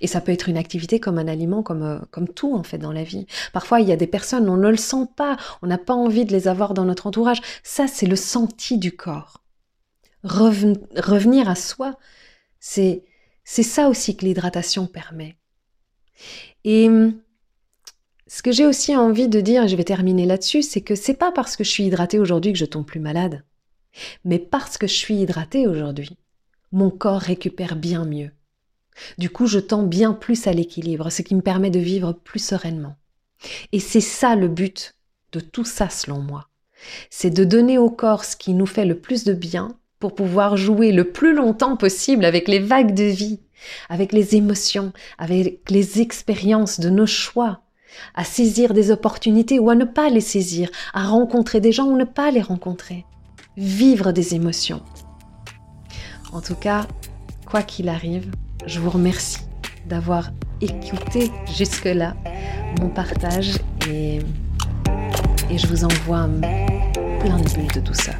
Et 0.00 0.06
ça 0.06 0.20
peut 0.20 0.32
être 0.32 0.48
une 0.48 0.56
activité 0.56 1.00
comme 1.00 1.18
un 1.18 1.28
aliment, 1.28 1.62
comme, 1.62 1.82
euh, 1.82 1.98
comme 2.10 2.28
tout 2.28 2.54
en 2.54 2.62
fait 2.62 2.78
dans 2.78 2.92
la 2.92 3.04
vie. 3.04 3.26
Parfois, 3.52 3.80
il 3.80 3.88
y 3.88 3.92
a 3.92 3.96
des 3.96 4.06
personnes, 4.06 4.48
on 4.48 4.56
ne 4.56 4.70
le 4.70 4.76
sent 4.76 5.06
pas, 5.16 5.36
on 5.62 5.66
n'a 5.66 5.78
pas 5.78 5.94
envie 5.94 6.24
de 6.24 6.32
les 6.32 6.48
avoir 6.48 6.74
dans 6.74 6.84
notre 6.84 7.06
entourage. 7.06 7.42
Ça, 7.62 7.86
c'est 7.86 8.06
le 8.06 8.16
senti 8.16 8.78
du 8.78 8.96
corps. 8.96 9.42
revenir 10.24 11.48
à 11.48 11.54
soi, 11.54 11.96
c'est, 12.58 13.04
c'est 13.44 13.62
ça 13.62 13.88
aussi 13.88 14.16
que 14.16 14.24
l'hydratation 14.24 14.86
permet. 14.86 15.36
Et 16.64 16.88
hum, 16.88 17.14
ce 18.26 18.42
que 18.42 18.52
j'ai 18.52 18.66
aussi 18.66 18.96
envie 18.96 19.28
de 19.28 19.40
dire, 19.40 19.64
et 19.64 19.68
je 19.68 19.76
vais 19.76 19.84
terminer 19.84 20.26
là-dessus, 20.26 20.62
c'est 20.62 20.80
que 20.80 20.94
c'est 20.94 21.14
pas 21.14 21.32
parce 21.32 21.56
que 21.56 21.64
je 21.64 21.70
suis 21.70 21.84
hydratée 21.84 22.18
aujourd'hui 22.18 22.52
que 22.52 22.58
je 22.58 22.64
tombe 22.64 22.86
plus 22.86 23.00
malade, 23.00 23.44
mais 24.24 24.38
parce 24.38 24.78
que 24.78 24.86
je 24.86 24.94
suis 24.94 25.14
hydratée 25.14 25.66
aujourd'hui, 25.66 26.16
mon 26.72 26.90
corps 26.90 27.20
récupère 27.20 27.76
bien 27.76 28.04
mieux. 28.04 28.30
Du 29.18 29.30
coup, 29.30 29.46
je 29.46 29.58
tends 29.58 29.82
bien 29.82 30.12
plus 30.12 30.46
à 30.46 30.52
l'équilibre, 30.52 31.10
ce 31.10 31.22
qui 31.22 31.34
me 31.34 31.42
permet 31.42 31.70
de 31.70 31.78
vivre 31.78 32.12
plus 32.12 32.44
sereinement. 32.44 32.96
Et 33.72 33.80
c'est 33.80 34.00
ça 34.00 34.34
le 34.34 34.48
but 34.48 34.94
de 35.32 35.40
tout 35.40 35.64
ça 35.64 35.88
selon 35.88 36.20
moi. 36.20 36.48
C'est 37.10 37.30
de 37.30 37.44
donner 37.44 37.78
au 37.78 37.90
corps 37.90 38.24
ce 38.24 38.36
qui 38.36 38.54
nous 38.54 38.66
fait 38.66 38.84
le 38.84 38.98
plus 38.98 39.24
de 39.24 39.34
bien 39.34 39.78
pour 39.98 40.14
pouvoir 40.14 40.56
jouer 40.56 40.92
le 40.92 41.10
plus 41.10 41.34
longtemps 41.34 41.76
possible 41.76 42.24
avec 42.24 42.48
les 42.48 42.58
vagues 42.58 42.94
de 42.94 43.04
vie, 43.04 43.40
avec 43.88 44.12
les 44.12 44.36
émotions, 44.36 44.92
avec 45.18 45.70
les 45.70 46.00
expériences 46.00 46.80
de 46.80 46.90
nos 46.90 47.06
choix, 47.06 47.60
à 48.14 48.24
saisir 48.24 48.74
des 48.74 48.90
opportunités 48.90 49.58
ou 49.58 49.70
à 49.70 49.74
ne 49.74 49.84
pas 49.84 50.08
les 50.10 50.20
saisir, 50.20 50.70
à 50.92 51.04
rencontrer 51.04 51.60
des 51.60 51.72
gens 51.72 51.86
ou 51.86 51.96
ne 51.96 52.04
pas 52.04 52.30
les 52.30 52.42
rencontrer, 52.42 53.04
vivre 53.56 54.12
des 54.12 54.34
émotions. 54.34 54.82
En 56.32 56.40
tout 56.40 56.54
cas, 56.54 56.86
quoi 57.46 57.62
qu'il 57.62 57.88
arrive, 57.88 58.30
je 58.66 58.80
vous 58.80 58.90
remercie 58.90 59.38
d'avoir 59.86 60.30
écouté 60.60 61.30
jusque-là 61.56 62.14
mon 62.80 62.88
partage 62.88 63.58
et, 63.88 64.18
je 65.54 65.66
vous 65.68 65.84
envoie 65.84 66.28
plein 67.20 67.38
de 67.38 67.54
bulles 67.54 67.72
de 67.72 67.80
douceur. 67.80 68.16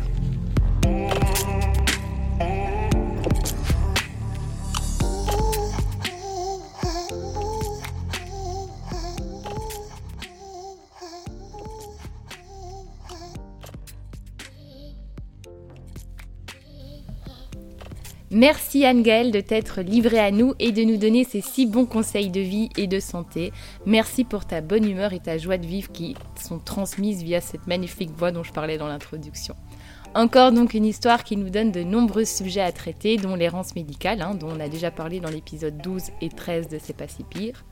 Merci 18.32 18.84
Anne-Gaëlle 18.84 19.30
de 19.30 19.40
t'être 19.40 19.82
livrée 19.82 20.18
à 20.18 20.32
nous 20.32 20.54
et 20.58 20.72
de 20.72 20.82
nous 20.82 20.96
donner 20.96 21.22
ces 21.22 21.40
si 21.40 21.64
bons 21.64 21.86
conseils 21.86 22.28
de 22.28 22.40
vie 22.40 22.70
et 22.76 22.88
de 22.88 22.98
santé. 22.98 23.52
Merci 23.86 24.24
pour 24.24 24.46
ta 24.46 24.60
bonne 24.60 24.84
humeur 24.84 25.12
et 25.12 25.20
ta 25.20 25.38
joie 25.38 25.58
de 25.58 25.66
vivre 25.66 25.92
qui 25.92 26.16
sont 26.34 26.58
transmises 26.58 27.22
via 27.22 27.40
cette 27.40 27.68
magnifique 27.68 28.10
voix 28.10 28.32
dont 28.32 28.42
je 28.42 28.52
parlais 28.52 28.78
dans 28.78 28.88
l'introduction. 28.88 29.54
Encore 30.16 30.50
donc 30.50 30.74
une 30.74 30.86
histoire 30.86 31.22
qui 31.22 31.36
nous 31.36 31.50
donne 31.50 31.70
de 31.70 31.84
nombreux 31.84 32.24
sujets 32.24 32.62
à 32.62 32.72
traiter, 32.72 33.16
dont 33.16 33.36
l'errance 33.36 33.76
médicale, 33.76 34.20
hein, 34.20 34.34
dont 34.34 34.48
on 34.48 34.58
a 34.60 34.68
déjà 34.68 34.90
parlé 34.90 35.20
dans 35.20 35.30
l'épisode 35.30 35.78
12 35.78 36.02
et 36.20 36.28
13 36.28 36.68
de 36.68 36.78
C'est 36.82 36.96
pas 36.96 37.06
si 37.06 37.22
pire. 37.22 37.64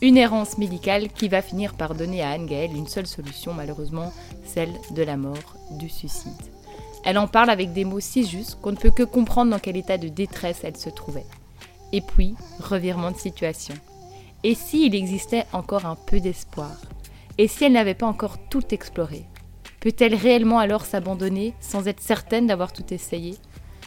Une 0.00 0.16
errance 0.16 0.56
médicale 0.56 1.08
qui 1.08 1.28
va 1.28 1.42
finir 1.42 1.74
par 1.74 1.94
donner 1.94 2.22
à 2.22 2.30
Anne-Gaëlle 2.30 2.74
une 2.74 2.88
seule 2.88 3.06
solution, 3.06 3.52
malheureusement, 3.52 4.14
celle 4.46 4.72
de 4.94 5.02
la 5.02 5.18
mort, 5.18 5.56
du 5.78 5.90
suicide. 5.90 6.30
Elle 7.04 7.18
en 7.18 7.26
parle 7.26 7.50
avec 7.50 7.72
des 7.72 7.84
mots 7.84 8.00
si 8.00 8.26
justes 8.26 8.60
qu'on 8.60 8.72
ne 8.72 8.76
peut 8.76 8.90
que 8.90 9.02
comprendre 9.02 9.50
dans 9.50 9.58
quel 9.58 9.76
état 9.76 9.98
de 9.98 10.08
détresse 10.08 10.60
elle 10.64 10.76
se 10.76 10.90
trouvait. 10.90 11.26
Et 11.92 12.00
puis, 12.00 12.34
revirement 12.58 13.10
de 13.10 13.16
situation. 13.16 13.74
Et 14.44 14.54
s'il 14.54 14.94
existait 14.94 15.46
encore 15.52 15.86
un 15.86 15.96
peu 15.96 16.20
d'espoir? 16.20 16.76
Et 17.38 17.48
si 17.48 17.64
elle 17.64 17.72
n'avait 17.72 17.94
pas 17.94 18.06
encore 18.06 18.38
tout 18.48 18.74
exploré? 18.74 19.24
Peut-elle 19.80 20.14
réellement 20.14 20.58
alors 20.58 20.84
s'abandonner 20.84 21.54
sans 21.60 21.88
être 21.88 22.00
certaine 22.00 22.46
d'avoir 22.46 22.72
tout 22.72 22.92
essayé? 22.92 23.36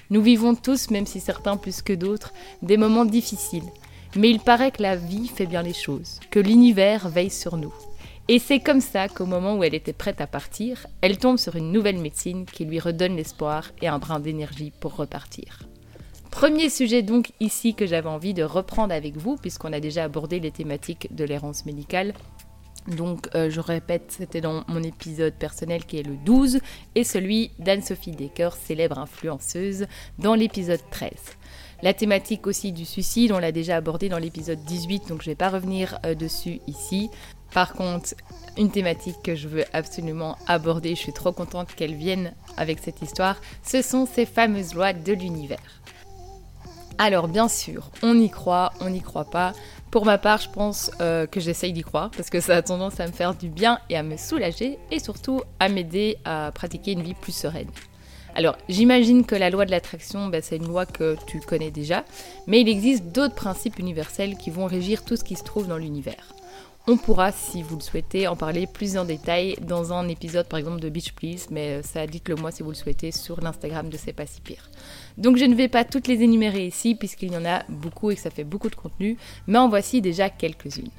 Nous 0.09 0.21
vivons 0.21 0.55
tous, 0.55 0.89
même 0.89 1.05
si 1.05 1.19
certains 1.19 1.57
plus 1.57 1.81
que 1.81 1.93
d'autres, 1.93 2.33
des 2.61 2.77
moments 2.77 3.05
difficiles. 3.05 3.69
Mais 4.15 4.29
il 4.29 4.39
paraît 4.39 4.71
que 4.71 4.81
la 4.81 4.95
vie 4.95 5.27
fait 5.27 5.45
bien 5.45 5.61
les 5.61 5.73
choses, 5.73 6.19
que 6.29 6.39
l'univers 6.39 7.09
veille 7.09 7.31
sur 7.31 7.57
nous. 7.57 7.73
Et 8.29 8.39
c'est 8.39 8.61
comme 8.61 8.79
ça 8.79 9.09
qu'au 9.09 9.25
moment 9.25 9.55
où 9.57 9.63
elle 9.65 9.73
était 9.73 9.91
prête 9.91 10.21
à 10.21 10.27
partir, 10.27 10.87
elle 11.01 11.17
tombe 11.17 11.37
sur 11.37 11.57
une 11.57 11.73
nouvelle 11.73 11.97
médecine 11.97 12.45
qui 12.45 12.63
lui 12.63 12.79
redonne 12.79 13.17
l'espoir 13.17 13.71
et 13.81 13.87
un 13.87 13.99
brin 13.99 14.21
d'énergie 14.21 14.71
pour 14.79 14.95
repartir. 14.95 15.63
Premier 16.31 16.69
sujet 16.69 17.03
donc 17.03 17.31
ici 17.41 17.75
que 17.75 17.85
j'avais 17.85 18.09
envie 18.09 18.33
de 18.33 18.43
reprendre 18.43 18.93
avec 18.93 19.17
vous, 19.17 19.35
puisqu'on 19.35 19.73
a 19.73 19.81
déjà 19.81 20.05
abordé 20.05 20.39
les 20.39 20.51
thématiques 20.51 21.13
de 21.13 21.25
l'errance 21.25 21.65
médicale. 21.65 22.13
Donc 22.87 23.27
euh, 23.35 23.49
je 23.49 23.59
répète, 23.59 24.15
c'était 24.17 24.41
dans 24.41 24.63
mon 24.67 24.81
épisode 24.83 25.33
personnel 25.33 25.85
qui 25.85 25.99
est 25.99 26.03
le 26.03 26.15
12 26.15 26.59
et 26.95 27.03
celui 27.03 27.51
d'Anne-Sophie 27.59 28.11
Decker, 28.11 28.53
célèbre 28.53 28.99
influenceuse, 28.99 29.85
dans 30.17 30.33
l'épisode 30.33 30.81
13. 30.91 31.11
La 31.83 31.93
thématique 31.93 32.47
aussi 32.47 32.71
du 32.71 32.85
suicide, 32.85 33.33
on 33.33 33.39
l'a 33.39 33.51
déjà 33.51 33.75
abordé 33.75 34.07
dans 34.07 34.17
l'épisode 34.17 34.63
18, 34.63 35.09
donc 35.09 35.21
je 35.21 35.27
ne 35.27 35.31
vais 35.33 35.35
pas 35.35 35.49
revenir 35.49 35.99
euh, 36.05 36.15
dessus 36.15 36.61
ici. 36.65 37.09
Par 37.53 37.73
contre, 37.73 38.15
une 38.57 38.71
thématique 38.71 39.17
que 39.21 39.35
je 39.35 39.49
veux 39.49 39.65
absolument 39.73 40.37
aborder, 40.47 40.95
je 40.95 41.01
suis 41.01 41.11
trop 41.11 41.33
contente 41.33 41.75
qu'elle 41.75 41.93
vienne 41.93 42.35
avec 42.55 42.79
cette 42.79 43.01
histoire, 43.01 43.35
ce 43.63 43.81
sont 43.81 44.05
ces 44.05 44.25
fameuses 44.25 44.73
lois 44.75 44.93
de 44.93 45.11
l'univers. 45.11 45.81
Alors 46.99 47.27
bien 47.27 47.49
sûr, 47.49 47.91
on 48.01 48.17
y 48.17 48.29
croit, 48.29 48.71
on 48.79 48.89
n'y 48.89 49.01
croit 49.01 49.29
pas. 49.29 49.51
Pour 49.91 50.05
ma 50.05 50.17
part, 50.17 50.39
je 50.39 50.49
pense 50.49 50.89
euh, 51.01 51.27
que 51.27 51.41
j'essaye 51.41 51.73
d'y 51.73 51.83
croire 51.83 52.11
parce 52.11 52.29
que 52.29 52.39
ça 52.39 52.55
a 52.55 52.61
tendance 52.61 53.01
à 53.01 53.07
me 53.07 53.11
faire 53.11 53.35
du 53.35 53.49
bien 53.49 53.79
et 53.89 53.97
à 53.97 54.03
me 54.03 54.15
soulager 54.15 54.79
et 54.89 54.99
surtout 54.99 55.41
à 55.59 55.67
m'aider 55.67 56.15
à 56.23 56.49
pratiquer 56.55 56.93
une 56.93 57.03
vie 57.03 57.13
plus 57.13 57.35
sereine. 57.35 57.67
Alors, 58.35 58.57
j'imagine 58.67 59.25
que 59.25 59.35
la 59.35 59.49
loi 59.49 59.65
de 59.65 59.71
l'attraction, 59.71 60.27
bah, 60.27 60.41
c'est 60.41 60.57
une 60.57 60.67
loi 60.67 60.85
que 60.85 61.15
tu 61.27 61.39
connais 61.39 61.71
déjà, 61.71 62.03
mais 62.47 62.61
il 62.61 62.69
existe 62.69 63.05
d'autres 63.05 63.35
principes 63.35 63.77
universels 63.77 64.37
qui 64.37 64.49
vont 64.49 64.65
régir 64.65 65.05
tout 65.05 65.15
ce 65.15 65.23
qui 65.23 65.35
se 65.35 65.43
trouve 65.43 65.67
dans 65.67 65.77
l'univers. 65.77 66.33
On 66.85 66.97
pourra, 66.97 67.31
si 67.31 67.61
vous 67.61 67.75
le 67.75 67.81
souhaitez, 67.81 68.27
en 68.27 68.35
parler 68.35 68.67
plus 68.67 68.97
en 68.97 69.05
détail 69.05 69.55
dans 69.61 69.93
un 69.93 70.09
épisode 70.09 70.47
par 70.47 70.59
exemple 70.59 70.81
de 70.81 70.89
Beach 70.89 71.13
Please, 71.13 71.47
mais 71.49 71.81
ça 71.81 72.05
dites-le 72.07 72.35
moi 72.35 72.51
si 72.51 72.61
vous 72.61 72.71
le 72.71 72.75
souhaitez 72.75 73.13
sur 73.13 73.39
l'Instagram 73.39 73.87
de 73.87 73.95
C'est 73.95 74.11
pas 74.11 74.25
si 74.25 74.41
pire. 74.41 74.69
Donc 75.17 75.37
je 75.37 75.45
ne 75.45 75.55
vais 75.55 75.69
pas 75.69 75.85
toutes 75.85 76.07
les 76.07 76.23
énumérer 76.23 76.67
ici 76.67 76.95
puisqu'il 76.95 77.31
y 77.31 77.37
en 77.37 77.45
a 77.45 77.63
beaucoup 77.69 78.11
et 78.11 78.15
que 78.15 78.21
ça 78.21 78.31
fait 78.31 78.43
beaucoup 78.43 78.69
de 78.69 78.75
contenu, 78.75 79.17
mais 79.47 79.59
en 79.59 79.69
voici 79.69 80.01
déjà 80.01 80.29
quelques-unes. 80.29 80.89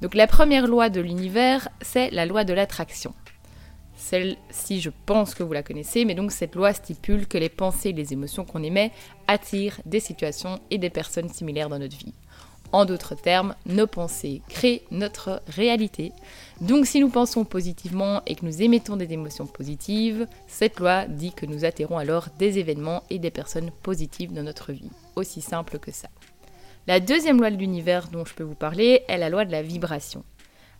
Donc 0.00 0.14
la 0.14 0.26
première 0.26 0.66
loi 0.66 0.88
de 0.88 1.02
l'univers, 1.02 1.68
c'est 1.82 2.10
la 2.12 2.24
loi 2.24 2.44
de 2.44 2.54
l'attraction. 2.54 3.12
Celle-ci, 4.10 4.80
je 4.80 4.90
pense 5.06 5.36
que 5.36 5.44
vous 5.44 5.52
la 5.52 5.62
connaissez, 5.62 6.04
mais 6.04 6.16
donc 6.16 6.32
cette 6.32 6.56
loi 6.56 6.72
stipule 6.72 7.28
que 7.28 7.38
les 7.38 7.48
pensées 7.48 7.90
et 7.90 7.92
les 7.92 8.12
émotions 8.12 8.44
qu'on 8.44 8.64
émet 8.64 8.90
attirent 9.28 9.80
des 9.86 10.00
situations 10.00 10.58
et 10.72 10.78
des 10.78 10.90
personnes 10.90 11.28
similaires 11.28 11.68
dans 11.68 11.78
notre 11.78 11.96
vie. 11.96 12.12
En 12.72 12.86
d'autres 12.86 13.14
termes, 13.14 13.54
nos 13.66 13.86
pensées 13.86 14.42
créent 14.48 14.82
notre 14.90 15.42
réalité. 15.46 16.10
Donc 16.60 16.86
si 16.86 16.98
nous 16.98 17.08
pensons 17.08 17.44
positivement 17.44 18.22
et 18.26 18.34
que 18.34 18.44
nous 18.44 18.62
émettons 18.62 18.96
des 18.96 19.12
émotions 19.12 19.46
positives, 19.46 20.26
cette 20.48 20.80
loi 20.80 21.04
dit 21.04 21.32
que 21.32 21.46
nous 21.46 21.64
attirons 21.64 21.98
alors 21.98 22.30
des 22.36 22.58
événements 22.58 23.04
et 23.10 23.20
des 23.20 23.30
personnes 23.30 23.70
positives 23.84 24.32
dans 24.32 24.42
notre 24.42 24.72
vie. 24.72 24.90
Aussi 25.14 25.40
simple 25.40 25.78
que 25.78 25.92
ça. 25.92 26.08
La 26.88 26.98
deuxième 26.98 27.38
loi 27.38 27.52
de 27.52 27.56
l'univers 27.56 28.08
dont 28.08 28.24
je 28.24 28.34
peux 28.34 28.42
vous 28.42 28.56
parler 28.56 29.04
est 29.06 29.18
la 29.18 29.30
loi 29.30 29.44
de 29.44 29.52
la 29.52 29.62
vibration. 29.62 30.24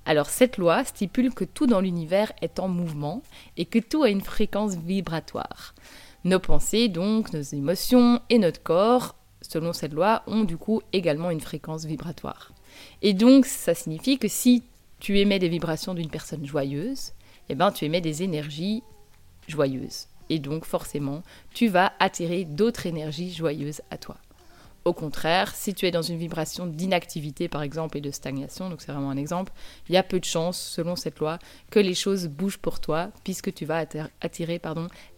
Alors 0.06 0.28
cette 0.28 0.56
loi 0.56 0.84
stipule 0.84 1.32
que 1.32 1.44
tout 1.44 1.66
dans 1.66 1.80
l'univers 1.80 2.32
est 2.40 2.58
en 2.58 2.68
mouvement 2.68 3.22
et 3.56 3.64
que 3.64 3.78
tout 3.78 4.02
a 4.02 4.10
une 4.10 4.22
fréquence 4.22 4.76
vibratoire. 4.76 5.74
Nos 6.24 6.40
pensées, 6.40 6.88
donc, 6.88 7.32
nos 7.32 7.40
émotions 7.40 8.20
et 8.28 8.38
notre 8.38 8.62
corps 8.62 9.14
selon 9.42 9.72
cette 9.72 9.92
loi, 9.92 10.22
ont 10.26 10.44
du 10.44 10.56
coup 10.56 10.82
également 10.92 11.30
une 11.30 11.40
fréquence 11.40 11.84
vibratoire. 11.84 12.52
Et 13.02 13.14
donc, 13.14 13.46
ça 13.46 13.74
signifie 13.74 14.18
que 14.18 14.28
si 14.28 14.64
tu 14.98 15.18
émets 15.18 15.38
des 15.38 15.48
vibrations 15.48 15.94
d'une 15.94 16.10
personne 16.10 16.46
joyeuse, 16.46 17.12
eh 17.48 17.54
ben, 17.54 17.72
tu 17.72 17.84
émets 17.84 18.00
des 18.00 18.22
énergies 18.22 18.82
joyeuses. 19.48 20.06
Et 20.28 20.38
donc, 20.38 20.64
forcément, 20.64 21.22
tu 21.52 21.68
vas 21.68 21.92
attirer 21.98 22.44
d'autres 22.44 22.86
énergies 22.86 23.32
joyeuses 23.32 23.80
à 23.90 23.98
toi. 23.98 24.16
Au 24.86 24.94
contraire, 24.94 25.54
si 25.54 25.74
tu 25.74 25.86
es 25.86 25.90
dans 25.90 26.00
une 26.00 26.16
vibration 26.16 26.66
d'inactivité, 26.66 27.48
par 27.48 27.62
exemple, 27.62 27.98
et 27.98 28.00
de 28.00 28.10
stagnation, 28.10 28.70
donc 28.70 28.80
c'est 28.80 28.92
vraiment 28.92 29.10
un 29.10 29.16
exemple, 29.18 29.52
il 29.88 29.94
y 29.94 29.98
a 29.98 30.02
peu 30.02 30.18
de 30.18 30.24
chances, 30.24 30.58
selon 30.58 30.96
cette 30.96 31.18
loi, 31.18 31.38
que 31.70 31.78
les 31.78 31.94
choses 31.94 32.28
bougent 32.28 32.58
pour 32.58 32.80
toi, 32.80 33.10
puisque 33.22 33.52
tu 33.52 33.66
vas 33.66 33.84
attirer 34.20 34.60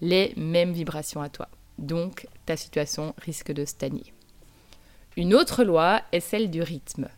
les 0.00 0.34
mêmes 0.36 0.72
vibrations 0.72 1.22
à 1.22 1.28
toi. 1.28 1.48
Donc, 1.78 2.26
ta 2.44 2.56
situation 2.56 3.14
risque 3.18 3.52
de 3.52 3.64
stagner. 3.64 4.12
Une 5.16 5.34
autre 5.34 5.62
loi 5.62 6.02
est 6.10 6.20
celle 6.20 6.50
du 6.50 6.62
rythme. 6.62 7.08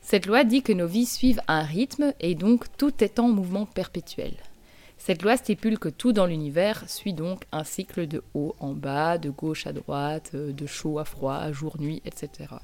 Cette 0.00 0.26
loi 0.26 0.44
dit 0.44 0.62
que 0.62 0.72
nos 0.72 0.86
vies 0.86 1.06
suivent 1.06 1.40
un 1.48 1.62
rythme 1.62 2.12
et 2.20 2.34
donc 2.34 2.66
tout 2.76 3.02
est 3.02 3.18
en 3.18 3.28
mouvement 3.28 3.66
perpétuel. 3.66 4.34
Cette 5.06 5.20
loi 5.20 5.36
stipule 5.36 5.78
que 5.78 5.90
tout 5.90 6.14
dans 6.14 6.24
l'univers 6.24 6.88
suit 6.88 7.12
donc 7.12 7.44
un 7.52 7.62
cycle 7.62 8.08
de 8.08 8.22
haut 8.32 8.56
en 8.58 8.72
bas, 8.72 9.18
de 9.18 9.28
gauche 9.28 9.66
à 9.66 9.74
droite, 9.74 10.30
euh, 10.34 10.50
de 10.50 10.64
chaud 10.64 10.98
à 10.98 11.04
froid, 11.04 11.52
jour-nuit, 11.52 12.00
etc. 12.06 12.54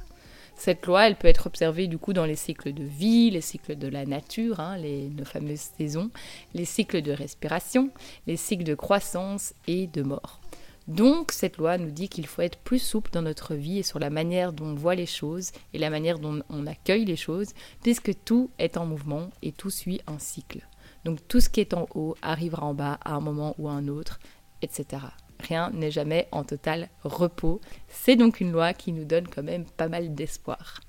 Cette 0.56 0.86
loi, 0.86 1.06
elle 1.06 1.16
peut 1.16 1.28
être 1.28 1.48
observée 1.48 1.86
du 1.86 1.98
coup 1.98 2.14
dans 2.14 2.24
les 2.24 2.36
cycles 2.36 2.72
de 2.72 2.82
vie, 2.82 3.30
les 3.30 3.42
cycles 3.42 3.76
de 3.76 3.88
la 3.88 4.06
nature, 4.06 4.58
hein, 4.58 4.78
les, 4.78 5.10
nos 5.10 5.26
fameuses 5.26 5.68
saisons, 5.76 6.10
les 6.54 6.64
cycles 6.64 7.02
de 7.02 7.12
respiration, 7.12 7.90
les 8.26 8.38
cycles 8.38 8.64
de 8.64 8.74
croissance 8.74 9.52
et 9.66 9.86
de 9.86 10.00
mort. 10.00 10.40
Donc 10.88 11.32
cette 11.32 11.58
loi 11.58 11.76
nous 11.76 11.90
dit 11.90 12.08
qu'il 12.08 12.26
faut 12.26 12.40
être 12.40 12.58
plus 12.60 12.78
souple 12.78 13.10
dans 13.10 13.20
notre 13.20 13.54
vie 13.54 13.80
et 13.80 13.82
sur 13.82 13.98
la 13.98 14.08
manière 14.08 14.54
dont 14.54 14.68
on 14.68 14.74
voit 14.74 14.94
les 14.94 15.04
choses 15.04 15.52
et 15.74 15.78
la 15.78 15.90
manière 15.90 16.18
dont 16.18 16.40
on 16.48 16.66
accueille 16.66 17.04
les 17.04 17.16
choses, 17.16 17.52
puisque 17.82 18.12
tout 18.24 18.48
est 18.58 18.78
en 18.78 18.86
mouvement 18.86 19.28
et 19.42 19.52
tout 19.52 19.68
suit 19.68 20.00
un 20.06 20.18
cycle. 20.18 20.66
Donc 21.04 21.26
tout 21.28 21.40
ce 21.40 21.48
qui 21.48 21.60
est 21.60 21.74
en 21.74 21.86
haut 21.94 22.14
arrivera 22.22 22.66
en 22.66 22.74
bas 22.74 22.98
à 23.04 23.14
un 23.14 23.20
moment 23.20 23.54
ou 23.58 23.68
à 23.68 23.72
un 23.72 23.88
autre, 23.88 24.20
etc. 24.62 25.02
rien 25.40 25.70
n'est 25.70 25.90
jamais 25.90 26.28
en 26.32 26.44
total 26.44 26.88
repos. 27.02 27.60
C'est 27.88 28.16
donc 28.16 28.40
une 28.40 28.52
loi 28.52 28.74
qui 28.74 28.92
nous 28.92 29.04
donne 29.04 29.28
quand 29.28 29.42
même 29.42 29.64
pas 29.64 29.88
mal 29.88 30.14
d'espoir. 30.14 30.80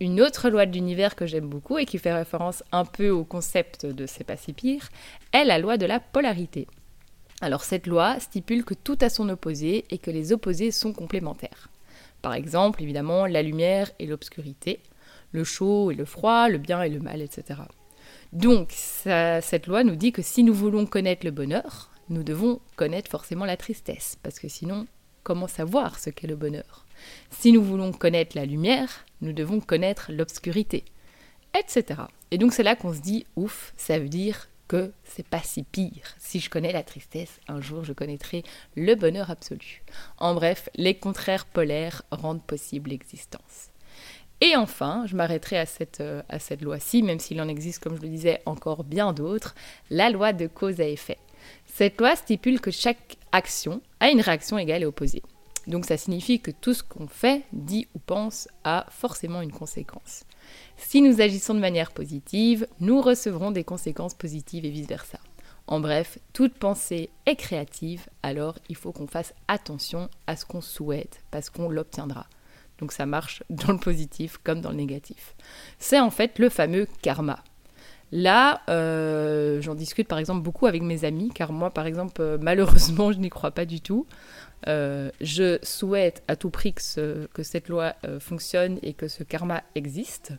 Une 0.00 0.20
autre 0.20 0.50
loi 0.50 0.66
de 0.66 0.72
l'univers 0.72 1.14
que 1.14 1.26
j'aime 1.26 1.48
beaucoup 1.48 1.78
et 1.78 1.86
qui 1.86 1.98
fait 1.98 2.12
référence 2.12 2.64
un 2.72 2.84
peu 2.84 3.10
au 3.10 3.24
concept 3.24 3.86
de 3.86 4.06
C'est 4.06 4.24
pas 4.24 4.34
est 4.34 5.44
la 5.44 5.58
loi 5.58 5.76
de 5.76 5.86
la 5.86 6.00
polarité. 6.00 6.66
Alors 7.40 7.62
cette 7.62 7.86
loi 7.86 8.18
stipule 8.18 8.64
que 8.64 8.74
tout 8.74 8.98
a 9.02 9.08
son 9.08 9.28
opposé 9.28 9.84
et 9.90 9.98
que 9.98 10.10
les 10.10 10.32
opposés 10.32 10.70
sont 10.70 10.92
complémentaires. 10.92 11.68
Par 12.22 12.34
exemple, 12.34 12.82
évidemment, 12.82 13.26
la 13.26 13.42
lumière 13.42 13.90
et 13.98 14.06
l'obscurité, 14.06 14.80
le 15.30 15.44
chaud 15.44 15.90
et 15.90 15.94
le 15.94 16.04
froid, 16.04 16.48
le 16.48 16.58
bien 16.58 16.82
et 16.82 16.88
le 16.88 17.00
mal, 17.00 17.20
etc. 17.20 17.60
Donc 18.34 18.72
cette 18.72 19.68
loi 19.68 19.84
nous 19.84 19.94
dit 19.94 20.10
que 20.10 20.22
si 20.22 20.42
nous 20.42 20.54
voulons 20.54 20.86
connaître 20.86 21.24
le 21.24 21.30
bonheur, 21.30 21.90
nous 22.08 22.24
devons 22.24 22.60
connaître 22.74 23.10
forcément 23.10 23.44
la 23.44 23.56
tristesse, 23.56 24.18
parce 24.22 24.40
que 24.40 24.48
sinon, 24.48 24.86
comment 25.22 25.46
savoir 25.46 25.98
ce 26.00 26.10
qu'est 26.10 26.26
le 26.26 26.34
bonheur? 26.34 26.84
Si 27.30 27.52
nous 27.52 27.62
voulons 27.62 27.92
connaître 27.92 28.36
la 28.36 28.44
lumière, 28.44 29.06
nous 29.20 29.32
devons 29.32 29.60
connaître 29.60 30.10
l'obscurité, 30.10 30.84
etc. 31.56 32.02
Et 32.32 32.38
donc 32.38 32.52
c'est 32.52 32.64
là 32.64 32.74
qu'on 32.74 32.92
se 32.92 33.00
dit, 33.00 33.24
ouf, 33.36 33.72
ça 33.76 34.00
veut 34.00 34.08
dire 34.08 34.48
que 34.66 34.92
c'est 35.04 35.26
pas 35.26 35.42
si 35.42 35.62
pire. 35.62 36.16
Si 36.18 36.40
je 36.40 36.50
connais 36.50 36.72
la 36.72 36.82
tristesse, 36.82 37.38
un 37.46 37.60
jour 37.60 37.84
je 37.84 37.92
connaîtrai 37.92 38.42
le 38.74 38.96
bonheur 38.96 39.30
absolu. 39.30 39.84
En 40.18 40.34
bref, 40.34 40.68
les 40.74 40.98
contraires 40.98 41.46
polaires 41.46 42.02
rendent 42.10 42.42
possible 42.42 42.90
l'existence. 42.90 43.70
Et 44.46 44.56
enfin, 44.56 45.06
je 45.06 45.16
m'arrêterai 45.16 45.56
à 45.56 45.64
cette, 45.64 46.02
euh, 46.02 46.20
à 46.28 46.38
cette 46.38 46.60
loi-ci, 46.60 47.02
même 47.02 47.18
s'il 47.18 47.40
en 47.40 47.48
existe, 47.48 47.82
comme 47.82 47.96
je 47.96 48.02
le 48.02 48.10
disais, 48.10 48.42
encore 48.44 48.84
bien 48.84 49.14
d'autres, 49.14 49.54
la 49.88 50.10
loi 50.10 50.34
de 50.34 50.46
cause 50.46 50.82
à 50.82 50.86
effet. 50.86 51.16
Cette 51.64 51.98
loi 51.98 52.14
stipule 52.14 52.60
que 52.60 52.70
chaque 52.70 53.16
action 53.32 53.80
a 54.00 54.10
une 54.10 54.20
réaction 54.20 54.58
égale 54.58 54.82
et 54.82 54.86
opposée. 54.86 55.22
Donc 55.66 55.86
ça 55.86 55.96
signifie 55.96 56.40
que 56.40 56.50
tout 56.50 56.74
ce 56.74 56.82
qu'on 56.82 57.06
fait, 57.06 57.44
dit 57.54 57.88
ou 57.94 57.98
pense 57.98 58.46
a 58.64 58.84
forcément 58.90 59.40
une 59.40 59.50
conséquence. 59.50 60.24
Si 60.76 61.00
nous 61.00 61.22
agissons 61.22 61.54
de 61.54 61.60
manière 61.60 61.92
positive, 61.92 62.66
nous 62.80 63.00
recevrons 63.00 63.50
des 63.50 63.64
conséquences 63.64 64.12
positives 64.12 64.66
et 64.66 64.70
vice-versa. 64.70 65.20
En 65.66 65.80
bref, 65.80 66.18
toute 66.34 66.52
pensée 66.52 67.08
est 67.24 67.36
créative, 67.36 68.10
alors 68.22 68.58
il 68.68 68.76
faut 68.76 68.92
qu'on 68.92 69.06
fasse 69.06 69.32
attention 69.48 70.10
à 70.26 70.36
ce 70.36 70.44
qu'on 70.44 70.60
souhaite, 70.60 71.22
parce 71.30 71.48
qu'on 71.48 71.70
l'obtiendra. 71.70 72.26
Donc 72.78 72.92
ça 72.92 73.06
marche 73.06 73.42
dans 73.50 73.72
le 73.72 73.78
positif 73.78 74.38
comme 74.42 74.60
dans 74.60 74.70
le 74.70 74.76
négatif. 74.76 75.34
C'est 75.78 76.00
en 76.00 76.10
fait 76.10 76.38
le 76.38 76.48
fameux 76.48 76.86
karma. 77.02 77.42
Là, 78.12 78.60
euh, 78.68 79.60
j'en 79.60 79.74
discute 79.74 80.06
par 80.06 80.18
exemple 80.18 80.42
beaucoup 80.42 80.66
avec 80.66 80.82
mes 80.82 81.04
amis, 81.04 81.30
car 81.34 81.52
moi, 81.52 81.70
par 81.70 81.84
exemple, 81.84 82.20
euh, 82.20 82.38
malheureusement, 82.40 83.10
je 83.12 83.18
n'y 83.18 83.28
crois 83.28 83.50
pas 83.50 83.64
du 83.64 83.80
tout. 83.80 84.06
Euh, 84.68 85.10
je 85.20 85.58
souhaite 85.64 86.22
à 86.28 86.36
tout 86.36 86.50
prix 86.50 86.74
que, 86.74 87.42
cette 87.42 87.68
loi 87.68 87.94
fonctionne 88.20 88.78
et 88.82 88.92
que 88.92 89.08
ce 89.08 89.24
karma 89.24 89.64
existe. 89.74 90.32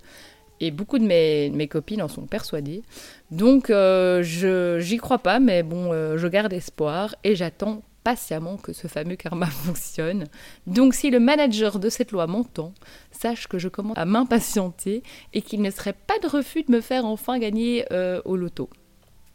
Et 0.61 0.71
beaucoup 0.71 0.99
de 0.99 1.03
mes, 1.03 1.49
mes 1.49 1.67
copines 1.67 2.01
en 2.01 2.07
sont 2.07 2.27
persuadées. 2.27 2.81
Donc, 3.29 3.65
je 3.67 4.77
j'y 4.79 4.95
crois 4.95 5.19
pas, 5.19 5.41
mais 5.41 5.61
bon, 5.61 5.91
je 6.15 6.27
garde 6.27 6.53
espoir 6.53 7.13
et 7.25 7.35
j'attends 7.35 7.83
patiemment 8.05 8.55
que 8.57 8.71
ce 8.71 8.87
fameux 8.87 9.15
karma 9.15 9.45
fonctionne. 9.65 10.25
Donc 10.67 10.93
si 10.93 11.09
le 11.09 11.19
manager 11.19 11.79
de 11.79 11.89
cette 11.89 12.11
loi 12.11 12.27
m'entend, 12.27 12.71
sache 13.11 13.47
que 13.47 13.57
je 13.57 13.67
commence 13.67 13.97
à 13.97 14.05
m'impatienter 14.05 15.03
et 15.33 15.41
qu'il 15.41 15.61
ne 15.61 15.71
serait 15.71 15.95
pas 16.07 16.19
de 16.19 16.27
refus 16.27 16.63
de 16.63 16.71
me 16.71 16.81
faire 16.81 17.05
enfin 17.05 17.39
gagner 17.39 17.85
euh, 17.91 18.21
au 18.23 18.37
loto 18.37 18.69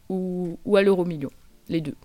ou, 0.09 0.57
à 0.75 0.81
l'euro 0.81 1.05
million. 1.05 1.29
Les 1.67 1.81
deux. 1.81 1.95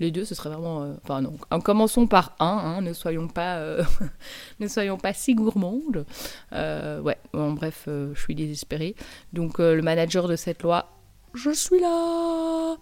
Les 0.00 0.10
deux, 0.10 0.24
ce 0.24 0.34
serait 0.34 0.48
vraiment. 0.48 0.82
Euh, 0.82 0.94
enfin 1.04 1.20
non. 1.20 1.34
En 1.50 1.60
commençons 1.60 2.06
par 2.06 2.34
un. 2.40 2.46
Hein, 2.46 2.80
ne 2.80 2.92
soyons 2.94 3.28
pas, 3.28 3.58
euh, 3.58 3.84
ne 4.60 4.66
soyons 4.66 4.96
pas 4.96 5.12
si 5.12 5.34
gourmandes. 5.34 6.06
ouais. 6.52 7.18
En 7.34 7.52
bref, 7.52 7.84
je 7.86 8.18
suis 8.18 8.34
désespérée. 8.34 8.96
Donc 9.34 9.58
le 9.58 9.82
manager 9.82 10.26
de 10.26 10.36
cette 10.36 10.62
loi, 10.62 10.88
je 11.34 11.50
suis 11.50 11.80
là. 11.80 12.76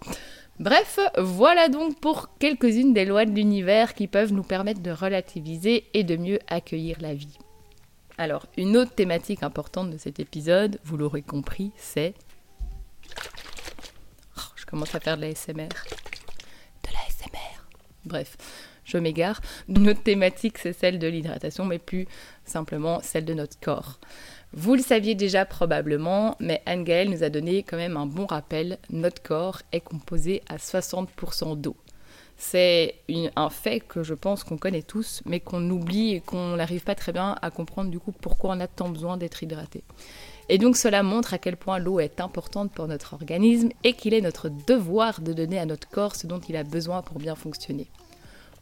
Bref, 0.59 0.99
voilà 1.17 1.67
donc 1.67 1.99
pour 1.99 2.37
quelques-unes 2.37 2.93
des 2.93 3.05
lois 3.05 3.25
de 3.25 3.31
l'univers 3.31 3.95
qui 3.95 4.07
peuvent 4.07 4.31
nous 4.31 4.43
permettre 4.43 4.81
de 4.81 4.91
relativiser 4.91 5.85
et 5.93 6.03
de 6.03 6.15
mieux 6.15 6.39
accueillir 6.47 6.97
la 7.01 7.15
vie. 7.15 7.37
Alors, 8.19 8.45
une 8.57 8.77
autre 8.77 8.93
thématique 8.93 9.41
importante 9.41 9.89
de 9.89 9.97
cet 9.97 10.19
épisode, 10.19 10.79
vous 10.83 10.97
l'aurez 10.97 11.23
compris, 11.23 11.71
c'est... 11.75 12.13
Oh, 14.37 14.41
je 14.55 14.65
commence 14.65 14.93
à 14.93 14.99
faire 14.99 15.17
de 15.17 15.21
la 15.23 15.33
SMR. 15.33 15.69
De 16.83 16.91
la 16.93 17.09
SMR. 17.09 17.67
Bref, 18.05 18.37
je 18.85 18.97
m'égare. 18.97 19.41
Notre 19.67 20.03
thématique, 20.03 20.59
c'est 20.59 20.73
celle 20.73 20.99
de 20.99 21.07
l'hydratation, 21.07 21.65
mais 21.65 21.79
plus 21.79 22.07
simplement 22.45 22.99
celle 23.01 23.25
de 23.25 23.33
notre 23.33 23.59
corps. 23.59 23.99
Vous 24.55 24.75
le 24.75 24.83
saviez 24.83 25.15
déjà 25.15 25.45
probablement, 25.45 26.35
mais 26.39 26.61
Anne-Gaëlle 26.67 27.09
nous 27.09 27.23
a 27.23 27.29
donné 27.29 27.63
quand 27.63 27.77
même 27.77 27.97
un 27.97 28.05
bon 28.05 28.27
rappel. 28.27 28.77
Notre 28.91 29.23
corps 29.23 29.63
est 29.71 29.81
composé 29.81 30.43
à 30.47 30.57
60% 30.57 31.59
d'eau. 31.59 31.75
C'est 32.37 32.95
un 33.35 33.49
fait 33.49 33.79
que 33.79 34.03
je 34.03 34.13
pense 34.13 34.43
qu'on 34.43 34.57
connaît 34.57 34.83
tous, 34.83 35.23
mais 35.25 35.39
qu'on 35.39 35.67
oublie 35.71 36.13
et 36.13 36.19
qu'on 36.19 36.55
n'arrive 36.55 36.83
pas 36.83 36.93
très 36.93 37.11
bien 37.11 37.35
à 37.41 37.49
comprendre 37.49 37.89
du 37.89 37.99
coup 37.99 38.11
pourquoi 38.11 38.51
on 38.51 38.59
a 38.59 38.67
tant 38.67 38.89
besoin 38.89 39.17
d'être 39.17 39.41
hydraté. 39.41 39.83
Et 40.49 40.59
donc 40.59 40.77
cela 40.77 41.01
montre 41.01 41.33
à 41.33 41.39
quel 41.39 41.57
point 41.57 41.79
l'eau 41.79 41.99
est 41.99 42.21
importante 42.21 42.71
pour 42.71 42.87
notre 42.87 43.15
organisme 43.15 43.69
et 43.83 43.93
qu'il 43.93 44.13
est 44.13 44.21
notre 44.21 44.49
devoir 44.49 45.21
de 45.21 45.33
donner 45.33 45.57
à 45.57 45.65
notre 45.65 45.89
corps 45.89 46.15
ce 46.15 46.27
dont 46.27 46.39
il 46.39 46.55
a 46.57 46.63
besoin 46.63 47.01
pour 47.01 47.17
bien 47.17 47.35
fonctionner. 47.35 47.87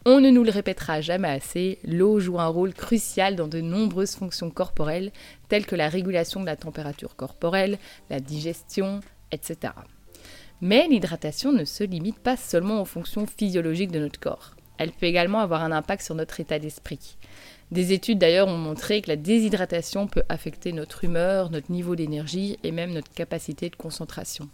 On 0.04 0.20
ne 0.20 0.32
nous 0.32 0.44
le 0.44 0.50
répétera 0.50 1.00
jamais 1.00 1.28
assez, 1.28 1.78
l'eau 1.84 2.20
joue 2.20 2.40
un 2.40 2.48
rôle 2.48 2.74
crucial 2.74 3.36
dans 3.36 3.48
de 3.48 3.62
nombreuses 3.62 4.16
fonctions 4.16 4.50
corporelles, 4.50 5.12
telles 5.48 5.68
que 5.68 5.76
la 5.76 5.90
régulation 5.90 6.40
de 6.40 6.48
la 6.48 6.56
température 6.56 7.16
corporelle, 7.16 7.78
la 8.10 8.20
digestion, 8.20 9.02
etc. 9.32 9.74
Mais 10.60 10.88
l'hydratation 10.88 11.52
ne 11.52 11.66
se 11.66 11.84
limite 11.84 12.18
pas 12.18 12.36
seulement 12.36 12.82
aux 12.82 12.86
fonctions 12.86 13.28
physiologiques 13.28 13.92
de 13.92 14.00
notre 14.00 14.20
corps. 14.20 14.56
Elle 14.80 14.92
peut 14.92 15.06
également 15.06 15.40
avoir 15.40 15.64
un 15.64 15.72
impact 15.72 16.04
sur 16.04 16.16
notre 16.16 16.40
état 16.40 16.58
d'esprit. 16.58 17.18
Des 17.70 17.94
études 17.94 18.18
d'ailleurs 18.18 18.48
ont 18.48 18.58
montré 18.58 19.04
que 19.04 19.10
la 19.10 19.18
déshydratation 19.18 20.08
peut 20.08 20.24
affecter 20.30 20.74
notre 20.74 21.04
humeur, 21.04 21.52
notre 21.52 21.72
niveau 21.72 21.96
d'énergie 21.96 22.58
et 22.64 22.72
même 22.72 22.92
notre 22.92 23.12
capacité 23.12 23.70
de 23.70 23.76
concentration. 23.76 24.50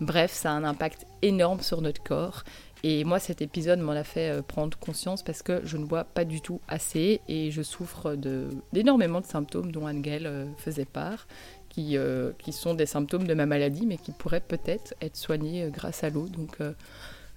Bref, 0.00 0.32
ça 0.32 0.50
a 0.50 0.54
un 0.54 0.64
impact 0.64 1.06
énorme 1.22 1.60
sur 1.60 1.82
notre 1.82 2.02
corps 2.02 2.44
et 2.84 3.04
moi, 3.04 3.18
cet 3.18 3.42
épisode 3.42 3.80
m'en 3.80 3.92
a 3.92 4.04
fait 4.04 4.30
euh, 4.30 4.42
prendre 4.42 4.78
conscience 4.78 5.22
parce 5.22 5.42
que 5.42 5.60
je 5.64 5.76
ne 5.76 5.84
bois 5.84 6.04
pas 6.04 6.24
du 6.24 6.40
tout 6.40 6.60
assez 6.68 7.20
et 7.28 7.50
je 7.50 7.62
souffre 7.62 8.14
d'énormément 8.72 9.20
de, 9.20 9.26
symptômes 9.26 9.72
dont 9.72 9.88
Angel 9.88 10.26
euh, 10.26 10.46
faisait 10.58 10.84
part, 10.84 11.26
qui, 11.68 11.96
euh, 11.96 12.32
qui, 12.38 12.52
sont 12.52 12.74
des 12.74 12.86
symptômes 12.86 13.26
de 13.26 13.34
ma 13.34 13.46
maladie, 13.46 13.86
mais 13.86 13.96
qui 13.96 14.12
pourraient 14.12 14.40
peut-être 14.40 14.94
être 15.00 15.16
soignés 15.16 15.68
grâce 15.72 16.04
à 16.04 16.10
l'eau. 16.10 16.28
Donc, 16.28 16.58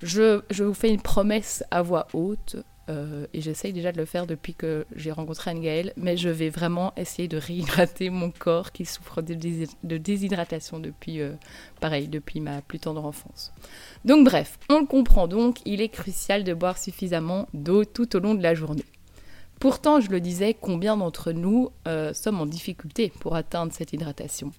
je, 0.01 0.41
vous 0.63 0.73
fais 0.73 0.89
une 0.89 1.01
promesse 1.01 1.63
à 1.71 1.81
voix 1.81 2.07
haute. 2.13 2.57
Euh, 2.89 3.27
et 3.33 3.41
j'essaye 3.41 3.73
déjà 3.73 3.91
de 3.91 3.97
le 3.97 4.05
faire 4.05 4.25
depuis 4.25 4.55
que 4.55 4.85
j'ai 4.95 5.11
rencontré 5.11 5.51
Anne-Gaëlle, 5.51 5.93
mais 5.97 6.17
je 6.17 6.29
vais 6.29 6.49
vraiment 6.49 6.93
essayer 6.97 7.27
de 7.27 7.37
réhydrater 7.37 8.09
mon 8.09 8.31
corps 8.31 8.71
qui 8.71 8.85
souffre 8.85 9.21
de, 9.21 9.97
déshydratation 9.97 10.79
depuis, 10.79 11.21
euh, 11.21 11.33
pareil, 11.79 12.07
depuis 12.07 12.39
ma 12.39 12.61
plus 12.61 12.79
tendre 12.79 13.05
enfance. 13.05 13.53
Donc 14.03 14.25
bref, 14.25 14.57
on 14.69 14.79
le 14.79 14.85
comprend 14.85 15.27
donc, 15.27 15.59
il 15.65 15.81
est 15.81 15.89
crucial 15.89 16.43
de 16.43 16.53
boire 16.53 16.77
suffisamment 16.77 17.47
d'eau 17.53 17.85
tout 17.85 18.15
au 18.15 18.19
long 18.19 18.33
de 18.33 18.43
la 18.43 18.55
journée. 18.55 18.85
Pourtant, 19.59 19.99
je 19.99 20.09
le 20.09 20.19
disais, 20.19 20.55
combien 20.59 20.97
d'entre 20.97 21.31
nous 21.33 21.69
euh, 21.87 22.15
sommes 22.15 22.41
en 22.41 22.47
difficulté 22.47 23.13
pour 23.19 23.35
atteindre 23.35 23.71
cette 23.71 23.93
hydratation? 23.93 24.51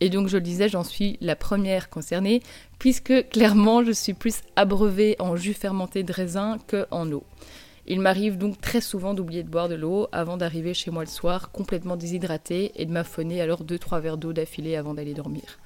Et 0.00 0.10
donc, 0.10 0.28
je 0.28 0.36
le 0.36 0.42
disais, 0.42 0.68
j'en 0.68 0.84
suis 0.84 1.16
la 1.22 1.34
première 1.34 1.88
concernée, 1.88 2.42
puisque 2.78 3.28
clairement, 3.30 3.82
je 3.84 3.92
suis 3.92 4.14
plus 4.14 4.40
abreuvée 4.56 5.16
en 5.18 5.36
jus 5.36 5.54
fermenté 5.54 6.02
de 6.02 6.12
raisin 6.12 6.58
qu'en 6.68 7.10
eau. 7.10 7.24
Il 7.92 7.98
m'arrive 7.98 8.38
donc 8.38 8.60
très 8.60 8.80
souvent 8.80 9.14
d'oublier 9.14 9.42
de 9.42 9.48
boire 9.48 9.68
de 9.68 9.74
l'eau 9.74 10.06
avant 10.12 10.36
d'arriver 10.36 10.74
chez 10.74 10.92
moi 10.92 11.02
le 11.02 11.08
soir 11.08 11.50
complètement 11.50 11.96
déshydratée 11.96 12.70
et 12.76 12.86
de 12.86 12.92
m'affonner 12.92 13.40
alors 13.40 13.64
2-3 13.64 14.00
verres 14.00 14.16
d'eau 14.16 14.32
d'affilée 14.32 14.76
avant 14.76 14.94
d'aller 14.94 15.12
dormir. 15.12 15.58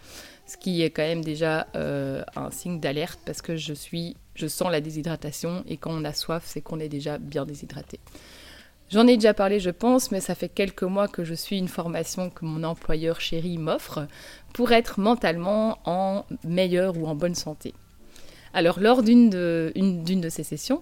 Ce 0.46 0.56
qui 0.56 0.80
est 0.80 0.88
quand 0.88 1.02
même 1.02 1.22
déjà 1.22 1.66
euh, 1.76 2.22
un 2.34 2.50
signe 2.50 2.80
d'alerte 2.80 3.20
parce 3.26 3.42
que 3.42 3.56
je 3.56 3.74
suis, 3.74 4.16
je 4.36 4.46
sens 4.46 4.72
la 4.72 4.80
déshydratation 4.80 5.64
et 5.68 5.76
quand 5.76 5.90
on 5.92 6.02
a 6.02 6.14
soif, 6.14 6.44
c'est 6.46 6.62
qu'on 6.62 6.80
est 6.80 6.88
déjà 6.88 7.18
bien 7.18 7.44
déshydraté. 7.44 8.00
J'en 8.90 9.06
ai 9.06 9.16
déjà 9.16 9.34
parlé, 9.34 9.60
je 9.60 9.68
pense, 9.68 10.10
mais 10.10 10.20
ça 10.20 10.34
fait 10.34 10.48
quelques 10.48 10.82
mois 10.82 11.08
que 11.08 11.24
je 11.24 11.34
suis 11.34 11.58
une 11.58 11.68
formation 11.68 12.30
que 12.30 12.46
mon 12.46 12.64
employeur 12.64 13.20
chéri 13.20 13.58
m'offre 13.58 14.08
pour 14.54 14.72
être 14.72 14.98
mentalement 14.98 15.78
en 15.84 16.24
meilleure 16.42 16.96
ou 16.96 17.06
en 17.06 17.14
bonne 17.14 17.34
santé. 17.34 17.74
Alors, 18.54 18.78
lors 18.78 19.02
d'une 19.02 19.30
de, 19.30 20.28
ces 20.30 20.44
sessions, 20.44 20.80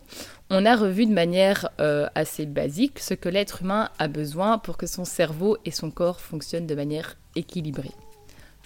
on 0.51 0.67
a 0.67 0.77
revu 0.77 1.07
de 1.07 1.13
manière 1.13 1.71
euh, 1.81 2.07
assez 2.15 2.45
basique 2.45 2.99
ce 2.99 3.15
que 3.15 3.31
l'être 3.31 3.63
humain 3.63 3.89
a 3.99 4.09
besoin 4.09 4.59
pour 4.59 4.77
que 4.77 4.87
son 4.87 5.07
cerveau 5.07 5.57
et 5.65 5.71
son 5.71 5.91
corps 5.91 6.21
fonctionnent 6.21 6.67
de 6.67 6.75
manière 6.75 7.17
équilibrée. 7.35 7.93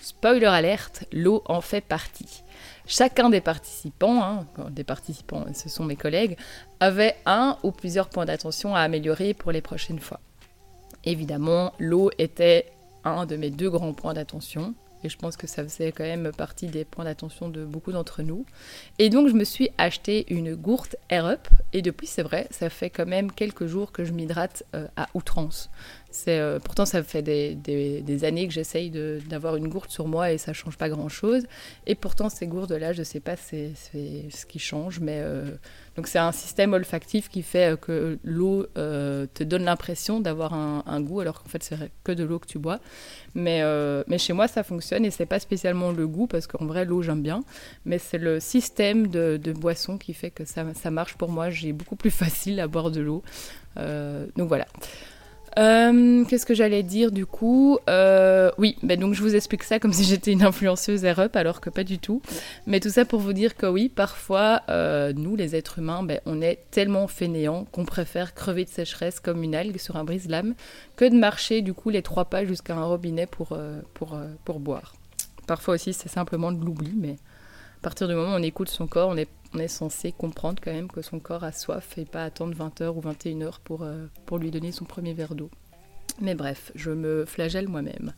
Spoiler 0.03 0.47
alerte, 0.47 1.05
l'eau 1.13 1.43
en 1.47 1.61
fait 1.61 1.83
partie. 1.83 2.43
Chacun 2.87 3.31
des 3.31 3.41
participants, 3.41 4.23
hein, 4.23 4.47
des 4.71 4.85
participants, 4.85 5.47
ce 5.55 5.69
sont 5.69 5.85
mes 5.85 5.97
collègues, 5.97 6.37
avait 6.81 7.15
un 7.27 7.59
ou 7.63 7.71
plusieurs 7.71 8.09
points 8.09 8.25
d'attention 8.25 8.75
à 8.75 8.81
améliorer 8.81 9.35
pour 9.35 9.53
les 9.53 9.63
prochaines 9.63 10.01
fois. 10.01 10.19
Évidemment, 11.05 11.73
l'eau 11.79 12.11
était 12.19 12.73
un 13.05 13.25
de 13.25 13.37
mes 13.37 13.51
deux 13.51 13.71
grands 13.71 13.95
points 13.95 14.15
d'attention. 14.15 14.75
Et 15.07 15.09
je 15.09 15.17
pense 15.19 15.37
que 15.37 15.47
ça 15.47 15.63
faisait 15.63 15.93
quand 15.93 16.03
même 16.03 16.33
partie 16.37 16.67
des 16.67 16.85
points 16.85 17.05
d'attention 17.05 17.49
de 17.49 17.65
beaucoup 17.65 17.93
d'entre 17.93 18.23
nous. 18.23 18.45
Et 18.99 19.09
donc 19.09 19.29
je 19.29 19.35
me 19.35 19.45
suis 19.45 19.71
acheté 19.79 20.27
une 20.35 20.57
gourde 20.57 20.97
Air 21.11 21.27
Up. 21.27 21.47
Et 21.73 21.81
depuis, 21.81 22.09
c'est 22.09 22.25
vrai, 22.25 22.49
ça 22.51 22.71
fait 22.71 22.91
quand 22.91 23.07
même 23.07 23.31
quelques 23.31 23.67
jours 23.67 23.93
que 23.93 24.05
je 24.05 24.13
m'hydrate 24.13 24.65
euh, 24.75 24.89
à 24.97 25.09
outrance. 25.15 25.71
Euh, 26.29 26.59
pourtant, 26.59 26.87
ça 26.87 27.03
fait 27.03 27.23
des, 27.23 28.25
années 28.25 28.47
que 28.47 28.53
j'essaye 28.53 28.91
d'avoir 28.91 29.57
une 29.57 29.69
gourde 29.69 29.91
sur 29.91 30.07
moi 30.07 30.33
et 30.33 30.39
ça 30.39 30.53
change 30.53 30.77
pas 30.77 30.89
grand-chose. 30.89 31.45
Et 31.87 31.95
pourtant, 31.95 32.29
ces 32.29 32.47
gourdes-là, 32.47 32.93
je 32.93 33.03
sais 33.03 33.21
pas 33.21 33.37
c'est 33.37 33.73
ce 33.75 34.47
qui 34.47 34.59
change, 34.59 35.01
mais 35.01 35.21
euh, 35.21 35.51
donc 35.97 36.07
c'est 36.07 36.19
un 36.19 36.33
système 36.33 36.73
olfactif 36.73 37.29
qui 37.29 37.43
fait 37.43 37.73
euh, 37.73 37.77
que 37.77 38.19
l'eau 38.25 38.67
te 38.75 39.45
donne 39.45 39.65
l'impression 39.65 40.21
d'avoir 40.21 40.55
un, 40.55 41.01
goût, 41.01 41.21
alors 41.21 41.43
qu'en 41.43 41.49
fait, 41.49 41.63
c'est 41.63 41.77
que 42.05 42.13
de 42.13 42.25
l'eau 42.25 42.39
que 42.39 42.47
tu 42.47 42.59
bois. 42.59 42.81
Mais, 43.35 43.63
mais 44.07 44.19
chez 44.19 44.33
moi, 44.33 44.49
ça 44.49 44.63
fonctionne 44.63 45.05
et 45.05 45.11
c'est 45.11 45.27
pas 45.27 45.39
spécialement 45.39 45.93
le 45.93 46.07
goût, 46.07 46.27
parce 46.27 46.47
qu'en 46.47 46.65
vrai, 46.67 46.85
l'eau, 46.85 47.03
j'aime 47.03 47.23
bien, 47.23 47.45
mais 47.85 47.99
c'est 47.99 48.19
le 48.19 48.41
système 48.41 49.09
de, 49.09 49.53
boisson 49.57 49.97
qui 49.99 50.13
fait 50.13 50.31
que 50.31 50.45
ça, 50.45 50.65
ça 50.75 50.91
marche 50.91 51.15
pour 51.15 51.31
moi. 51.31 51.51
J'ai 51.51 51.73
beaucoup 51.73 51.97
plus 51.97 52.11
facile 52.25 52.61
à 52.61 52.67
boire 52.67 52.91
de 52.91 53.01
l'eau. 53.01 53.23
donc 53.77 54.49
voilà. 54.49 54.67
Euh, 55.59 56.25
qu'est-ce 56.27 56.45
que 56.45 56.55
j'allais 56.55 56.83
dire 56.83 57.13
du 57.13 57.25
coup 57.25 57.79
euh, 57.89 58.51
Oui, 58.59 58.77
ben 58.83 59.01
donc 59.01 59.15
je 59.15 59.23
vous 59.23 59.35
explique 59.35 59.63
ça 59.63 59.79
comme 59.79 59.93
si 59.95 60.05
j'étais 60.05 60.33
une 60.33 60.43
influenceuse 60.43 61.05
Air 61.05 61.29
alors 61.35 61.61
que 61.61 61.71
pas 61.71 61.85
du 61.85 61.99
tout. 61.99 62.21
Mais 62.67 62.81
tout 62.81 62.91
ça 62.91 63.05
pour 63.05 63.21
vous 63.21 63.33
dire 63.33 63.57
que 63.57 63.67
oui, 63.67 63.89
parfois, 63.89 64.63
euh, 64.69 65.13
nous 65.15 65.37
les 65.37 65.57
êtres 65.57 65.79
humains, 65.79 66.03
ben, 66.03 66.21
on 66.27 66.43
est 66.43 66.59
tellement 66.71 67.07
fainéants 67.07 67.67
qu'on 67.73 67.85
préfère 67.85 68.35
crever 68.35 68.65
de 68.65 68.71
sécheresse 68.71 69.21
comme 69.21 69.43
une 69.43 69.55
algue 69.55 69.79
sur 69.79 69.97
un 69.97 70.05
brise-lame 70.05 70.55
que 70.97 71.05
de 71.05 71.17
marcher 71.17 71.63
du 71.63 71.73
coup 71.73 71.91
les 71.91 72.03
trois 72.03 72.27
pas 72.27 72.45
jusqu'à 72.45 72.77
un 72.77 72.85
robinet 72.85 73.27
pour, 73.27 73.59
pour, 73.95 74.19
pour 74.45 74.61
boire. 74.61 74.95
Parfois 75.47 75.75
aussi, 75.75 75.93
c'est 75.93 76.09
simplement 76.09 76.53
de 76.53 76.65
l'oubli, 76.65 76.93
mais 76.97 77.17
partir 77.87 78.09
du 78.09 78.17
moment 78.17 78.33
où 78.33 78.39
on 78.39 78.43
écoute 78.43 78.69
son 78.69 78.89
corps, 78.89 79.11
on 79.11 79.17
est, 79.17 79.69
censé 79.69 80.11
comprendre 80.11 80.61
quand 80.61 80.73
même 80.73 80.91
que 80.91 81.03
son 81.03 81.21
corps 81.21 81.45
a 81.45 81.53
soif 81.53 81.97
et 81.99 82.05
pas 82.05 82.25
attendre 82.25 82.53
20h 82.53 82.89
ou 82.89 83.01
21h 83.01 83.61
pour, 83.63 83.85
euh, 83.85 84.07
pour 84.27 84.39
lui 84.39 84.51
donner 84.51 84.73
son 84.73 84.85
premier 84.85 85.13
verre 85.13 85.37
d'eau. 85.37 85.51
Mais 86.21 86.35
bref, 86.35 86.73
je 86.75 86.91
me 86.91 87.25
flagelle 87.27 87.69
moi-même. 87.69 88.13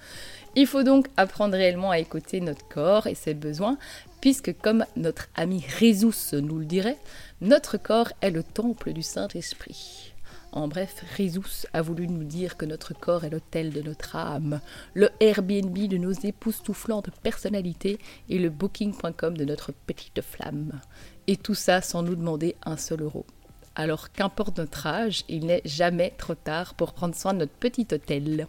Il 0.56 0.66
faut 0.66 0.84
donc 0.84 1.08
apprendre 1.18 1.52
réellement 1.52 1.90
à 1.90 1.98
écouter 1.98 2.40
notre 2.40 2.66
corps 2.66 3.08
et 3.08 3.14
ses 3.14 3.34
besoins, 3.34 3.76
puisque 4.22 4.56
comme 4.56 4.86
notre 4.96 5.28
ami 5.34 5.62
Résus 5.78 6.32
nous 6.32 6.60
le 6.60 6.64
dirait, 6.64 6.96
notre 7.42 7.76
corps 7.76 8.12
est 8.22 8.30
le 8.30 8.42
temple 8.42 8.94
du 8.94 9.02
Saint-Esprit. 9.02 10.07
En 10.52 10.66
bref, 10.66 11.04
Rizus 11.16 11.66
a 11.74 11.82
voulu 11.82 12.08
nous 12.08 12.24
dire 12.24 12.56
que 12.56 12.64
notre 12.64 12.94
corps 12.94 13.24
est 13.24 13.30
l'hôtel 13.30 13.70
de 13.70 13.82
notre 13.82 14.16
âme, 14.16 14.60
le 14.94 15.10
Airbnb 15.20 15.76
de 15.76 15.98
nos 15.98 16.12
époustouflantes 16.12 17.10
personnalités 17.22 17.98
et 18.30 18.38
le 18.38 18.48
booking.com 18.48 19.36
de 19.36 19.44
notre 19.44 19.72
petite 19.72 20.22
flamme. 20.22 20.80
Et 21.26 21.36
tout 21.36 21.54
ça 21.54 21.82
sans 21.82 22.02
nous 22.02 22.16
demander 22.16 22.56
un 22.64 22.78
seul 22.78 23.02
euro. 23.02 23.26
Alors 23.74 24.10
qu'importe 24.10 24.58
notre 24.58 24.86
âge, 24.86 25.24
il 25.28 25.46
n'est 25.46 25.62
jamais 25.66 26.14
trop 26.16 26.34
tard 26.34 26.74
pour 26.74 26.94
prendre 26.94 27.14
soin 27.14 27.34
de 27.34 27.40
notre 27.40 27.52
petit 27.52 27.86
hôtel. 27.92 28.46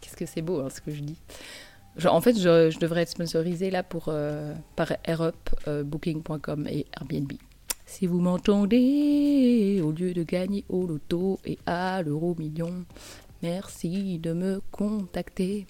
Qu'est-ce 0.00 0.16
que 0.16 0.26
c'est 0.26 0.42
beau 0.42 0.60
hein, 0.60 0.70
ce 0.70 0.80
que 0.80 0.92
je 0.92 1.00
dis. 1.00 1.18
en 2.06 2.20
fait, 2.20 2.38
je, 2.38 2.78
devrais 2.78 3.02
être 3.02 3.10
sponsorisée 3.10 3.70
là 3.70 3.82
pour, 3.82 4.04
euh, 4.08 4.54
par 4.76 4.92
AirUp, 5.04 5.50
euh, 5.66 5.82
Booking.com 5.82 6.68
et 6.68 6.86
Airbnb. 6.96 7.32
Si 7.90 8.06
vous 8.06 8.20
m'entendez, 8.20 9.82
au 9.84 9.90
lieu 9.90 10.14
de 10.14 10.22
gagner 10.22 10.64
au 10.68 10.86
loto 10.86 11.40
et 11.44 11.58
à 11.66 12.02
l'euro 12.02 12.36
million, 12.38 12.72
merci 13.42 14.20
de 14.20 14.32
me 14.32 14.62
contacter. 14.70 15.66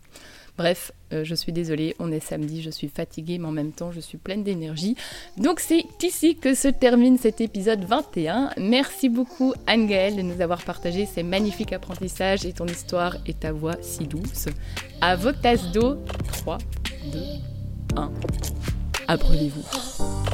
Bref, 0.58 0.92
euh, 1.14 1.24
je 1.24 1.34
suis 1.34 1.50
désolée, 1.50 1.96
on 1.98 2.12
est 2.12 2.20
samedi, 2.20 2.60
je 2.60 2.68
suis 2.68 2.88
fatiguée, 2.88 3.38
mais 3.38 3.48
en 3.48 3.52
même 3.52 3.72
temps, 3.72 3.90
je 3.90 4.00
suis 4.00 4.18
pleine 4.18 4.44
d'énergie. 4.44 4.96
Donc 5.38 5.60
c'est 5.60 5.86
ici 6.02 6.36
que 6.36 6.54
se 6.54 6.68
termine 6.68 7.16
cet 7.16 7.40
épisode 7.40 7.84
21. 7.84 8.50
Merci 8.58 9.08
beaucoup 9.08 9.54
Anne-Gaëlle 9.66 10.16
de 10.16 10.22
nous 10.22 10.42
avoir 10.42 10.62
partagé 10.62 11.06
ces 11.06 11.22
magnifiques 11.22 11.72
apprentissages 11.72 12.44
et 12.44 12.52
ton 12.52 12.66
histoire 12.66 13.16
et 13.26 13.32
ta 13.32 13.50
voix 13.50 13.76
si 13.80 14.06
douce. 14.06 14.48
À 15.00 15.16
vos 15.16 15.32
tasses 15.32 15.72
d'eau, 15.72 15.96
3, 16.28 16.58
2, 17.12 17.18
1. 17.96 18.12
Abreuvez-vous. 19.08 20.29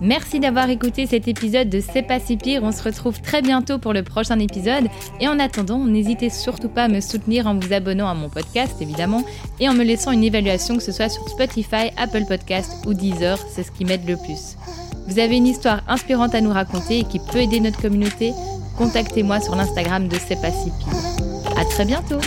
Merci 0.00 0.38
d'avoir 0.38 0.70
écouté 0.70 1.06
cet 1.06 1.26
épisode 1.26 1.68
de 1.68 1.80
C'est 1.80 2.02
pas 2.02 2.20
pire. 2.20 2.62
On 2.62 2.72
se 2.72 2.82
retrouve 2.82 3.20
très 3.20 3.42
bientôt 3.42 3.78
pour 3.78 3.92
le 3.92 4.02
prochain 4.02 4.38
épisode. 4.38 4.86
Et 5.20 5.28
en 5.28 5.38
attendant, 5.38 5.84
n'hésitez 5.84 6.30
surtout 6.30 6.68
pas 6.68 6.84
à 6.84 6.88
me 6.88 7.00
soutenir 7.00 7.46
en 7.46 7.58
vous 7.58 7.72
abonnant 7.72 8.08
à 8.08 8.14
mon 8.14 8.28
podcast, 8.28 8.76
évidemment, 8.80 9.24
et 9.58 9.68
en 9.68 9.74
me 9.74 9.82
laissant 9.82 10.12
une 10.12 10.22
évaluation, 10.22 10.76
que 10.76 10.82
ce 10.82 10.92
soit 10.92 11.08
sur 11.08 11.28
Spotify, 11.28 11.90
Apple 11.96 12.24
Podcast 12.28 12.86
ou 12.86 12.94
Deezer. 12.94 13.38
C'est 13.50 13.64
ce 13.64 13.72
qui 13.72 13.84
m'aide 13.84 14.08
le 14.08 14.16
plus. 14.16 14.56
Vous 15.08 15.18
avez 15.18 15.36
une 15.36 15.46
histoire 15.46 15.82
inspirante 15.88 16.34
à 16.34 16.40
nous 16.40 16.52
raconter 16.52 17.00
et 17.00 17.04
qui 17.04 17.18
peut 17.18 17.38
aider 17.38 17.60
notre 17.60 17.80
communauté? 17.82 18.32
Contactez-moi 18.76 19.40
sur 19.40 19.56
l'Instagram 19.56 20.06
de 20.06 20.16
C'est 20.16 20.40
pas 20.40 20.50
pire. 20.50 21.58
À 21.58 21.64
très 21.64 21.84
bientôt! 21.84 22.20